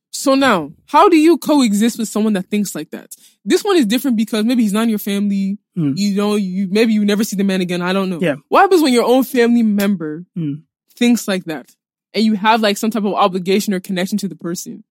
[0.09, 3.15] So now, how do you coexist with someone that thinks like that?
[3.45, 5.59] This one is different because maybe he's not in your family.
[5.75, 5.93] Hmm.
[5.95, 7.83] You know, you maybe you never see the man again.
[7.83, 8.17] I don't know.
[8.19, 8.37] Yeah.
[8.47, 10.53] What happens when your own family member Hmm.
[10.95, 11.75] thinks like that,
[12.15, 14.83] and you have like some type of obligation or connection to the person?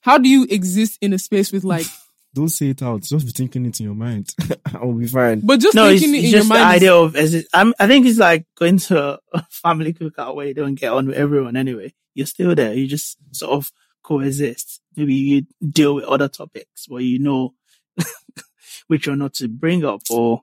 [0.00, 1.86] How do you exist in a space with like,
[2.36, 3.00] Don't say it out.
[3.02, 4.34] Just be thinking it in your mind.
[4.74, 5.40] I'll be fine.
[5.40, 7.46] but just no, it's, thinking it in it's your just the idea of as it,
[7.54, 11.06] I'm, I think it's like going to a family cookout where you don't get on
[11.06, 11.94] with everyone anyway.
[12.14, 12.74] You're still there.
[12.74, 13.70] You just sort of
[14.02, 14.80] coexist.
[14.96, 17.54] Maybe you deal with other topics where you know
[18.88, 20.42] which or not to bring up or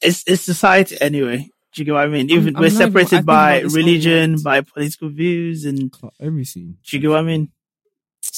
[0.00, 1.48] it's, it's society anyway.
[1.74, 2.30] Do you get what I mean?
[2.30, 5.64] I'm- Even I'm we're not even- separated by about this a religion, by political views
[5.64, 6.76] and Everything.
[6.86, 7.50] do you get what I mean?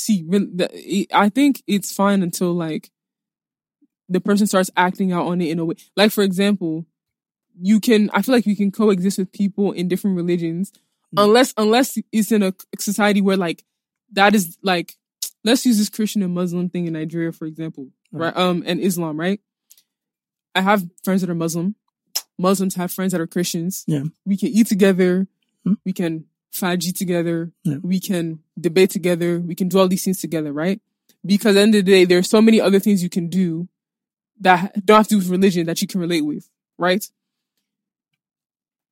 [0.00, 2.90] See, I think it's fine until like
[4.08, 5.76] the person starts acting out on it in a way.
[5.96, 6.86] Like for example,
[7.60, 8.10] you can.
[8.12, 10.72] I feel like you can coexist with people in different religions,
[11.14, 11.24] Mm.
[11.24, 13.64] unless unless it's in a society where like
[14.12, 14.96] that is like.
[15.42, 18.36] Let's use this Christian and Muslim thing in Nigeria, for example, right?
[18.36, 19.40] Um, and Islam, right?
[20.54, 21.76] I have friends that are Muslim.
[22.38, 23.84] Muslims have friends that are Christians.
[23.86, 24.04] Yeah.
[24.26, 25.28] We can eat together.
[25.64, 25.74] Hmm.
[25.84, 27.52] We can faji together.
[27.64, 27.76] Yeah.
[27.82, 29.38] We can debate together.
[29.40, 30.80] We can do all these things together, right?
[31.24, 33.68] Because at the end of the day, there's so many other things you can do
[34.40, 36.48] that don't have to do with religion that you can relate with,
[36.78, 37.04] right?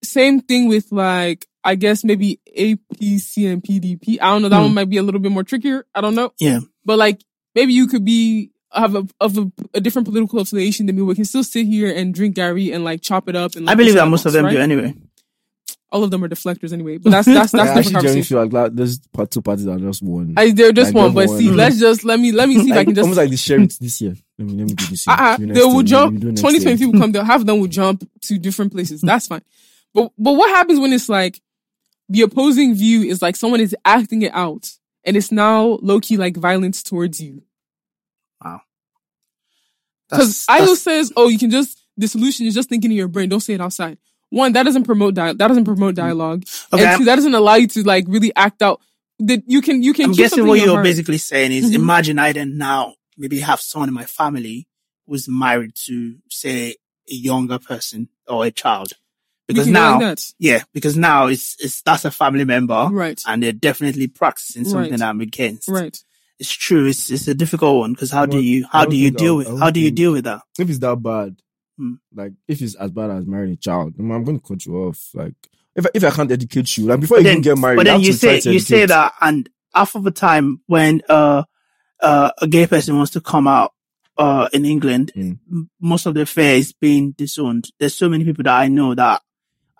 [0.03, 4.19] Same thing with like I guess maybe APC and PDP.
[4.21, 4.49] I don't know.
[4.49, 4.63] That Hmm.
[4.65, 5.85] one might be a little bit more trickier.
[5.95, 6.33] I don't know.
[6.39, 6.61] Yeah.
[6.85, 7.23] But like
[7.55, 11.03] maybe you could be have a of a, a different political affiliation than me.
[11.03, 13.57] We can still sit here and drink gari and like chop it up.
[13.57, 14.53] And like, I believe that most of them right?
[14.53, 14.95] do anyway.
[15.91, 16.99] All of them are deflectors anyway.
[16.99, 18.25] But that's that's that's I different actually genuinely conversation.
[18.37, 20.35] feel like that, those part- two parties are just one.
[20.37, 22.67] I, they're just Like, one, but they're see, let's just let me let me see
[22.71, 24.15] if I Like, can just almost like the sheriffs this year.
[24.39, 25.17] Let me let me do this year.
[25.19, 26.21] Ah, ah, uh-uh, Do they will year, jump.
[26.21, 26.79] Twenty twenty do next 20, 20 year.
[26.87, 27.13] people come.
[27.13, 29.01] They'll half of them will jump to different places.
[29.01, 29.43] That's fine.
[29.95, 31.41] But but what happens when it's like
[32.11, 34.71] the opposing view is like someone is acting it out,
[35.05, 37.43] and it's now low key like violence towards you.
[38.45, 38.61] Wow.
[40.11, 43.09] Because That's- Ayo says, "Oh, you can just the solution is just thinking in your
[43.09, 43.31] brain.
[43.31, 43.97] Don't say it outside."
[44.31, 47.35] One, that doesn't promote di- that doesn't promote dialogue, Okay, and I'm- two, that doesn't
[47.35, 48.81] allow you to like really act out.
[49.21, 50.07] That you can you can.
[50.07, 50.85] I'm guessing what you're heart.
[50.85, 51.75] basically saying is Mhm.
[51.75, 54.69] imagine I then now maybe have someone in my family
[55.07, 56.77] who's married to say
[57.11, 58.93] a younger person or a child.
[59.49, 60.25] Because now, like that.
[60.39, 64.91] yeah, because now it's, it's, that's a family member right, and they're definitely practicing something
[64.93, 65.01] Right.
[65.03, 65.69] I'm against.
[65.69, 65.97] right.
[66.39, 66.85] It's true.
[66.87, 69.47] It's, it's a difficult one because how do you, how don't you deal I'll- with,
[69.47, 70.43] I don't how do you deal with that?
[70.59, 71.37] if it's that bad,
[71.79, 71.95] Hmm.
[72.13, 75.11] like if it's as bad as marrying a child, I'm, going to cut you off.
[75.15, 75.35] Like
[75.77, 77.77] if I, if I can't educate you, like before But you then, even get married,
[77.77, 81.45] but then you say, you say that and half of the time when, uh,
[82.01, 83.73] uh, a gay person wants to come out,
[84.17, 85.39] uh, in England, Mm.
[85.81, 87.71] most of the affair is being disowned.
[87.79, 89.23] There's so many people that I know that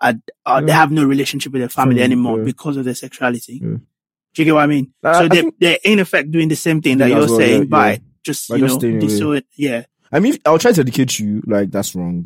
[0.01, 0.13] are,
[0.45, 2.45] are they have no relationship with their family anymore yeah.
[2.45, 3.59] because of their sexuality.
[3.61, 3.77] Yeah.
[4.33, 4.93] Do you get what I mean?
[5.03, 7.63] I- so I they, they're in effect doing the same thing that you're well, saying
[7.63, 7.97] yeah, by yeah.
[8.23, 9.83] just, By you just know, disown, yeah.
[10.11, 11.41] I mean, I'll try to educate you.
[11.45, 12.25] Like that's wrong.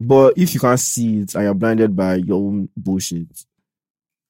[0.00, 3.26] But if you can't see it and you're blinded by your own bullshit,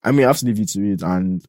[0.03, 1.45] I mean, I have to leave you to it and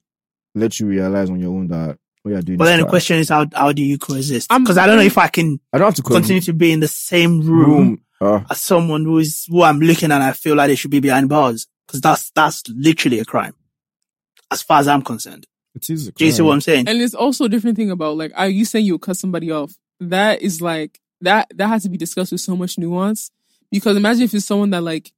[0.55, 2.57] let you realize on your own that what you're doing.
[2.57, 4.49] But is then the question is how, how do you coexist?
[4.49, 6.71] Because I don't know if I can I don't have to call continue to be
[6.71, 8.01] in the same room room.
[8.19, 10.99] Uh, as someone who is who I'm looking at, I feel like they should be
[10.99, 13.53] behind bars because that's that's literally a crime,
[14.51, 15.45] as far as I'm concerned.
[15.75, 16.07] it is.
[16.07, 16.15] A crime.
[16.17, 16.87] Do you see what I'm saying?
[16.87, 19.73] And it's also a different thing about like, are you saying you'll cut somebody off?
[19.99, 23.31] That is like that that has to be discussed with so much nuance.
[23.71, 25.11] Because imagine if it's someone that like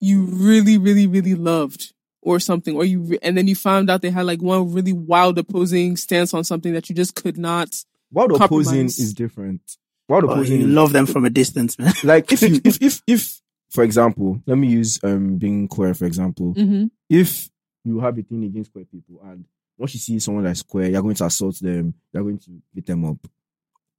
[0.00, 4.02] you really, really, really loved or something, or you re- and then you found out
[4.02, 7.74] they had like one really wild opposing stance on something that you just could not.
[8.10, 9.62] Wild opposing is different.
[10.08, 11.94] Wild But opposing you is love them from a distance, man.
[12.04, 16.04] like if you if if if for example, let me use um being queer for
[16.04, 16.54] example.
[16.54, 16.86] Mm-hmm.
[17.08, 17.48] If
[17.84, 19.44] you have a thing against queer people and
[19.76, 22.86] once you see someone that's queer, you're going to assault them, you're going to beat
[22.86, 23.18] them up.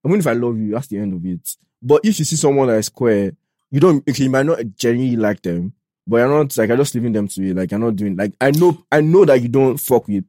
[0.05, 1.55] I mean if I love you, that's the end of it.
[1.81, 3.31] But if you see someone that is queer,
[3.71, 5.73] you don't okay, you might not genuinely like them,
[6.07, 7.55] but you're not like I'm just leaving them to it.
[7.55, 10.23] Like you're not doing like I know I know that you don't fuck with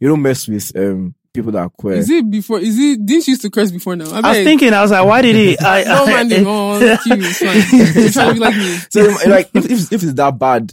[0.00, 1.94] you don't mess with um people that are queer.
[1.96, 2.60] Is it before?
[2.60, 3.04] Is it?
[3.04, 4.10] Didn't you used to curse before now?
[4.12, 5.58] I was thinking, I was like, why did he?
[5.60, 6.78] I, No man, they go.
[6.80, 7.14] It's you.
[7.18, 8.02] It's fine.
[8.02, 8.76] You're trying to be like me.
[8.90, 10.72] So like if, if if it's that bad,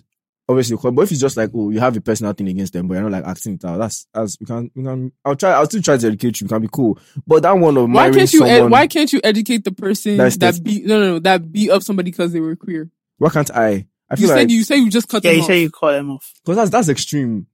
[0.52, 0.92] obviously, cool.
[0.92, 3.04] but if it's just like oh you have a personal thing against them, but you're
[3.10, 5.12] not like acting it out, that's as we can we can.
[5.26, 5.52] I'll try.
[5.52, 6.46] I'll still try to educate you.
[6.46, 7.00] We can be cool.
[7.26, 8.46] But that one of Why marrying can't you?
[8.46, 10.86] Ed, why can't you educate the person That's that the- beat?
[10.86, 11.20] No, no, no.
[11.20, 12.90] That beat up somebody because they were queer.
[13.18, 13.88] why can't I?
[14.10, 15.34] I You feel said like you say you just cut them off.
[15.34, 15.48] yeah, you off.
[15.48, 16.32] say you call them off.
[16.44, 17.48] because that's that's extreme.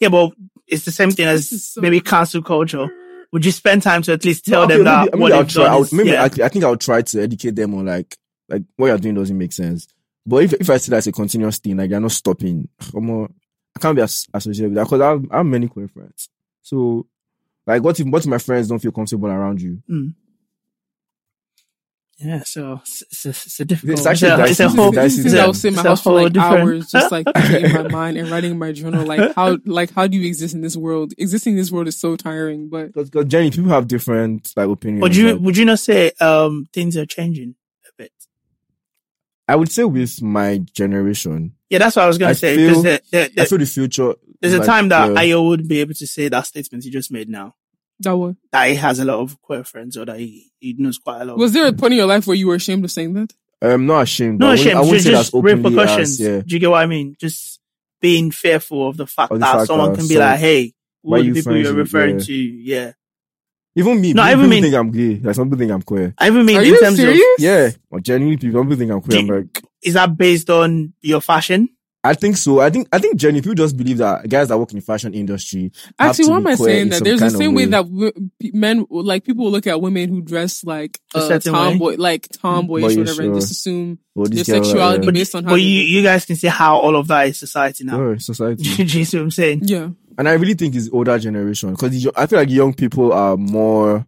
[0.00, 0.32] Yeah, but
[0.66, 2.88] it's the same thing as so- maybe cancel culture.
[3.32, 5.38] Would you spend time to at least tell No, okay, them that maybe, what maybe
[5.40, 5.64] I'll try.
[5.64, 6.22] done I'll, is, maybe yeah.
[6.22, 8.16] I, I think I'll try to educate them on like
[8.48, 9.88] like what you're doing doesn't make sense.
[10.26, 13.34] But if if I see that's a continuous thing, like you're not stopping, come on,
[13.76, 16.28] I can't be as, associated with that because I have, I have many queer friends.
[16.62, 17.06] So
[17.66, 19.82] like, what if what if my friends don't feel comfortable around you?
[22.18, 23.98] Yeah, so it's, it's, a, it's a difficult.
[23.98, 24.50] It's actually a, dicey.
[24.52, 24.92] it's a whole.
[24.92, 26.32] dicey This is it's things a- I would sit in my house for whole like
[26.32, 29.04] different- hours, just like in my mind and writing in my journal.
[29.04, 31.12] Like how, like how do you exist in this world?
[31.18, 32.68] Existing in this world is so tiring.
[32.68, 35.02] But Because Jenny, people have different like opinions.
[35.02, 37.56] Would you like- would you not say um things are changing a bit?
[39.46, 42.56] I would say with my generation, Yeah, that's what I was gonna say.
[42.56, 44.14] feel- Because there, there, I feel the future.
[44.40, 45.20] there's a time that yeah.
[45.20, 47.54] Ayo wouldn't be able to say that statement he just made now.
[48.00, 50.98] that was That he has a lot of queer friends or that he, he knows
[50.98, 51.36] quite a lot.
[51.38, 53.32] was there a point in your life where you were ashamed of saying that?
[53.62, 54.40] I'm not ashamed.
[54.40, 56.20] no I wouldn't- shame, I wouldn't just, say that's openly repercussions.
[56.20, 56.40] as, yeah.
[56.40, 57.14] Do you get what I mean?
[57.20, 57.60] Just
[58.00, 60.38] being fearful of the fact Of the that fact someone that can be some- like,
[60.40, 60.72] hey,
[61.02, 62.24] why who are the people you're with- referring yeah.
[62.24, 62.34] to?
[62.34, 62.92] Yeah.
[63.76, 65.20] Even me, No, people, I even people mean- think I'm gay.
[65.26, 66.14] Like some people think I'm queer.
[66.18, 67.18] I even mean Are in you terms serious?
[67.38, 69.18] of, Yeah, or genuinely people, people think I'm queer.
[69.18, 71.68] I'm like, is that based on your fashion?
[72.06, 72.60] I think so.
[72.60, 75.14] I think I think Jenny, people just believe that guys that work in the fashion
[75.14, 75.72] industry.
[75.98, 77.02] have Actually, to why be am I saying that?
[77.02, 77.70] There's the same way way.
[77.70, 81.54] that w- p- men, like people look at women who dress like A uh, certain
[81.54, 81.58] way.
[81.58, 85.10] tomboy, like tomboyish, Boyish, whatever, and uh, just assume Well, their this girl, sexuality uh,
[85.12, 85.50] based on how.
[85.50, 85.88] But they you, look.
[85.88, 88.10] you guys can see how all of that is society now.
[88.10, 88.62] yeah, society.
[88.84, 89.60] Do you see what I'm saying?
[89.64, 89.88] yeah,
[90.18, 94.06] and I really think it's older generation because I feel like young people are more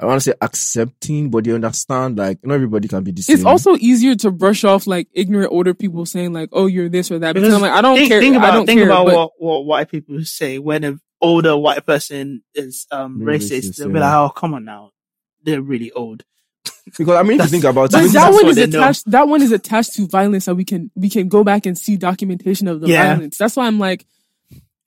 [0.00, 3.34] I want to say accepting, but they understand like not everybody can be the same.
[3.34, 7.10] It's also easier to brush off like ignorant older people saying like, "Oh, you're this
[7.10, 8.20] or that." Because, Because I'm like, I don't think, care.
[8.20, 8.86] Think about I don't think care.
[8.88, 13.40] about but what, what white people say when an older white person is um Really
[13.40, 13.70] racist.
[13.70, 14.20] racist, They'll be yeah.
[14.20, 14.92] like, "Oh, come on now,
[15.42, 16.22] they're really old."
[16.84, 18.78] because I mean, if you think about it, that one what is they know.
[18.78, 19.10] attached.
[19.10, 21.96] That one is attached to violence that we can we can go back and see
[21.96, 23.14] documentation of the Yeah.
[23.14, 23.36] violence.
[23.36, 24.06] That's why I'm like,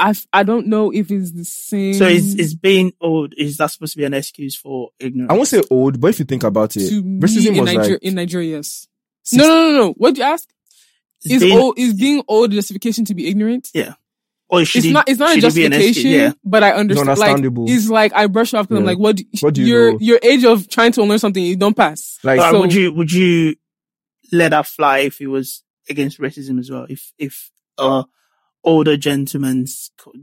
[0.02, 1.94] I I don't know if it's the same.
[1.94, 5.32] So is is being old is that supposed to be an excuse for ignorance?
[5.32, 7.74] I won't say old, but if you think about it, to me racism in, was
[7.74, 8.58] Niger- like in Nigeria.
[8.58, 8.88] Yes.
[9.24, 9.94] six- No, no, no, no.
[9.94, 10.50] What you ask
[11.24, 13.70] Is is being- old is being old a justification to be ignorant?
[13.76, 13.94] Yeah.
[14.50, 15.08] Or it's it- not.
[15.08, 15.96] It's not a should it be an excuse?
[15.96, 16.34] justification, Yeah.
[16.44, 17.08] but I understand.
[17.08, 17.66] Like, understandable.
[17.70, 19.16] it's like I brush off because I'm like, what?
[19.18, 19.98] Do, What do you your know?
[20.02, 22.18] your age of trying to learn something, you don't pass.
[22.24, 23.56] like so- would you would you
[24.32, 26.86] let that fly if it was against racism as well?
[26.90, 28.04] If if uh
[28.64, 29.66] older gentlemen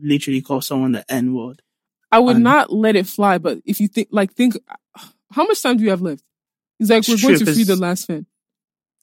[0.02, 1.62] literally call someone the N word.
[2.10, 3.38] I would And- not let it fly.
[3.38, 4.56] But if you think, like, think,
[5.30, 6.22] how much time do you have left?
[6.80, 8.26] It's like we're going to free the last fan.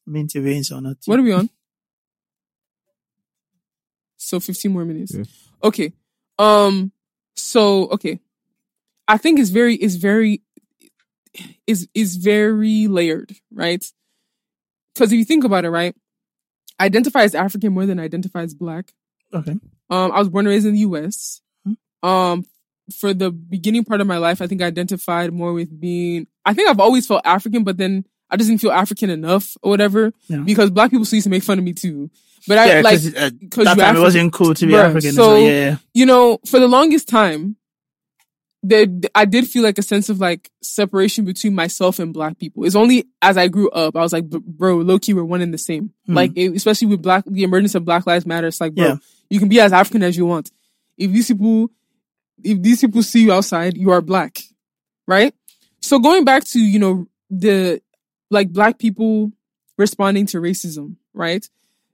[0.08, 0.98] Mean to veins or not?
[1.06, 1.50] What are we on?
[4.18, 5.14] So 15 more minutes.
[5.14, 5.24] Yeah.
[5.64, 5.94] Okay.
[6.40, 6.92] Um,
[7.36, 8.20] so, okay.
[9.08, 10.42] I think it's very, it's very,
[11.68, 13.84] is, is very layered, right?
[14.96, 15.96] Cause if you think about it, right?
[16.80, 18.94] I identify as African more than I identify as black.
[19.36, 19.52] Okay.
[19.90, 21.42] Um, I was born and raised in the US.
[21.66, 22.08] Hmm.
[22.08, 22.46] Um,
[23.00, 26.54] for the beginning part of my life, I think I identified more with being, I
[26.54, 30.14] think I've always felt African, but then I just didn't feel African enough or whatever
[30.28, 30.38] Yeah.
[30.38, 32.10] because black people used to make fun of me too.
[32.48, 35.10] But I Yeah, like, because uh, that time it wasn't cool to be Bruh, African.
[35.10, 35.42] as so- well.
[35.42, 37.56] Yeah, you know, for the longest time,
[38.68, 42.64] there I did feel like a sense of like separation between myself and black people.
[42.66, 45.54] It's only as I grew up, I was like, bro, low key, we're one and
[45.54, 45.92] the same.
[46.06, 46.14] Hmm.
[46.16, 48.48] Like, it- especially with black, the emergence of Black Lives Matter.
[48.48, 48.96] It's like, bro, Yeah.
[49.30, 50.52] you can be as African as you want.
[50.98, 51.70] If these people,
[52.44, 54.40] if these people see you outside, you are black,
[55.08, 55.34] right?
[55.82, 57.82] So going back to you know the
[58.32, 59.32] like black people
[59.78, 61.48] responding to racism, right?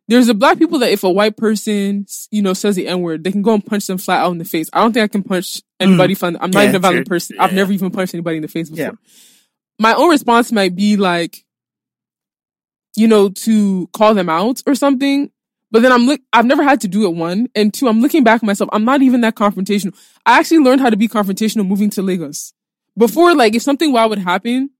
[0.07, 3.23] There's a black people that if a white person, you know, says the N word,
[3.23, 4.69] they can go and punch them flat out in the face.
[4.73, 6.17] I don't think I can punch anybody mm.
[6.17, 7.15] from, I'm not Yeah, even a violent true.
[7.15, 7.37] person.
[7.39, 7.57] I've Yeah.
[7.57, 8.85] never even punched anybody in the face before.
[8.85, 8.91] Yeah.
[9.79, 11.45] My own response might be like,
[12.97, 15.31] you know, to call them out or something.
[15.71, 17.47] But then I'm look, I've never had to do it one.
[17.55, 18.69] And two, I'm looking back at myself.
[18.73, 19.95] I'm not even that confrontational.
[20.25, 22.53] I actually learned how to be confrontational moving to Lagos.
[22.97, 24.71] Before, like, if something wild would happen,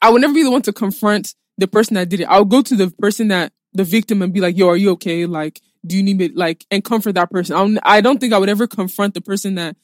[0.00, 2.24] I would never be the one to confront the person that did it.
[2.24, 5.26] I'll go to the person that the victim and be like, "Yo, are you okay?
[5.26, 7.54] Like, do you need me?" Like, and comfort that person.
[7.54, 9.76] I don't, I don't think I would ever confront the person that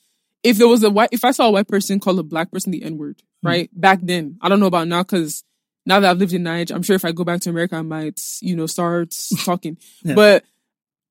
[0.43, 2.73] if there was a white, if I saw a white person call a black person
[2.73, 4.39] the N word, right back then.
[4.41, 5.45] I don't know about now because
[5.87, 7.83] now that I've lived in Niger, I'm sure if I go back to America, I
[7.83, 9.15] might, you know, start
[9.45, 9.79] talking.
[10.03, 10.15] Yeah.
[10.15, 10.45] But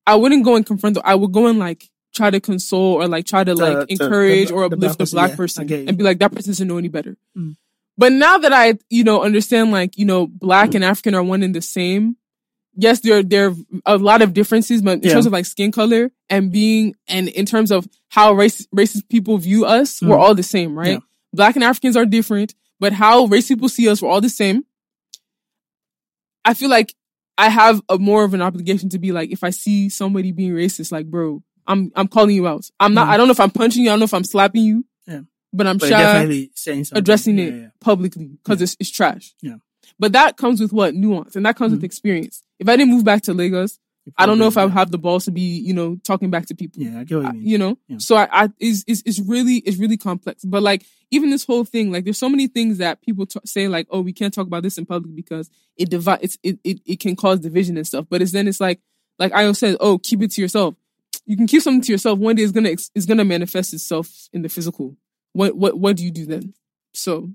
[0.06, 0.94] I wouldn't go and confront.
[0.96, 3.92] The, I would go and like try to console or like try to like the-
[3.92, 5.84] encourage the- or uplift the black person you.
[5.88, 7.16] and be like, that person doesn't know any better.
[7.36, 7.56] Mm.
[7.98, 11.42] But now that I, you know, understand like, you know, black and African are one
[11.42, 12.16] and the same.
[12.74, 13.54] Yes, there there are
[13.86, 15.12] a lot of differences, but in Yeah.
[15.12, 19.36] terms of like skin color and being and in terms of how race racist people
[19.38, 20.20] view us, we're Mm.
[20.20, 20.92] all the same, right?
[20.92, 20.98] Yeah.
[21.34, 24.64] Black and Africans are different, but how race people see us, we're all the same.
[26.44, 26.94] I feel like
[27.38, 30.52] I have a more of an obligation to be like, if I see somebody being
[30.52, 32.68] racist, like, bro, I'm I'm calling you out.
[32.80, 33.06] I'm not.
[33.06, 33.10] Mm.
[33.10, 33.90] I don't know if I'm punching you.
[33.90, 34.84] I don't know if I'm slapping you.
[35.06, 35.20] Yeah.
[35.52, 36.98] But I'm but shy definitely saying something.
[36.98, 39.34] addressing Yeah, it publicly because it's it's trash.
[39.42, 39.56] Yeah.
[39.98, 41.84] But that comes with what nuance, and that comes with Mm.
[41.84, 42.42] experience.
[42.58, 43.78] If I didn't move back to Lagos,
[44.18, 46.46] I don't know if I would have the balls to be, you know, talking back
[46.46, 46.82] to people.
[46.82, 47.48] Yeah, I get what you mean.
[47.48, 47.98] you know Yeah.
[47.98, 51.64] so i, I is is is really is really complex but like even this whole
[51.64, 54.48] thing like there's so many things that people t- say like oh we can't talk
[54.48, 57.86] about this in public because it divide it's it, it it can cause division and
[57.86, 58.80] stuff but it's then it's like
[59.20, 60.74] like I said oh keep it to yourself
[61.24, 64.42] you can keep something to yourself one day it's gonna it's gonna manifest itself in
[64.42, 64.96] the physical
[65.32, 66.54] what what what do you do then
[66.92, 67.30] so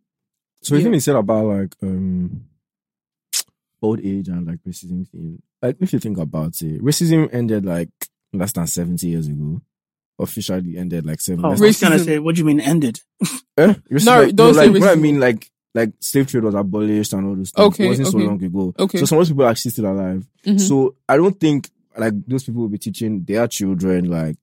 [0.68, 0.84] So the Yeah.
[0.86, 2.44] thing he said about like um
[3.82, 7.90] old age and like racism thing, like if you think about it, racism ended like
[8.34, 9.62] less than seventy years ago.
[10.20, 11.46] Officially ended like seven.
[11.46, 12.06] Oh, I less was Racism.
[12.06, 13.00] say, what do you mean ended?
[13.56, 13.74] Eh?
[13.92, 17.14] Racism, No, like, don't say like, what I mean, like like slave trade was abolished
[17.14, 17.68] and all those things.
[17.68, 18.74] Okay, it wasn't so long ago.
[18.80, 18.98] Okay.
[18.98, 20.26] So some of those people are actually still alive.
[20.44, 20.60] mhm.
[20.60, 24.38] So I don't think like those people will be teaching their children like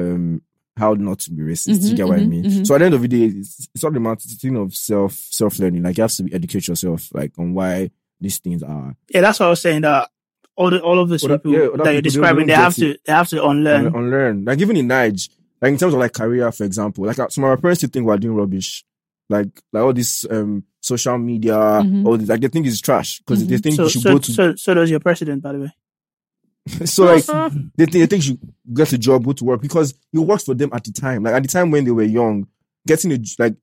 [0.00, 0.42] um
[0.80, 1.68] how not to be racist.
[1.84, 2.44] you Mhm, get what I mhm, mean?
[2.44, 2.66] mhm.
[2.66, 5.12] So at the end of the day, it's, it's all about the thing of self
[5.12, 5.82] self learning.
[5.84, 7.90] Like you have to educate yourself like on why
[8.20, 8.96] these things are.
[9.14, 9.82] Yeah, that's what I was saying.
[9.82, 10.10] That
[10.56, 12.52] all the all of those Other- people yeah, other that people, you're don't describing, they
[12.54, 13.00] get have to it.
[13.06, 13.86] they have to unlearn.
[13.86, 14.44] Un- unlearn.
[14.44, 15.28] Like even in Nige,
[15.62, 17.90] like in terms of like career, for example, like uh, some of my parents still
[17.90, 18.84] think we're doing rubbish.
[19.28, 22.04] Like like all this um social media, Mhm.
[22.04, 23.62] all this, like they think it's trash because they Mhm.
[23.62, 24.32] think so you should so, go to.
[24.32, 25.72] so so does your president, by the way.
[26.86, 27.24] so like
[27.76, 28.38] they think, they think you
[28.72, 31.22] get a job, go to work because you worked for them at the time.
[31.22, 32.46] Like at the time when they were young,
[32.86, 33.54] getting a like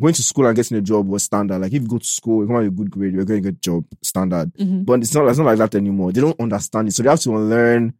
[0.00, 1.60] going to school and getting a job was standard.
[1.60, 3.42] Like if you go to school, you come out with a good grade, you're going
[3.42, 4.52] to get a job standard.
[4.54, 4.84] Mhm.
[4.84, 6.12] But it's not, it's not like that anymore.
[6.12, 6.92] They don't understand it.
[6.92, 7.94] So they have to unlearn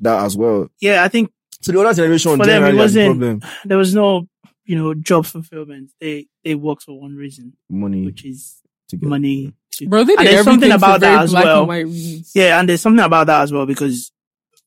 [0.00, 0.68] that as well.
[0.80, 1.30] Yeah, I think
[1.62, 3.50] So the older generation For them, it generally has a wasn't- problem.
[3.64, 4.28] there was no,
[4.64, 5.92] you know, job fulfillment.
[6.00, 9.08] They they worked for one reason, Money which is to get.
[9.08, 9.52] money.
[9.72, 11.70] To, Bro, they And did there's something about that as well.
[11.70, 11.90] and.
[12.34, 14.12] Yeah, and there's something about that as well because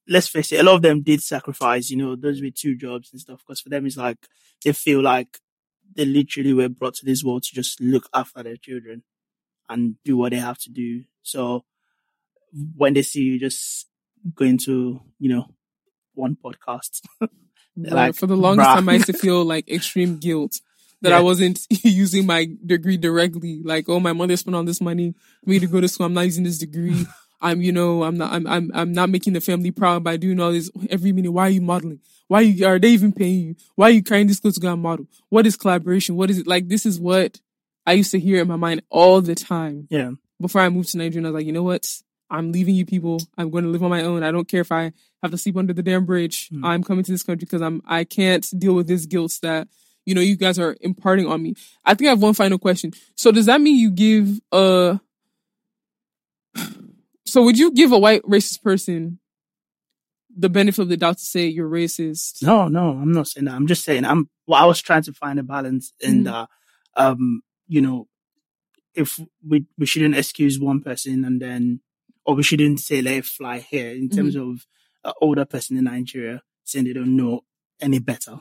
[0.08, 3.12] let's face it, a lot of them did sacrifice, you know, those with two jobs
[3.12, 3.40] and stuff.
[3.46, 4.18] Because for them, it's like
[4.64, 5.40] they feel like
[5.96, 9.04] they literally were brought to this world to just look after their children
[9.68, 11.04] and do what they have to do.
[11.24, 11.64] So
[12.76, 13.88] when they see you just
[14.36, 15.46] going to, you know,
[16.14, 17.02] one podcast,
[17.78, 17.92] Right.
[17.94, 20.60] like, For the longest "Bruh." time, I used to feel like extreme guilt
[21.02, 21.18] that Yeah.
[21.18, 23.62] I wasn't using my degree directly.
[23.64, 25.14] Like, oh, my mother spent all this money
[25.44, 26.06] for me to go to school.
[26.06, 27.06] I'm not using this degree.
[27.42, 30.42] I'm, you know, I'm not, I'm, I'm, I'm not making the family proud by doing
[30.42, 31.32] all this every minute.
[31.32, 32.02] Why are you modeling?
[32.28, 33.56] Why are, you, are they even paying you?
[33.76, 35.08] Why are you carrying this close to go and model?
[35.30, 36.16] What is collaboration?
[36.16, 36.48] What is it?
[36.48, 37.40] Like, this is what
[37.86, 40.98] I used to hear in my mind all the time yeah, before I moved to
[40.98, 41.88] Nigeria, I was like, you know what?
[42.30, 43.20] I'm leaving you people.
[43.38, 44.22] I'm going to live on my own.
[44.22, 44.92] I don't care if I
[45.24, 46.50] have to sleep under the damn bridge.
[46.50, 46.64] Hmm.
[46.64, 49.68] I'm coming to this country because I'm I can't deal with this guilt that
[50.10, 51.54] you know you guys are imparting on me.
[51.86, 52.92] I think I have one final question.
[53.16, 54.98] So does that mean you give uh
[57.26, 59.20] so would you give a white racist person
[60.36, 62.42] the benefit of the doubt to say you're racist?
[62.44, 63.54] No, no, I'm not saying that.
[63.56, 64.30] I'm just saying I'm.
[64.48, 66.26] Well, I was trying to find a balance in Mhm.
[66.26, 66.50] that.
[66.96, 68.08] Um, you know,
[68.96, 71.82] if we we shouldn't excuse one person and then,
[72.26, 74.66] or we shouldn't say let it fly here in terms of
[75.04, 77.42] an older person in Nigeria saying they don't know
[77.80, 78.40] any better,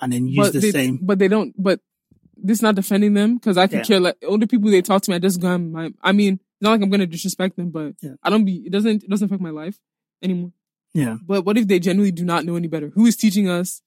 [0.00, 0.98] and then use but the they, same.
[1.02, 1.54] But they don't.
[1.60, 1.80] But
[2.36, 3.84] this is not defending them because I can Yeah.
[3.84, 4.00] care.
[4.00, 5.16] Like older people, they talk to me.
[5.16, 5.56] I just go.
[5.58, 8.14] My, I mean, it's not like I'm gonna disrespect them, but Yeah.
[8.22, 8.62] I don't be.
[8.66, 9.04] It doesn't.
[9.04, 9.78] It doesn't affect my life
[10.22, 10.52] anymore.
[10.92, 12.88] Yeah, But what if they genuinely do not know any better?
[12.96, 13.80] Who is teaching us?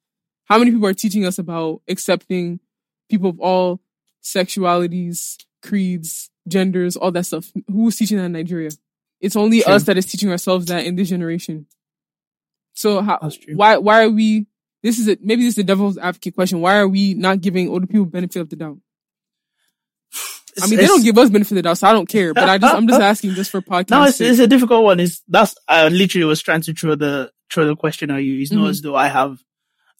[0.45, 2.61] How many people are teaching us about accepting
[3.09, 3.81] people of all
[4.23, 7.51] sexualities, creeds, genders, all that stuff?
[7.69, 8.69] Who is teaching that in Nigeria?
[9.19, 9.73] It's only True.
[9.73, 11.67] us that is teaching ourselves that in this generation.
[12.73, 13.19] So how?
[13.53, 13.77] Why?
[13.77, 14.47] Why are we?
[14.83, 16.59] This is a, maybe this is the devil's advocate question.
[16.61, 18.77] Why are we not giving older people benefit of the doubt?
[20.15, 22.33] I It's- mean, they don't give us benefit of the doubt, so I don't care.
[22.33, 23.89] But I just, I'm just asking, just for podcast.
[23.91, 24.99] No, it's, it's a difficult one.
[24.99, 28.39] Is that's I literally was trying to throw the throw the question at you.
[28.39, 28.69] It's not Mhm.
[28.69, 29.39] as though I have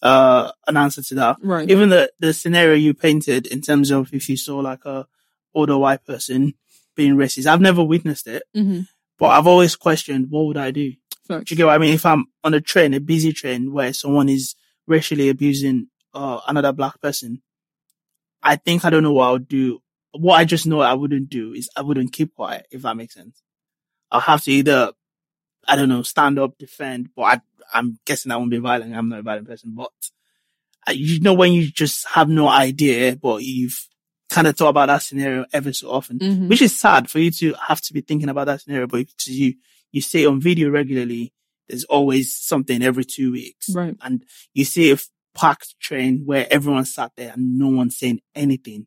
[0.02, 1.36] uh an answer to that.
[1.42, 1.68] right.
[1.70, 5.06] even the the scenario you painted in terms of if you saw like a
[5.54, 6.54] older white person
[6.94, 8.80] being racist, I've never witnessed it, hmm
[9.18, 10.92] but I've always questioned what would I do?
[11.26, 11.44] Facts.
[11.48, 11.94] Do you get what I mean?
[11.94, 14.54] If I'm on a train, a busy train where someone is
[14.86, 17.42] racially abusing uh, another black person,
[18.42, 19.80] I think I don't know what I would do.
[20.12, 23.14] What I just know I wouldn't do is I wouldn't keep quiet, if that makes
[23.14, 23.42] sense.
[24.10, 24.92] I'll have to either,
[25.66, 27.40] I don't know, stand up, defend, but I,
[27.72, 28.94] I'm guessing I won't be violent.
[28.94, 29.90] I'm not a violent person, but
[30.92, 33.88] you know, when you just have no idea, but you've
[34.28, 36.48] kind of thought about that scenario ever so often, Mhm.
[36.48, 39.28] which is sad for you to have to be thinking about that scenario, but because
[39.28, 39.54] you,
[39.92, 41.32] you see it on video regularly,
[41.68, 43.74] there's always something every two weeks.
[43.74, 43.96] Right.
[44.02, 44.98] And you see a
[45.34, 48.86] packed train where everyone sat there and no one's saying anything.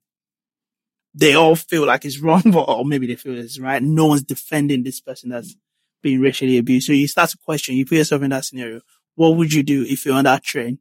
[1.14, 3.82] They all feel like it's wrong, but, or maybe they feel it's right.
[3.82, 5.56] No one's defending this person that's
[6.04, 6.88] being racially abused.
[6.88, 8.82] So you start to question, you put yourself in that scenario.
[9.16, 10.80] What would you do if you're on that train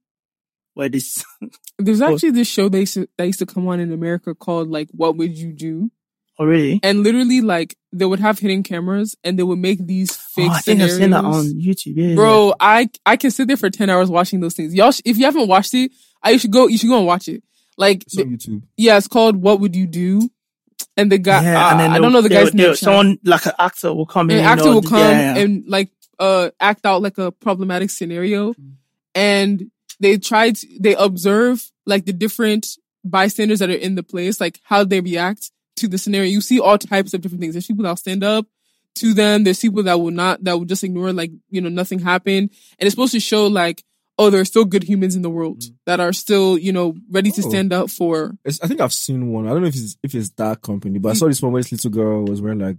[0.75, 1.25] where this,
[1.79, 4.69] There's actually this show they used, to, that used to come on in America called
[4.69, 5.91] like What Would You Do?
[6.39, 6.81] Already?
[6.83, 10.55] And literally like they would have hidden cameras and they would make these fake Oh,
[10.55, 11.95] I think I've seen that on YouTube.
[11.97, 14.75] Yeah, Bro, I I can sit there for 10 hours watching those things.
[14.75, 15.91] Y'all sh- if you haven't watched it,
[16.23, 17.43] I you should go you should go and watch it.
[17.79, 18.63] Like It's on YouTube.
[18.77, 20.29] yeah, it's called What Would You Do?
[20.97, 22.77] And the guy Yeah, uh, and then I don't know the they'll- guy's they'll- name.
[22.77, 24.39] Someone like an actor will come in.
[24.39, 25.43] an actor or- will come yeah, yeah.
[25.43, 28.55] and like uh act out like a problematic scenario
[29.15, 32.67] and they try to they observe like the different
[33.05, 36.59] bystanders that are in the place like how they react to the scenario you see
[36.61, 38.47] all types of different things there's people that'll stand up
[38.95, 41.99] to them there's people that will not that will just ignore like you know nothing
[41.99, 43.85] happened and it's supposed to show like
[44.19, 45.75] oh there are still good humans in the world Mm.
[45.85, 47.49] that are still you know ready to Oh.
[47.51, 49.47] stand up for It's, I think I've seen one.
[49.47, 51.03] I don't know if it's if it's that company, Mm.
[51.03, 52.79] but I saw this one where this little girl was wearing like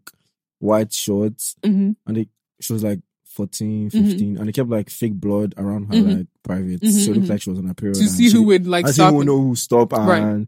[0.59, 2.27] white shorts hmm and they,
[2.59, 4.09] she was like 14, Mhm.
[4.09, 6.17] 15, and they kept like fake blood around her Mhm.
[6.17, 6.81] like private.
[6.81, 7.93] Mhm, So it looked like she was on a period.
[7.99, 9.25] to see she- who would like stop didn't it.
[9.25, 10.47] know who stopped and Right.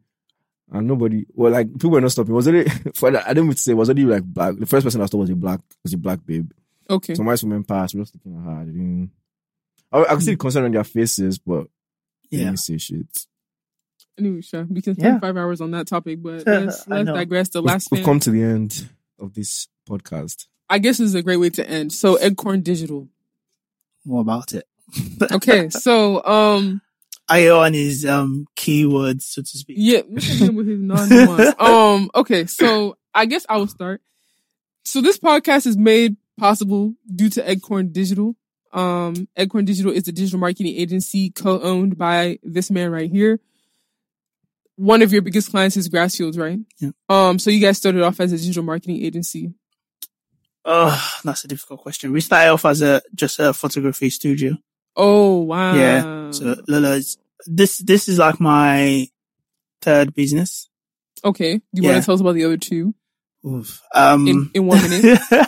[0.72, 2.34] And nobody well like people were not stopping.
[2.34, 4.56] Was it for I didn't even say was already like black.
[4.58, 6.52] The first person I saw was a black was a black babe.
[6.90, 7.94] okay Some white women passed.
[7.94, 8.66] We were just looking at her.
[8.66, 9.12] They didn't.
[9.92, 11.68] I, I could see the concern on their faces, but
[12.32, 12.46] they Yeah.
[12.46, 13.26] didn't say shit.
[14.20, 14.66] Anyway, sure.
[14.70, 15.04] We can Yeah.
[15.18, 17.50] spend five hours on that topic, but I let's, let's digress.
[17.50, 18.88] The We've, last we've come to the end
[19.18, 20.46] of this podcast.
[20.70, 21.92] I guess this is a great way to end.
[21.94, 23.08] So Eggcorn Digital.
[24.06, 24.66] More about it.
[25.32, 26.82] Okay, so um,
[27.30, 29.78] Ayo on his um keywords, so to speak.
[29.80, 31.56] Yeah, look at him with his non-nuance.
[31.60, 34.02] um, okay, so I guess I will start.
[34.84, 38.36] So this podcast is made possible due to Eggcorn Digital.
[38.74, 43.40] Um, Eggcorn Digital is a digital marketing agency co-owned by this man right here.
[44.76, 46.60] One of your biggest clients is Grassfields, right?
[46.80, 46.92] Yeah.
[47.10, 49.54] Um, so you guys started off as a digital marketing agency.
[50.66, 52.12] Oh, that's a difficult question.
[52.12, 54.58] We started off as a just a photography studio.
[54.96, 55.74] Oh wow.
[55.74, 56.32] Yeah.
[56.32, 59.08] So Lola's this this is like my
[59.82, 60.70] third business.
[61.24, 61.58] okay.
[61.58, 61.92] Do you Yeah.
[61.94, 62.94] want to tell us about the other two
[63.46, 63.82] Oof.
[63.96, 65.20] Um, in, in one minute?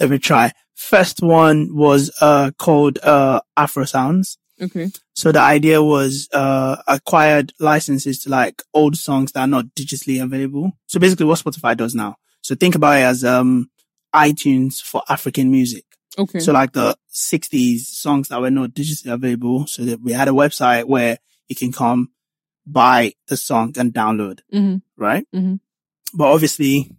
[0.00, 0.52] let me try.
[0.74, 4.38] First one was uh called uh Afro Sounds.
[4.60, 4.90] Okay.
[5.14, 10.22] So the idea was uh acquired licenses to like old songs that are not digitally
[10.22, 10.72] available.
[10.86, 12.16] So basically what Spotify does now.
[12.42, 13.70] So think about it as um
[14.14, 15.84] iTunes for African music.
[16.18, 16.38] Okay.
[16.38, 19.66] So like the 60s songs that were not digitally available.
[19.66, 21.18] So that we had a website where
[21.48, 22.10] you can come
[22.66, 25.26] buy the song and download, hmm right?
[25.34, 25.60] Mhm.
[26.14, 26.90] But obviously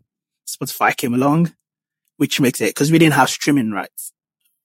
[0.47, 1.53] Spotify came along,
[2.17, 4.13] which makes it, cause we didn't have streaming rights.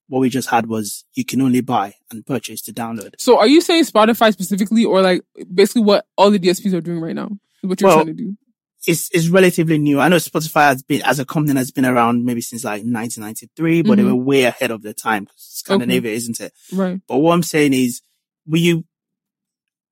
[0.08, 3.14] What we just had was you can only buy and purchase to download.
[3.18, 5.22] So are you saying Spotify specifically or like
[5.52, 7.30] basically what all the DSPs are doing right now?
[7.62, 8.36] What you're Well, trying to do?
[8.86, 10.00] It's, it's relatively new.
[10.00, 13.82] I know Spotify has been, as a company, has been around maybe since like 1993,
[13.82, 14.06] but they Mhm.
[14.06, 15.28] were way ahead of their time.
[15.36, 16.52] Scandinavia, isn't it?
[16.72, 17.00] Right.
[17.06, 18.02] But what I'm saying is,
[18.46, 18.84] will you,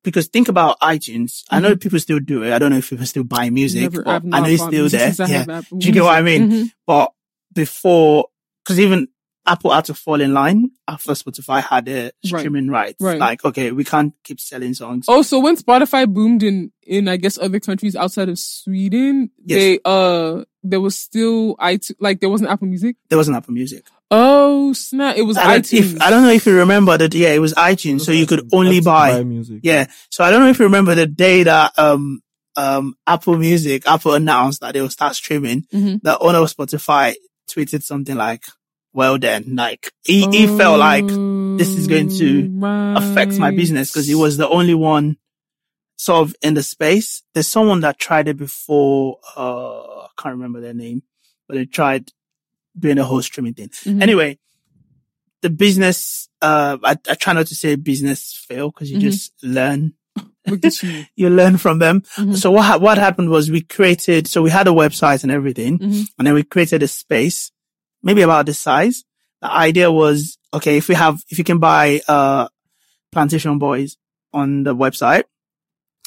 [0.03, 1.45] because think about iTunes.
[1.51, 2.53] I know people still do it.
[2.53, 4.09] I don't know if people still buy music, Mm-hmm.
[4.09, 5.15] Never- I know it's still there.
[5.29, 5.45] Yeah.
[5.71, 6.51] Do you get what I mean?
[6.51, 6.73] Mhm.
[6.87, 7.13] But
[7.55, 8.27] before,
[8.65, 9.09] cause even
[9.47, 12.41] Apple had to fall in line after Spotify had their Right.
[12.41, 12.97] streaming rights.
[13.01, 13.19] Right.
[13.19, 15.07] Like, okay, we can't keep selling songs.
[15.09, 19.59] Oh, so when Spotify boomed in, in, I guess, other countries outside of Sweden, Yes.
[19.59, 22.97] they, uh, there was still iTunes, like there wasn't Apple Music.
[23.09, 23.85] There wasn't Apple Music.
[24.11, 25.17] Oh, snap.
[25.17, 25.95] It was I don't, iTunes.
[25.97, 27.15] if, I don't know if you remember that.
[27.15, 28.03] Yeah, it was iTunes.
[28.03, 29.61] So you could only That's buy music.
[29.63, 29.87] Yeah.
[30.11, 32.21] So I don't know if you remember the day that, um,
[32.57, 35.65] um, Apple Music, Apple announced that they will start streaming.
[35.73, 36.03] Mhm.
[36.03, 37.15] The owner of Spotify
[37.51, 38.43] tweeted something like,
[38.93, 44.07] well then, like, he, he felt like this is going to affect my business because
[44.07, 45.17] he was the only one
[45.97, 47.23] sort of in the space.
[47.35, 51.03] There's someone that tried it before, uh, I can't remember their name,
[51.47, 52.11] but they tried
[52.79, 53.69] doing a whole streaming thing.
[53.69, 54.03] Mhm.
[54.03, 54.39] Anyway,
[55.43, 59.03] the business, uh, I, I try not to say business fail because you Mhm.
[59.03, 59.93] just learn
[61.17, 61.29] you.
[61.29, 62.01] learn from them.
[62.17, 62.37] Mhm.
[62.37, 64.27] So what ha- what happened was we created.
[64.27, 66.09] So we had a website and everything, Mhm.
[66.19, 67.53] and then we created a space,
[68.03, 69.05] maybe about this size.
[69.43, 72.49] The idea was okay if we have if you can buy uh
[73.15, 73.97] Plantashun Boiz
[74.33, 75.25] on the website.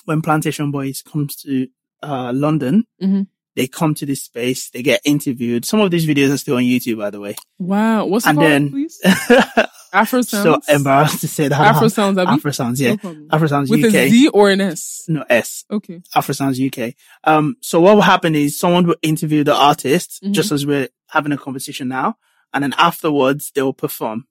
[0.05, 1.67] When Plantashun Boiz comes to
[2.01, 3.27] uh London, Mhm.
[3.55, 4.69] They come to this space.
[4.69, 5.65] They get interviewed.
[5.65, 7.35] Some of these videos are still on YouTube, by the way.
[7.59, 8.05] Wow.
[8.05, 8.99] What's And then- please?
[9.93, 11.59] Afro so embarrassed to say that.
[11.61, 12.95] Afro Sounds, Afro sounds, yeah.
[13.03, 13.27] No.
[13.31, 13.75] Afro sounds UK.
[13.83, 15.05] With a Z or an S?
[15.07, 15.65] no S.
[15.69, 16.01] Okay.
[16.15, 16.95] Afrosounds UK.
[17.25, 20.31] Um, so what will happen is someone will interview the artist Mhm.
[20.31, 22.17] just as we're having a conversation now.
[22.55, 24.25] And then afterwards they will perform,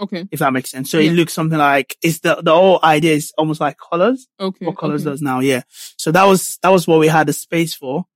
[0.00, 0.26] Okay.
[0.30, 0.90] if that makes sense.
[0.90, 1.10] So Yeah.
[1.10, 4.64] it looks something like, it's the, the whole idea is almost like colors, Okay.
[4.64, 5.10] what colors okay.
[5.12, 5.40] does now.
[5.40, 5.62] Yeah.
[5.98, 8.06] So that was, that was what we had the space for.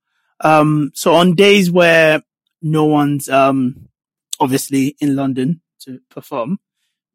[0.43, 2.21] Um, so on days where
[2.61, 3.89] no one's, um,
[4.39, 6.59] obviously in London to perform,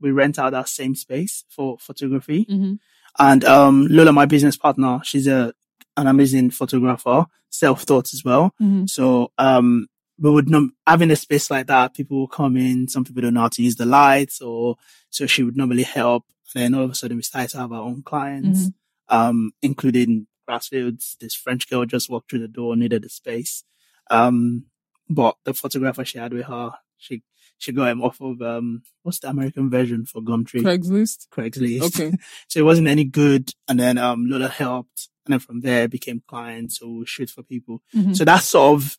[0.00, 2.44] we rent out that same space for photography.
[2.48, 2.78] Mhm.
[3.18, 5.52] And um, Lola, my business partner, she's a
[5.98, 8.52] an amazing photographer, self-taught as well.
[8.60, 8.88] Mhm.
[8.90, 9.86] So um,
[10.18, 12.86] we would num- having a space like that, people will come in.
[12.88, 14.76] Some people don't know how to use the lights, or
[15.10, 16.24] so she would normally help.
[16.54, 18.66] And then all of a sudden, we started to have our own clients,
[19.08, 21.16] um, including Grassfields.
[21.18, 23.64] This French girl just walked through the door, needed a space.
[24.10, 24.66] Um,
[25.08, 27.22] but the photographer she had with her, she
[27.58, 30.60] she got him off of um, what's the American version for Gumtree?
[30.62, 31.28] Craigslist?
[31.28, 31.82] Craigslist.
[31.82, 32.16] Okay.
[32.48, 33.52] So it wasn't any good.
[33.66, 35.08] And then, um, Lola helped.
[35.24, 36.78] And then from there became clients.
[36.78, 37.82] So we shoot for people.
[37.94, 38.14] Mhm.
[38.14, 38.98] So that's sort of,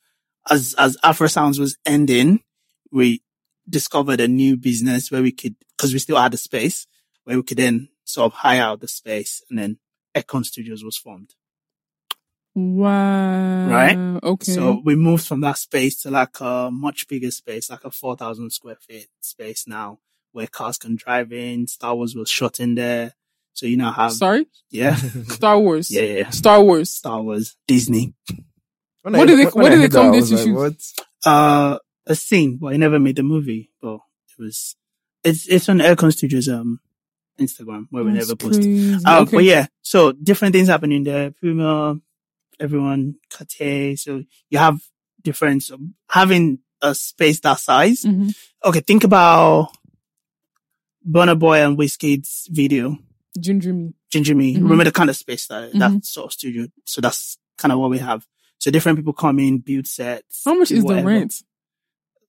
[0.49, 2.41] as, as Afro Sounds was ending,
[2.91, 3.22] we
[3.69, 6.88] discovered a new business where we could, cause we still had the space
[7.26, 9.78] where we could then sort of hire out the space and then
[10.22, 11.35] Econ Studios was formed.
[12.56, 13.68] Wow.
[13.69, 14.19] Right?
[14.23, 14.52] Okay.
[14.53, 18.49] So we moved from that space to like a much bigger space, like a 4,000
[18.52, 19.99] square feet space now
[20.31, 21.68] where cars can drive in.
[21.68, 23.14] Star Wars was shot in there.
[23.53, 24.45] So you now have, Sorry?
[24.69, 24.95] yeah,
[25.27, 25.89] Star Wars.
[25.89, 26.30] yeah, yeah.
[26.30, 26.91] Star Wars.
[26.91, 28.14] Star Wars, Disney.
[29.02, 30.30] When What I- did they- when what did they heard come that, I there was
[30.30, 30.56] to like.
[31.26, 31.31] What?
[31.34, 33.72] Uh, a scene, but I never made the movie.
[33.81, 33.95] But
[34.30, 34.76] it was,
[35.23, 36.80] it's, it's on Aircon Studios, um,
[37.39, 38.61] Instagram where we That's never post.
[39.05, 39.38] Um, okay.
[39.38, 41.31] but yeah, so different things happening there.
[41.31, 41.99] Puma,
[42.59, 43.95] everyone, Cartier.
[43.97, 44.80] So you have
[45.23, 45.77] different, so
[46.09, 48.03] having a space that size.
[48.03, 48.35] Mhm.
[48.65, 48.81] Okay.
[48.81, 49.69] Think about
[51.07, 52.97] Burna Boy and Wizkid's video.
[53.39, 53.93] Ginger me.
[54.11, 54.55] Ginger Me.
[54.55, 54.64] Mhm.
[54.64, 56.05] Remember the kind of space that that Mhm.
[56.05, 56.68] sort of studio.
[56.85, 58.26] So that's kind of what we have.
[58.59, 60.41] So different people come in, build sets.
[60.45, 61.09] How much is whatever.
[61.09, 61.43] the rent?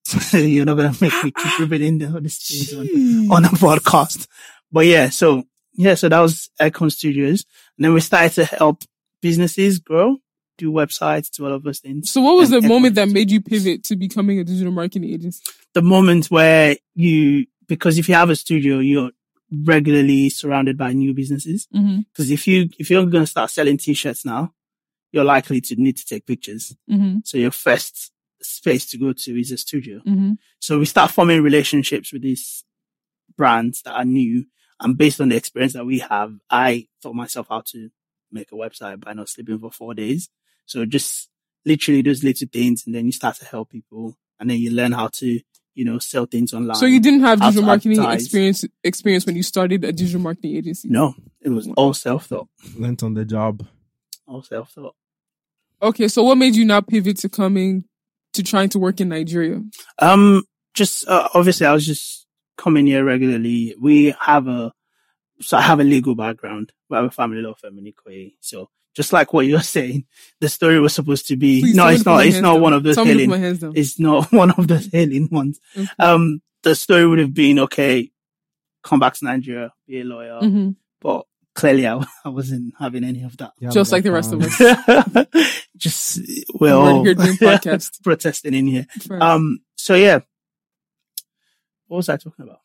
[0.32, 4.26] You're not gonna make me keep all these things on, on a podcast.
[4.70, 7.44] But yeah, so yeah, so that was Icon Studios.
[7.76, 8.82] And then we started to help
[9.22, 10.16] businesses grow,
[10.56, 12.10] do websites, do all of those things.
[12.10, 15.42] So what was the moment that made you pivot to becoming a digital marketing agency?
[15.74, 19.10] The moment where you, because if you have a studio, you're
[19.50, 21.68] regularly surrounded by new businesses.
[21.74, 22.00] Mm-hmm.
[22.12, 24.52] Because if you, if you're going to start selling t-shirts now,
[25.12, 26.76] you're likely to need to take pictures.
[26.90, 27.18] Mm-hmm.
[27.24, 28.12] So your first
[28.42, 29.98] space to go to is a studio.
[29.98, 30.32] Mm-hmm.
[30.58, 32.64] So we start forming relationships with these
[33.36, 34.44] brands that are new.
[34.80, 37.90] And based on the experience that we have, I taught myself how to
[38.30, 40.28] make a website by not sleeping for four days.
[40.66, 41.28] So just
[41.64, 42.84] literally those little things.
[42.86, 45.40] And then you start to help people and then you learn how to,
[45.74, 46.76] you know, sell things online.
[46.76, 48.22] So you didn't have digital marketing advertise.
[48.22, 50.88] experience experience when you started a digital marketing agency.
[50.88, 53.66] No, it was all self-taught, Learned on the job.
[54.26, 54.94] all self-taught.
[55.80, 57.84] Okay, so what made you now pivot to coming
[58.32, 59.62] to trying to work in Nigeria?
[60.00, 60.42] Um,
[60.74, 62.26] just uh, obviously, I was just
[62.58, 63.74] coming here regularly.
[63.80, 64.72] We have a,
[65.40, 66.72] so I have a legal background.
[66.90, 68.34] We have a family law firm in Ikoyi.
[68.40, 70.04] So just like what you're saying,
[70.40, 71.60] the story was supposed to be.
[71.62, 72.26] Please, no, it's not.
[72.26, 72.60] It's not down.
[72.62, 73.30] one of those Tell me to put hailing.
[73.40, 73.72] my hands down.
[73.76, 75.60] It's not one of those hailing ones.
[75.76, 75.86] Okay.
[75.98, 78.10] Um, the story would have been okay.
[78.82, 80.76] Come back to Nigeria, be a lawyer, Mhm.
[81.00, 83.52] but clearly I, I wasn't having any of that.
[83.60, 85.26] Yeah, Just like the rest of um, us.
[85.76, 86.20] just
[86.60, 88.02] we're We're all here doing podcast.
[88.02, 88.86] protesting in here.
[89.08, 89.20] Right.
[89.22, 90.20] Um, so yeah,
[91.88, 92.60] what was I talking about?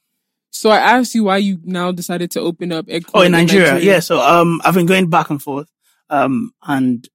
[0.55, 3.79] so I asked you why you now decided to open up Egg Oh, in Nigeria.
[3.79, 3.99] Yeah.
[4.01, 5.67] So, um, I've been going back and forth.
[6.11, 7.07] Um, and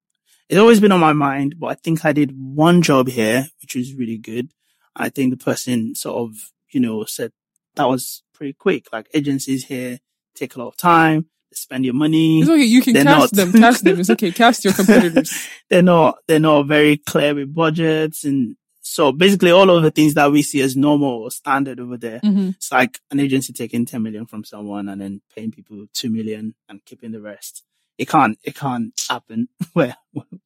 [0.49, 3.77] it's always been on my mind, but I think I did one job here, which
[3.77, 4.51] was really good.
[4.97, 6.35] I think the person sort of,
[6.73, 7.31] you know, said
[7.77, 8.87] that was pretty quick.
[8.93, 10.01] Like agencies here
[10.35, 12.41] take a lot of time, they spend your money.
[12.41, 12.63] It's okay.
[12.65, 13.53] You can They're cast not.
[13.53, 13.53] them.
[13.61, 14.01] Cast them.
[14.01, 14.33] It's okay.
[14.33, 15.49] Cast your competitors.
[15.71, 18.25] they're not, they're not very clear with budgets.
[18.25, 18.57] And
[18.89, 22.21] so basically all of the things that we see as normal or standard over there,
[22.21, 26.11] hmm it's like an agency taking 10 million from someone and then paying people 2
[26.11, 27.65] million and keeping the rest.
[27.99, 29.97] It can't, it can't happen where,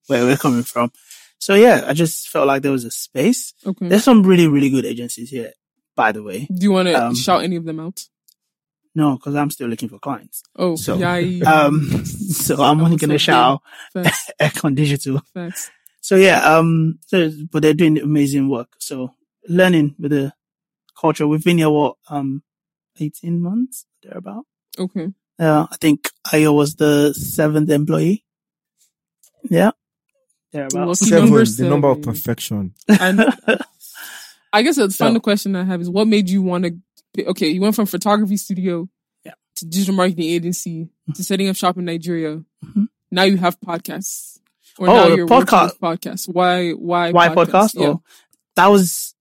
[0.07, 0.91] where we're coming from.
[1.39, 3.53] So yeah, I just felt like there was a space.
[3.67, 3.89] Okay.
[3.89, 5.53] There's some really, really good agencies here,
[5.97, 6.47] by the way.
[6.53, 8.07] Do you want to Um, shout any of them out?
[8.95, 10.43] No, cause I'm still looking for clients.
[10.57, 11.17] Oh, so, yeah.
[11.51, 13.63] Um, so I'm only going to shout.
[14.41, 15.21] Econ Digital.
[15.33, 15.71] Facts.
[16.03, 18.69] So yeah, um, so, but they're doing amazing work.
[18.79, 19.15] So
[19.49, 20.33] learning with the
[21.01, 21.27] culture.
[21.27, 22.43] We've been here, what, um,
[23.01, 24.45] 18 months, thereabout.
[24.79, 25.09] Okay.
[25.39, 28.25] Yeah, I think Ayo was the seventh employee.
[29.49, 29.71] Yeah.
[30.53, 31.01] Thereabouts.
[31.03, 32.75] Lucky Seven, number the number of perfection.
[32.89, 33.21] And
[34.53, 36.65] I guess the So- final question I have is what made you want
[37.17, 38.89] to, okay, you went from photography studio
[39.25, 39.33] Yeah.
[39.57, 42.43] to digital marketing agency to setting up shop in Nigeria.
[42.65, 42.89] Mhm.
[43.11, 44.39] Now you have podcasts.
[44.79, 45.63] Or Oh, now the you're working podcast.
[45.65, 46.29] with podcasts.
[46.29, 47.75] Why, why, Why podcast?
[47.75, 47.89] Yeah.
[47.89, 48.03] Oh,
[48.57, 49.15] that was,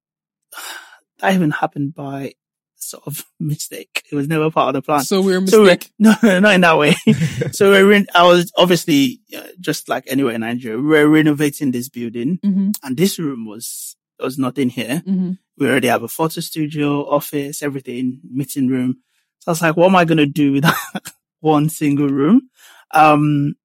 [1.19, 2.34] that even happened by
[2.76, 4.03] sort of mistake.
[4.11, 5.03] It was never part of the plan.
[5.03, 5.91] So we're a So we're, mistake.
[5.99, 6.95] no, no, not in that way.
[7.52, 10.82] so we're in, I was obviously uh, just like anywhere in Nigeria.
[10.82, 15.03] We're renovating this building hmm and this room was, there was nothing here.
[15.06, 18.98] hmm We already have a photo studio, office, everything, meeting room.
[19.40, 22.49] So I was like, what am I going to do with that one single room?
[22.91, 23.56] Um,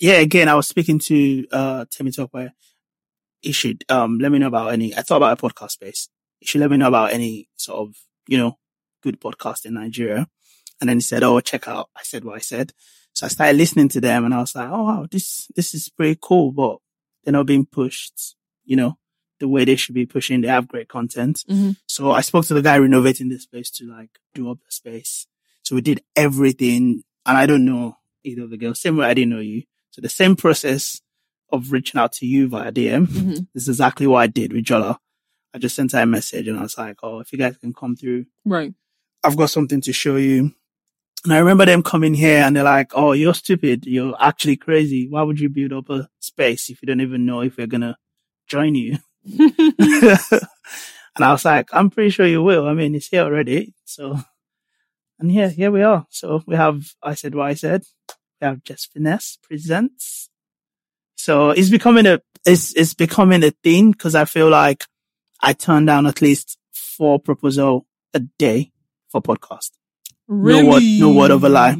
[0.00, 2.50] yeah, again, I was speaking to, uh, Temi Tokwe.
[3.40, 6.08] He should, um, let me know about any, I thought about a podcast space.
[6.40, 7.94] He should let me know about any sort of,
[8.26, 8.58] you know,
[9.02, 10.26] good podcast in Nigeria.
[10.80, 11.88] And then he said, Oh, check out.
[11.96, 12.72] I said what I said.
[13.14, 15.88] So I started listening to them and I was like, Oh, wow, this, this is
[15.88, 16.78] pretty cool, but
[17.22, 18.34] they're not being pushed,
[18.64, 18.98] you know,
[19.40, 20.40] the way they should be pushing.
[20.40, 21.44] They have great content.
[21.48, 24.72] hmm So I spoke to the guy renovating this place to like do up the
[24.72, 25.26] space.
[25.62, 27.02] So we did everything.
[27.26, 28.80] And I don't know either of the girls.
[28.80, 29.62] Same way I didn't know you.
[29.94, 31.00] So the same process
[31.52, 33.06] of reaching out to you via DM.
[33.08, 34.96] hmm This is exactly what I did with Jola.
[35.54, 37.72] I just sent her a message and I was like, Oh, if you guys can
[37.72, 38.74] come through, Right.
[39.22, 40.52] I've got something to show you.
[41.22, 43.86] And I remember them coming here and they're like, Oh, you're stupid.
[43.86, 45.06] You're actually crazy.
[45.08, 47.82] Why would you build up a space if you don't even know if we're going
[47.82, 47.96] to
[48.48, 48.98] join you?
[49.38, 50.18] and
[51.20, 52.66] I was like, I'm pretty sure you will.
[52.66, 53.74] I mean, it's here already.
[53.84, 54.18] So,
[55.20, 56.04] and yeah, here we are.
[56.10, 57.84] So we have, I said what I said.
[58.40, 60.28] We have Jess Finesse presents.
[61.16, 64.84] So it's becoming a, it's, it's becoming a thing because I feel like
[65.40, 68.72] I turn down at least four proposal a day
[69.08, 69.70] for podcast.
[70.28, 70.62] really?
[70.62, 71.76] No word- no word of a lie.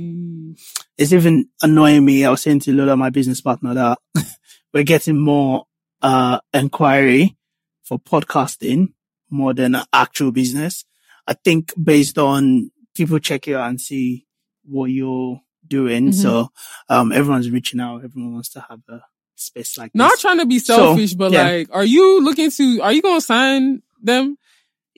[0.97, 2.25] It's even annoying me.
[2.25, 3.99] I was saying to Lola, my business partner, that
[4.73, 5.65] we're getting more,
[6.03, 7.37] uh, inquiry
[7.83, 8.93] for podcasting
[9.31, 10.85] more than actual business.
[11.27, 14.27] I think based on people check you out and see
[14.65, 16.09] what you're doing.
[16.09, 16.15] Mhm.
[16.15, 16.49] So,
[16.89, 18.05] um, everyone's reaching out.
[18.05, 19.01] Everyone wants to have a
[19.37, 20.21] space like Not this.
[20.23, 21.43] trying to be So, selfish, but yeah.
[21.45, 22.81] like, are you looking to?
[22.83, 24.37] Are you gonna sign them?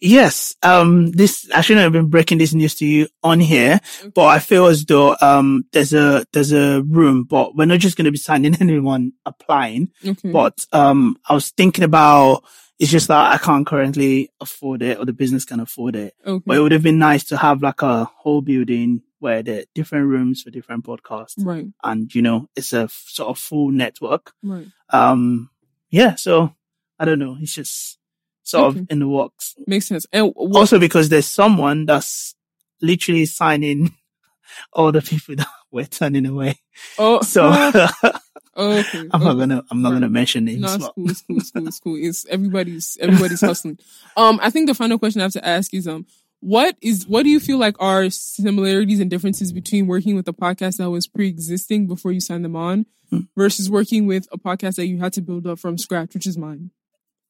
[0.03, 0.55] Yes.
[0.63, 3.81] Um, this, I shouldn't have been breaking this news to you on here,
[4.15, 7.97] but I feel as though, um, there's a, there's a room, but we're not just
[7.97, 9.89] going to be signing anyone applying.
[10.07, 10.31] Okay.
[10.31, 12.45] But, um, I was thinking about,
[12.79, 16.13] it's just that I can't currently afford it or the business can afford it.
[16.27, 16.43] okay.
[16.45, 19.65] But it would have been nice to have like a whole building where there are
[19.75, 21.67] different rooms for different podcasts right.
[21.83, 24.33] and, you know, it's a f- sort of full network.
[24.43, 24.67] Right.
[24.91, 25.51] Um,
[25.91, 26.15] yeah.
[26.17, 26.55] So
[26.99, 27.37] I don't know.
[27.41, 27.99] It's just
[28.43, 28.81] sort Okay.
[28.81, 29.55] of in the works.
[29.67, 30.07] Makes sense.
[30.13, 30.59] And what?
[30.59, 32.35] Also because there's someone that's
[32.83, 33.95] literally signing
[34.73, 36.57] all the people that we're turning away.
[36.99, 39.09] oh, So oh, okay.
[39.13, 40.61] I'm not gonna, I'm not gonna mention names.
[40.61, 41.97] No, it's but- cool, it's cool, it's cool, it's cool.
[41.99, 43.79] It's everybody's everybody's hustling.
[44.17, 46.07] Um, I think the final question I have to ask is um,
[46.41, 50.33] what is what do you feel like are similarities and differences between working with a
[50.33, 53.21] podcast that was pre-existing before you signed them on Hmm.
[53.37, 56.37] versus working with a podcast that you had to build up from scratch, which is
[56.37, 56.73] mine.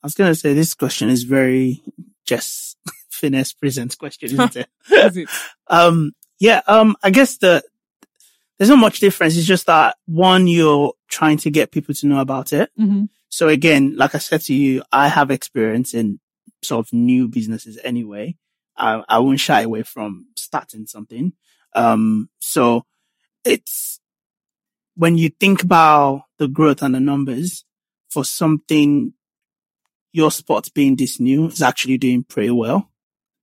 [0.02, 1.82] I was gonna say this question is very
[2.24, 2.76] Jess
[3.10, 4.68] finesse presents question, isn't it?
[4.90, 5.28] Is it?
[5.68, 7.62] Um, yeah, um, I guess the,
[8.56, 9.36] there's not much difference.
[9.36, 12.70] It's just that one, you're trying to get people to know about it.
[12.76, 16.20] hmm So again, like I said to you, I have experience in
[16.62, 18.36] sort of new businesses anyway.
[18.76, 21.32] I, I won't shy away from starting something.
[21.74, 22.84] Um, so
[23.44, 24.00] it's
[24.94, 27.64] when you think about the growth and the numbers
[28.08, 29.12] for something,
[30.12, 32.90] your spot being this new is actually doing pretty well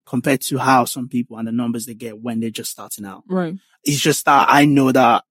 [0.05, 3.23] compared to how some people and the numbers they get when they're just starting out.
[3.27, 3.55] Right.
[3.83, 5.23] It's just that I know that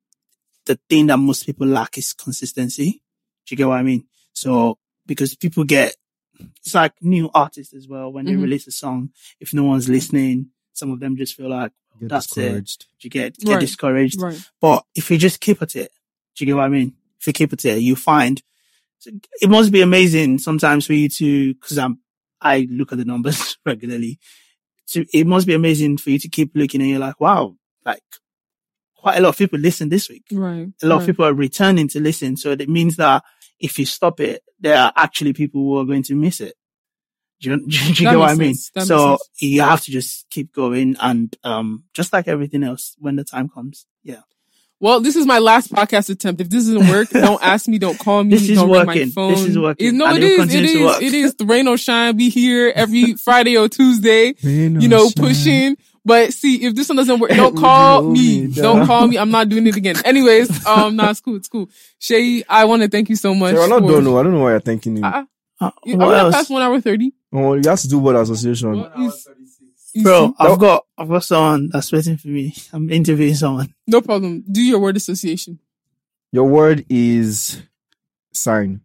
[0.67, 3.03] the thing that most people lack is consistency.
[3.47, 4.07] Do you get what I mean?
[4.33, 5.95] So because people get,
[6.39, 8.13] it's like new artists as well.
[8.13, 8.43] When they Mhm.
[8.43, 9.11] release a song,
[9.41, 12.41] if no one's listening, some of them just feel like Get That's it.
[12.41, 12.87] discouraged.
[13.03, 13.61] you get, get Right.
[13.61, 14.21] discouraged.
[14.21, 14.41] Right.
[14.61, 15.93] But if you just keep at it,
[16.35, 16.95] do you get what I mean?
[17.21, 18.43] If you keep at it, you find
[19.05, 21.99] it must be amazing sometimes for you to, cause I'm,
[22.41, 24.19] I look at the numbers regularly.
[24.87, 28.03] So it must be amazing for you to keep looking and you're like, wow, like
[28.95, 30.25] quite a lot of people listen this week.
[30.33, 30.69] Right.
[30.83, 31.01] A lot right.
[31.03, 32.37] of people are returning to listen.
[32.37, 33.23] So it means that
[33.63, 36.55] if you stop it, there are actually people who are going to miss it.
[37.41, 38.55] Do you, do you get what I mean?
[38.75, 39.29] That makes So sense.
[39.41, 43.49] you have to just keep going and, um, just like everything else when the time
[43.49, 43.87] comes.
[44.05, 44.21] Yeah.
[44.81, 46.41] Well, this is my last podcast attempt.
[46.41, 48.95] If this doesn't work, don't ask me, don't call me, This is don't ring my
[48.95, 49.11] working.
[49.11, 49.31] phone.
[49.33, 49.87] This is working.
[49.89, 50.39] It- no, And it it will is.
[50.39, 50.85] It continue to is.
[50.85, 51.03] work.
[51.03, 51.35] It is.
[51.37, 52.17] The rain or shine.
[52.17, 54.35] Be here every Friday or Tuesday.
[54.41, 55.77] you know, pushing.
[56.05, 58.39] But see, if this one doesn't work, don't call you me.
[58.39, 59.19] hold me Don't call me.
[59.19, 59.97] I'm not doing it again.
[60.05, 61.37] Anyways, um, nah, it's cool.
[61.37, 61.69] It's cool.
[61.99, 63.55] Shay, I want to thank you so much.
[63.55, 64.05] So I'm not for- done.
[64.05, 64.19] no.
[64.19, 65.03] I don't know why you're thanking me.
[65.03, 65.25] Uh,
[65.61, 66.35] Uh, you- what are we not else?
[66.35, 67.13] past one hour thirty?
[67.33, 68.79] Oh, you have to do word association.
[68.81, 69.29] What is-
[69.95, 70.35] you Bro, see?
[70.39, 72.55] I've got, I've got someone that's waiting for me.
[72.73, 73.75] I'm interviewing someone.
[73.87, 74.43] no problem.
[74.51, 75.59] Do your word association.
[76.33, 77.63] Your word is
[78.33, 78.81] sign.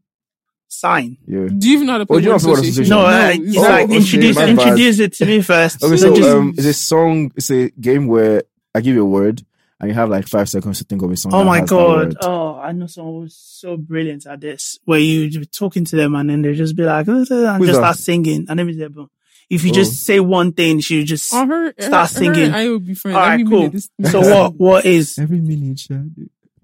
[0.80, 1.18] Sign.
[1.28, 1.48] Yeah.
[1.58, 2.84] Do you even know how to play Oh, do you word know what association?
[2.84, 4.50] association No, No, uh, it's it's Oh, like okay, introduce, my bad.
[4.60, 5.84] introduce it to me first.
[5.84, 7.32] Okay, So so um, it's a song.
[7.36, 8.44] It's a game where
[8.76, 9.44] I give you a word
[9.80, 11.34] and you have like five seconds to think of a song.
[11.34, 12.16] oh my god!
[12.22, 14.80] Oh, I know someone who's so brilliant at this.
[14.86, 17.42] Where you be talking to them and then they just be like, and Who's just
[17.60, 17.74] that?
[17.76, 18.46] start singing.
[18.50, 19.08] And then it's like,
[19.50, 19.74] if you Oh.
[19.74, 21.34] just say one thing, she just.
[21.34, 22.36] On her, Start her, singing.
[22.36, 23.16] Her, and I will be friends.
[23.16, 23.60] All right, Every cool.
[23.60, 24.56] minute, this- So what?
[24.56, 25.18] What is?
[25.18, 26.12] Every minute, child.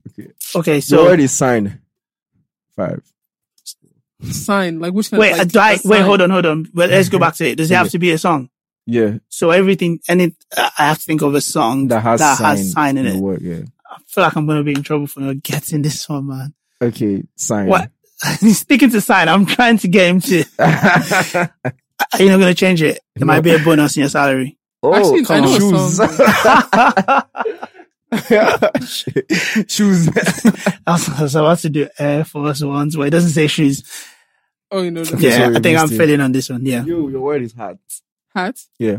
[0.10, 0.32] Okay.
[0.56, 1.80] Okay, So so word is sign.
[2.76, 3.02] Five.
[4.32, 4.80] Sign?
[4.80, 6.68] Like which kind wait, of, like, do I, a wait, hold on, hold on.
[6.74, 7.56] But let's go back to it.
[7.56, 8.50] Does it have to be a song?
[8.86, 12.38] Yeah, So everything, any, uh, I have to think of a song that has that
[12.38, 13.16] sign, has sign in it.
[13.16, 13.42] word.
[13.42, 13.62] Yeah.
[13.90, 16.54] I feel like I'm gonna be in trouble for not getting this one, man.
[16.82, 17.68] Okay, sign.
[17.68, 17.90] What?
[18.42, 19.30] He's sticking to sign.
[19.30, 20.44] I'm trying to get him to.
[20.60, 23.00] Are you not gonna change it?
[23.16, 24.58] There might be a bonus in your salary.
[24.82, 25.60] oh, Actually, I come on.
[25.60, 26.00] shoes.
[29.68, 30.08] shoes.
[30.86, 33.84] I was, I was about to do Air Force Ones, but it doesn't say shoes.
[34.74, 35.98] Oh, you know Okay, yeah, sorry, I think I'm missed it.
[35.98, 36.66] failing on this one.
[36.66, 36.84] Yeah.
[36.84, 37.78] Yo, your word is hat.
[38.34, 38.60] hat.
[38.80, 38.98] Yeah.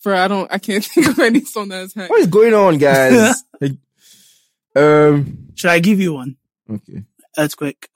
[0.00, 2.10] For I don't, I can't think of any song that's has hat.
[2.10, 3.42] What is going on, guys?
[3.60, 3.72] Like,
[4.76, 5.48] um.
[5.56, 6.36] Should I give you one?
[6.70, 7.02] Okay.
[7.36, 7.88] Earthquake.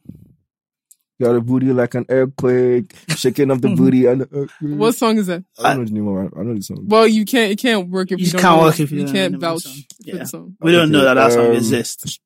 [1.21, 4.79] Got a booty like an earthquake, shaking up the booty and the earthquake.
[4.79, 5.45] What song is that?
[5.63, 6.33] I don't know the name of it.
[6.37, 6.85] I know the song.
[6.89, 7.53] Well, you can't.
[7.53, 8.83] It can't work if You you, don't can't know work it.
[8.83, 9.75] if you you can't vouch song.
[9.75, 10.17] for Yeah.
[10.17, 10.57] the song.
[10.61, 12.19] We don't Okay, know that that song um, exists.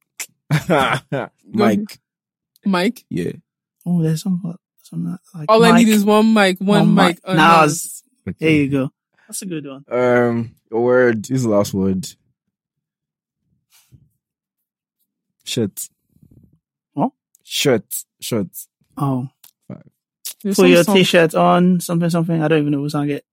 [1.52, 1.98] Mic.
[2.66, 3.04] Mic.
[3.08, 3.32] Yeah.
[3.86, 4.42] Oh, there's some,
[4.82, 5.46] some like.
[5.48, 6.58] All I need is one mic.
[6.58, 7.06] One, One mic.
[7.06, 7.24] mic.
[7.26, 7.32] Now
[7.62, 8.04] unannounced.
[8.26, 8.90] it's- There you go.
[9.28, 9.84] That's a good one.
[9.90, 11.24] Um, your word.
[11.24, 12.06] This is the last word.
[15.44, 15.88] Shit.
[16.94, 17.12] What?
[17.44, 18.04] Shirt.
[18.20, 18.48] Shirt.
[18.96, 19.28] Oh,
[20.42, 22.42] There's put your song- t-shirt on, something, something.
[22.42, 23.24] I don't even know what song it.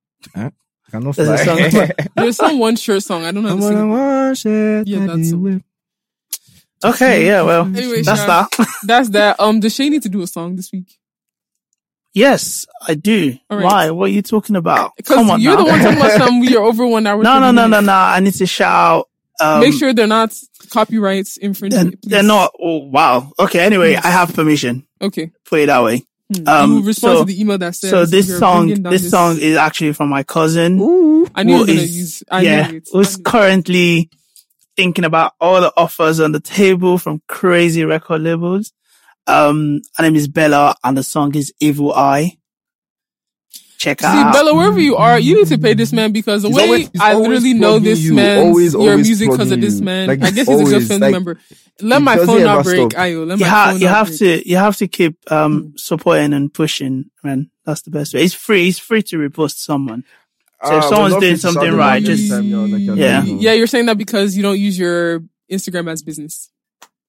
[0.92, 1.70] Cannot There's a fly.
[1.70, 1.90] song.
[2.16, 3.24] There's some one shirt song.
[3.24, 3.50] I don't know.
[3.50, 5.64] I'm the on a sing- one shit Yeah, that's they a- whip.
[6.84, 8.68] Okay, yeah, well, Anyway, that's Sha, that.
[8.84, 9.40] That's that.
[9.40, 10.98] Um, does Shay need to do a song this week?
[12.14, 13.36] Yes, I do.
[13.50, 13.64] All right.
[13.64, 13.90] Why?
[13.92, 14.92] What are you talking about?
[15.06, 15.64] Come on you're now.
[15.64, 16.40] the one talking about some.
[16.42, 17.24] We are over one hour.
[17.24, 17.94] no, no, 30 no, no, no.
[17.94, 19.10] I need to shout.
[19.40, 20.32] Um, Make sure they're not
[20.70, 22.00] copyrights they're, infringement.
[22.04, 22.52] they're not.
[22.62, 23.32] Oh, wow.
[23.40, 23.60] Okay.
[23.62, 24.06] Anyway, Yes.
[24.06, 24.86] I have permission.
[25.02, 25.32] Okay.
[25.46, 26.04] Put it that way.
[26.36, 26.48] Hmm.
[26.48, 27.90] Um, you respond so- to the email that says.
[27.90, 30.80] So this song, bringing down this song is actually from my cousin.
[30.80, 31.26] Ooh.
[31.34, 32.24] I knew you were who gonna is- use.
[32.30, 32.90] I yeah, knew it.
[32.94, 33.26] who's I knew it.
[33.26, 34.10] currently
[34.76, 38.74] thinking about all the offers on the table from crazy record labels.
[39.28, 42.38] Um, her name is Bella, and the song is Evil Eye.
[43.78, 44.32] Check See, out.
[44.34, 46.90] Bella, wherever you are, you need to pay this man because the He's way always-
[46.94, 48.14] he's I always literally know plugging this you.
[48.14, 50.08] man's Always, your always music because of this man.
[50.08, 51.40] Like, I guess he's a good family like, member.
[51.82, 52.92] Let my phone not break.
[52.92, 53.02] stop.
[53.02, 54.20] Ayo, let you, my ha- phone you not have break.
[54.20, 58.34] to you have to keep um supporting and pushing man that's the best way it's
[58.34, 60.04] free it's free to repost someone
[60.66, 62.68] So if Ah, someone's doing free to shout something right, out just- every time you're
[62.68, 63.22] like, Yeah.
[63.22, 66.50] doing, Yeah, you're saying that because you don't use your Instagram as business.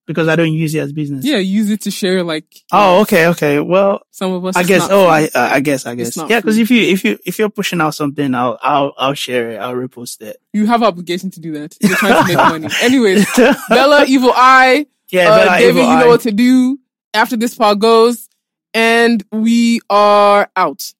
[0.07, 1.25] because I don't use it as business.
[1.25, 3.59] Yeah, use it to share like Oh, okay, okay.
[3.61, 4.55] Well, some of us.
[4.55, 4.83] I guess.
[4.91, 5.31] Oh, free.
[5.35, 6.15] I, uh, I guess, I guess.
[6.17, 9.53] Yeah, because if you, if you, if you're pushing out something, I'll, I'll, I'll share
[9.53, 9.57] it.
[9.57, 10.37] I'll repost it.
[10.53, 11.75] you have obligation to do that.
[11.81, 12.69] You're trying to make money.
[12.83, 13.25] Anyways,
[13.71, 16.09] Bella, Evil Eye, yeah, uh, Bella, David, Evil you know Eye.
[16.09, 16.79] what to do
[17.15, 18.29] after this pod goes,
[18.75, 20.93] and we are out.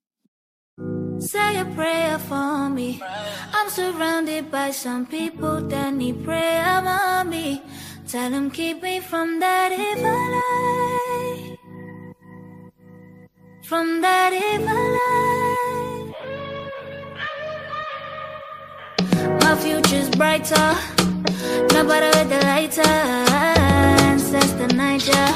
[1.19, 3.01] Say a prayer for me.
[3.53, 7.63] I'm surrounded by some people that need prayer, mommy.
[8.09, 11.57] Tell them keep me from that evil eye.
[13.63, 15.35] From that evil eye.
[19.41, 20.75] My future's brighter.
[21.73, 22.83] Nobody with the lighter.
[24.11, 25.29] Ancestor Niger.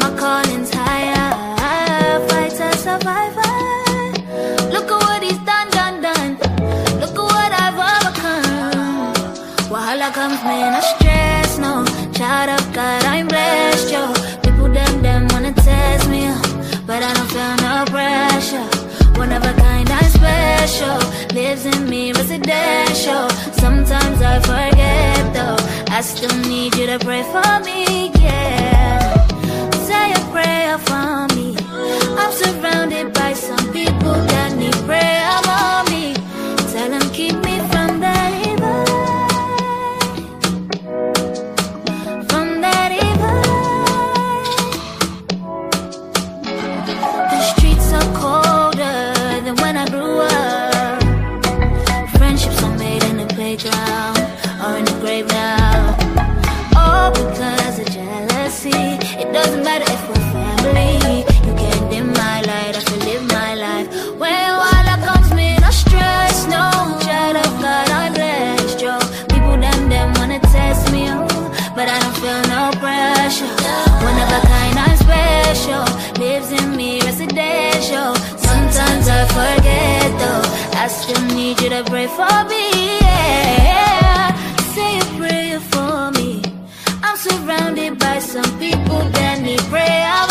[0.00, 1.28] My calling's higher.
[2.28, 3.47] Fighter, survivor.
[9.70, 11.84] Wahala comes me a stress, no.
[12.14, 14.02] Child of God, I'm blessed, yo.
[14.42, 16.22] People them, them wanna test me,
[16.86, 18.68] but I don't feel no pressure.
[19.18, 20.98] One of a kind, I'm special.
[21.34, 23.28] Lives in me, residential.
[23.62, 25.58] Sometimes I forget, though.
[25.94, 29.22] I still need you to pray for me, yeah.
[29.88, 31.56] Say a prayer for me.
[32.20, 36.14] I'm surrounded by some people that need prayer, mommy.
[36.72, 37.77] Tell them keep me from
[78.88, 80.78] Sometimes I forget though.
[80.82, 82.98] I still need you to pray for me.
[83.00, 84.32] Yeah.
[84.74, 86.42] Say a prayer for me.
[87.02, 90.27] I'm surrounded by some people that need prayer